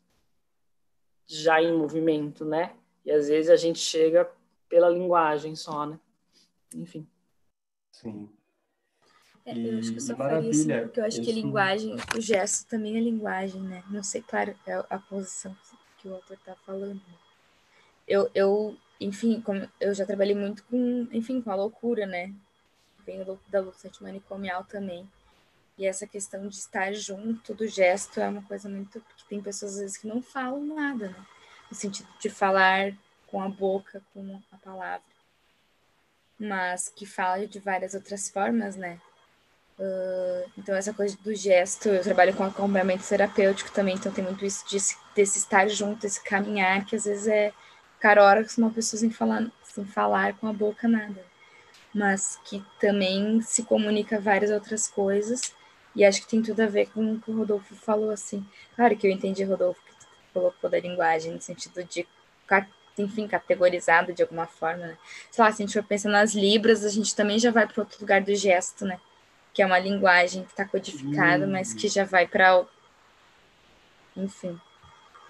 [1.25, 2.75] já em movimento né?
[3.05, 4.29] E às vezes a gente chega
[4.69, 5.99] pela linguagem só né?
[6.75, 7.07] Enfim.
[7.91, 8.29] Sim
[9.45, 11.29] é, eu acho que eu só faria assim, porque eu acho isso...
[11.29, 13.83] que linguagem, o gesto também é linguagem, né?
[13.89, 15.55] Não sei, claro, é a posição
[15.97, 16.95] que o autor está falando.
[16.95, 17.15] Né?
[18.07, 22.33] Eu, eu, enfim, como eu já trabalhei muito com, enfim, com a loucura, né?
[23.05, 25.09] Venho da luta antimanicomial também.
[25.77, 29.01] E essa questão de estar junto do gesto é uma coisa muito.
[29.01, 31.25] Porque tem pessoas às vezes que não falam nada, né?
[31.69, 32.95] No sentido de falar
[33.27, 35.03] com a boca, com a palavra.
[36.39, 39.01] Mas que fala de várias outras formas, né?
[39.79, 44.45] Uh, então, essa coisa do gesto, eu trabalho com acompanhamento terapêutico também, então tem muito
[44.45, 44.77] isso de,
[45.15, 47.51] desse estar junto, esse caminhar, que às vezes é
[47.95, 51.23] ficar horas com uma pessoa sem falar, sem falar com a boca nada,
[51.93, 55.55] mas que também se comunica várias outras coisas,
[55.95, 58.45] e acho que tem tudo a ver com o que o Rodolfo falou, assim.
[58.75, 62.07] Claro que eu entendi, Rodolfo, que tu colocou da linguagem, no sentido de
[62.97, 64.97] enfim, categorizado de alguma forma, né?
[65.31, 67.81] Sei lá, se a gente for pensar nas libras, a gente também já vai para
[67.81, 68.99] outro lugar do gesto, né?
[69.53, 72.65] Que é uma linguagem que está codificada, mas que já vai para.
[74.17, 74.59] Enfim,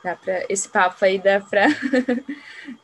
[0.04, 0.46] dá para.
[0.50, 1.68] Esse papo aí dá para.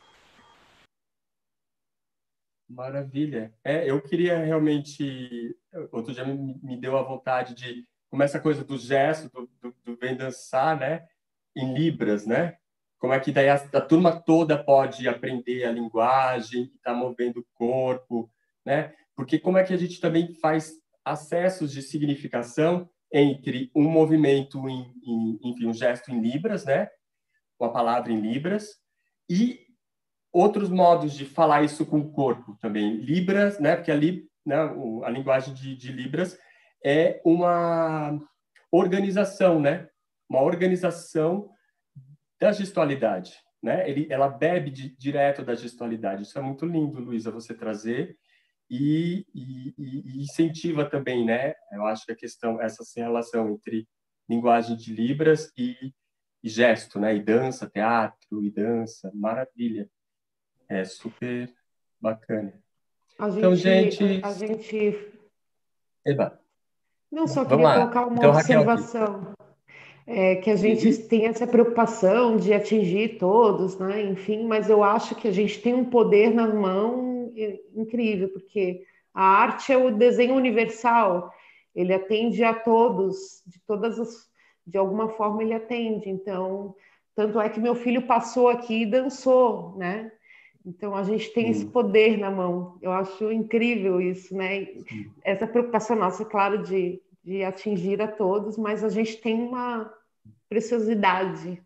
[2.69, 3.53] Maravilha.
[3.63, 5.57] É, eu queria realmente.
[5.91, 7.87] Outro dia me, me deu a vontade de.
[8.09, 11.07] Como essa coisa do gesto, do, do, do bem dançar, né?
[11.55, 12.57] Em Libras, né?
[12.97, 17.45] Como é que daí a, a turma toda pode aprender a linguagem, está movendo o
[17.53, 18.29] corpo,
[18.65, 18.93] né?
[19.15, 20.73] Porque como é que a gente também faz
[21.09, 26.89] acessos de significação entre um movimento em, em, enfim, um gesto em libras, né?
[27.59, 28.75] Uma palavra em libras
[29.29, 29.65] e
[30.31, 32.97] outros modos de falar isso com o corpo também.
[32.97, 33.75] Libras, né?
[33.75, 34.57] Porque ali, né,
[35.03, 36.37] a linguagem de, de libras
[36.85, 38.19] é uma
[38.71, 39.89] organização, né?
[40.29, 41.49] Uma organização
[42.39, 43.89] da gestualidade, né?
[43.89, 46.21] Ele, ela bebe de, direto da gestualidade.
[46.21, 48.15] Isso é muito lindo, Luísa, você trazer
[48.69, 51.53] e, e, e, incentiva também, né?
[51.71, 53.87] Eu acho que a questão, essa relação entre
[54.29, 55.93] linguagem de libras e,
[56.43, 57.15] e gesto, né?
[57.15, 59.89] E dança, teatro e dança, maravilha.
[60.67, 61.51] É super
[61.99, 62.53] bacana.
[63.15, 64.25] Então, gente, então, gente...
[64.25, 65.11] A, gente...
[66.05, 66.39] Eba.
[67.11, 69.33] Não, só queria colocar uma então, observação.
[70.05, 71.07] É, que a gente uhum.
[71.07, 74.01] tem essa preocupação de atingir todos, né?
[74.03, 77.08] Enfim, mas eu acho que a gente tem um poder na mão
[77.75, 78.83] incrível, porque
[79.13, 81.33] a arte é o desenho universal,
[81.75, 84.29] ele atende a todos, de todas as,
[84.65, 86.09] de alguma forma ele atende.
[86.09, 86.75] Então,
[87.15, 90.11] tanto é que meu filho passou aqui e dançou, né?
[90.65, 92.77] Então a gente tem esse poder na mão.
[92.81, 94.67] Eu acho incrível isso, né?
[95.23, 99.91] Essa preocupação nossa, claro, de, de atingir a todos, mas a gente tem uma
[100.47, 101.61] preciosidade.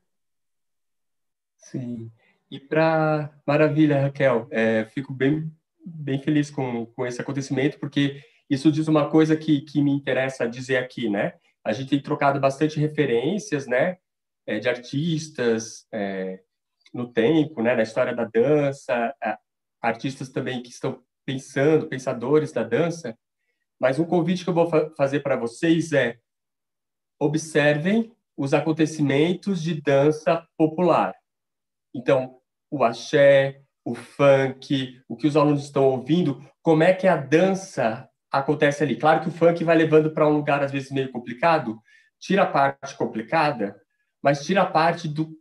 [1.57, 2.11] Sim.
[2.51, 5.51] E para maravilha, Raquel, é, fico bem
[5.85, 10.47] bem feliz com, com esse acontecimento, porque isso diz uma coisa que, que me interessa
[10.47, 11.33] dizer aqui, né?
[11.63, 13.97] A gente tem trocado bastante referências, né?
[14.45, 16.41] É, de artistas é,
[16.93, 17.75] no tempo, né?
[17.75, 19.15] Na história da dança,
[19.81, 23.17] artistas também que estão pensando, pensadores da dança,
[23.79, 26.17] mas um convite que eu vou fa fazer para vocês é
[27.19, 31.15] observem os acontecimentos de dança popular.
[31.93, 32.39] Então,
[32.69, 38.07] o axé, o funk, o que os alunos estão ouvindo, como é que a dança
[38.31, 38.95] acontece ali.
[38.95, 41.79] Claro que o funk vai levando para um lugar às vezes meio complicado,
[42.19, 43.75] tira a parte complicada,
[44.21, 45.37] mas tira a parte do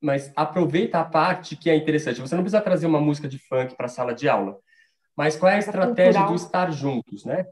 [0.00, 2.20] mas aproveita a parte que é interessante.
[2.20, 4.56] Você não precisa trazer uma música de funk para a sala de aula,
[5.16, 6.28] mas qual é a estratégia cultural.
[6.28, 7.46] do estar juntos, né?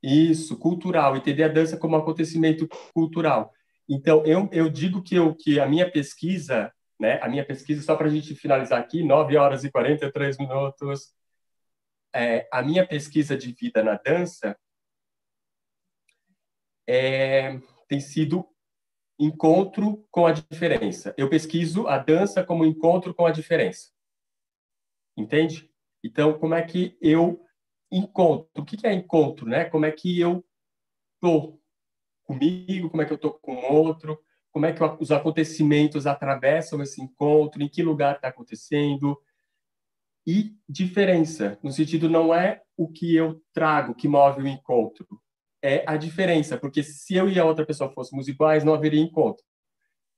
[0.00, 3.52] Isso, cultural, entender a dança como um acontecimento cultural.
[3.88, 6.72] Então, eu, eu digo que, eu, que a minha pesquisa,
[7.02, 11.12] né, a minha pesquisa, só para a gente finalizar aqui, 9 horas e 43 minutos,
[12.14, 14.56] é, a minha pesquisa de vida na dança
[16.88, 17.58] é,
[17.88, 18.48] tem sido
[19.18, 21.12] encontro com a diferença.
[21.18, 23.90] Eu pesquiso a dança como encontro com a diferença.
[25.16, 25.68] Entende?
[26.04, 27.44] Então, como é que eu
[27.90, 28.62] encontro?
[28.62, 29.64] O que é encontro, né?
[29.64, 30.44] Como é que eu
[31.20, 31.60] tô
[32.22, 32.88] comigo?
[32.88, 34.22] Como é que eu tô com outro?
[34.52, 37.62] Como é que os acontecimentos atravessam esse encontro?
[37.62, 39.18] Em que lugar está acontecendo?
[40.26, 45.06] E diferença, no sentido não é o que eu trago que move o encontro,
[45.62, 49.44] é a diferença, porque se eu e a outra pessoa fôssemos iguais, não haveria encontro.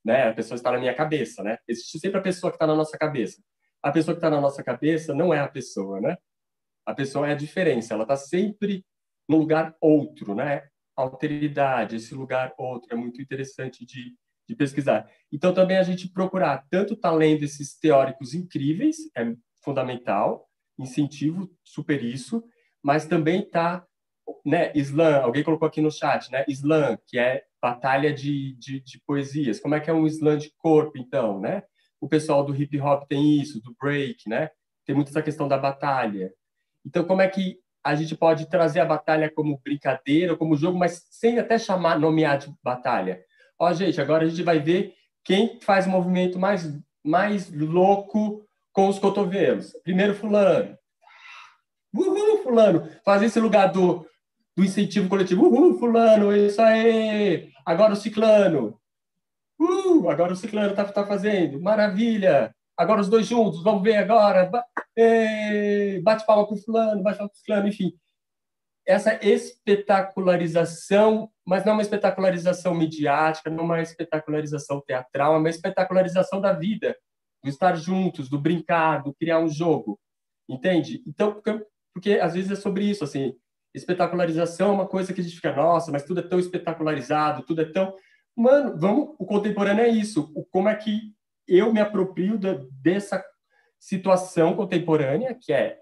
[0.05, 0.29] Né?
[0.29, 1.59] A pessoa está na minha cabeça, né?
[1.67, 3.43] Existe sempre a pessoa que está na nossa cabeça.
[3.83, 6.17] A pessoa que está na nossa cabeça não é a pessoa, né?
[6.85, 7.95] A pessoa é a diferença.
[7.95, 8.85] Ela está sempre
[9.29, 10.69] no lugar outro, né?
[10.97, 14.15] Alteridade, esse lugar outro é muito interessante de,
[14.49, 15.09] de pesquisar.
[15.33, 20.49] Então também a gente procurar tanto estar tá lendo esses teóricos incríveis, é fundamental,
[20.79, 22.45] incentivo super isso,
[22.83, 23.85] mas também está,
[24.45, 29.01] né, slam, alguém colocou aqui no chat, né, slam, que é batalha de, de, de,
[29.07, 29.59] poesias.
[29.59, 31.63] Como é que é um slam de corpo, então, né?
[31.99, 34.51] O pessoal do hip hop tem isso, do break, né?
[34.85, 36.31] Tem muito essa questão da batalha.
[36.85, 41.07] Então, como é que a gente pode trazer a batalha como brincadeira, como jogo, mas
[41.11, 43.25] sem até chamar, nomear de batalha?
[43.59, 44.95] Ó, gente, agora a gente vai ver
[45.25, 46.71] quem faz o movimento mais,
[47.05, 49.73] mais louco com os cotovelos.
[49.83, 50.77] Primeiro fulano.
[51.95, 52.89] Uhul, fulano.
[53.05, 54.07] Fazer esse lugar do,
[54.57, 55.47] do incentivo coletivo.
[55.47, 57.51] Uhul, fulano, isso aí.
[57.65, 58.79] Agora o ciclano.
[59.59, 61.61] Uh, agora o ciclano está tá fazendo.
[61.61, 62.55] Maravilha.
[62.77, 64.51] Agora os dois juntos, vamos ver agora.
[66.03, 67.93] Bate palma para o fulano, bate palma para o fulano, enfim.
[68.87, 76.53] Essa espetacularização, mas não uma espetacularização midiática, não uma espetacularização teatral, é uma espetacularização da
[76.53, 76.97] vida
[77.43, 79.99] do estar juntos, do brincar, do criar um jogo,
[80.49, 81.03] entende?
[81.07, 83.35] Então, porque, porque às vezes é sobre isso, assim,
[83.75, 87.61] espetacularização é uma coisa que a gente fica, nossa, mas tudo é tão espetacularizado, tudo
[87.61, 87.95] é tão...
[88.37, 91.13] Mano, vamos, o contemporâneo é isso, o, como é que
[91.47, 93.23] eu me aproprio da, dessa
[93.79, 95.79] situação contemporânea, que é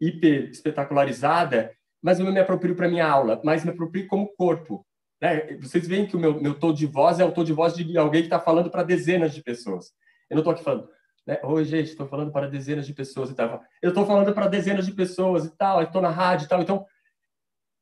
[0.00, 4.84] hiper espetacularizada, mas eu me aproprio para minha aula, mas me aproprio como corpo.
[5.20, 5.56] Né?
[5.58, 7.96] Vocês veem que o meu, meu tom de voz é o tom de voz de
[7.96, 9.92] alguém que está falando para dezenas de pessoas.
[10.28, 10.88] Eu não estou aqui falando,
[11.24, 11.38] né?
[11.44, 13.62] Oi, gente, estou falando para dezenas de pessoas e tal.
[13.80, 16.60] Eu estou falando para dezenas de pessoas e tal, estou na rádio e tal.
[16.60, 16.84] Então,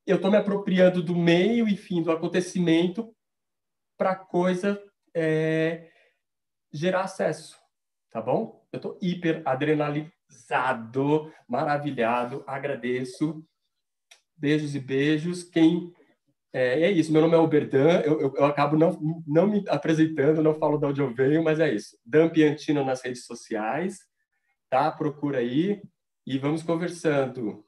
[0.07, 3.15] eu estou me apropriando do meio e fim do acontecimento
[3.97, 4.83] para a coisa
[5.15, 5.91] é,
[6.73, 7.57] gerar acesso,
[8.11, 8.67] tá bom?
[8.73, 13.45] Eu estou hiper adrenalizado, maravilhado, agradeço.
[14.41, 15.45] Beijos e beijos.
[15.45, 15.93] Quem
[16.53, 20.43] é, é isso, meu nome é Oberdan, eu, eu, eu, acabo não, não me apresentando,
[20.43, 21.97] não falo de onde eu venho, mas é isso.
[22.05, 24.01] Dan Piantino nas redes sociais,
[24.69, 24.91] tá?
[24.91, 25.81] Procura aí
[26.27, 27.65] e vamos conversando.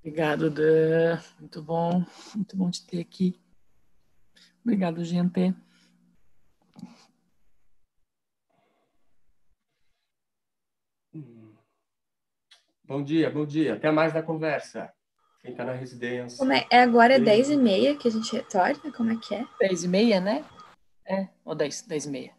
[0.00, 1.18] Obrigado, Dan.
[1.38, 2.04] Muito bom,
[2.34, 3.40] muito bom te ter aqui.
[4.62, 5.54] Obrigado, gente.
[12.90, 13.74] Bom dia, bom dia.
[13.74, 14.92] Até mais na conversa.
[15.40, 16.36] Quem tá na residência.
[16.36, 16.66] Como é?
[16.68, 18.90] é agora é 10 e meia que a gente retorna?
[18.90, 19.46] Como é que é?
[19.60, 20.44] 10 e meia, né?
[21.06, 22.32] É, ou 10, 10 e meia.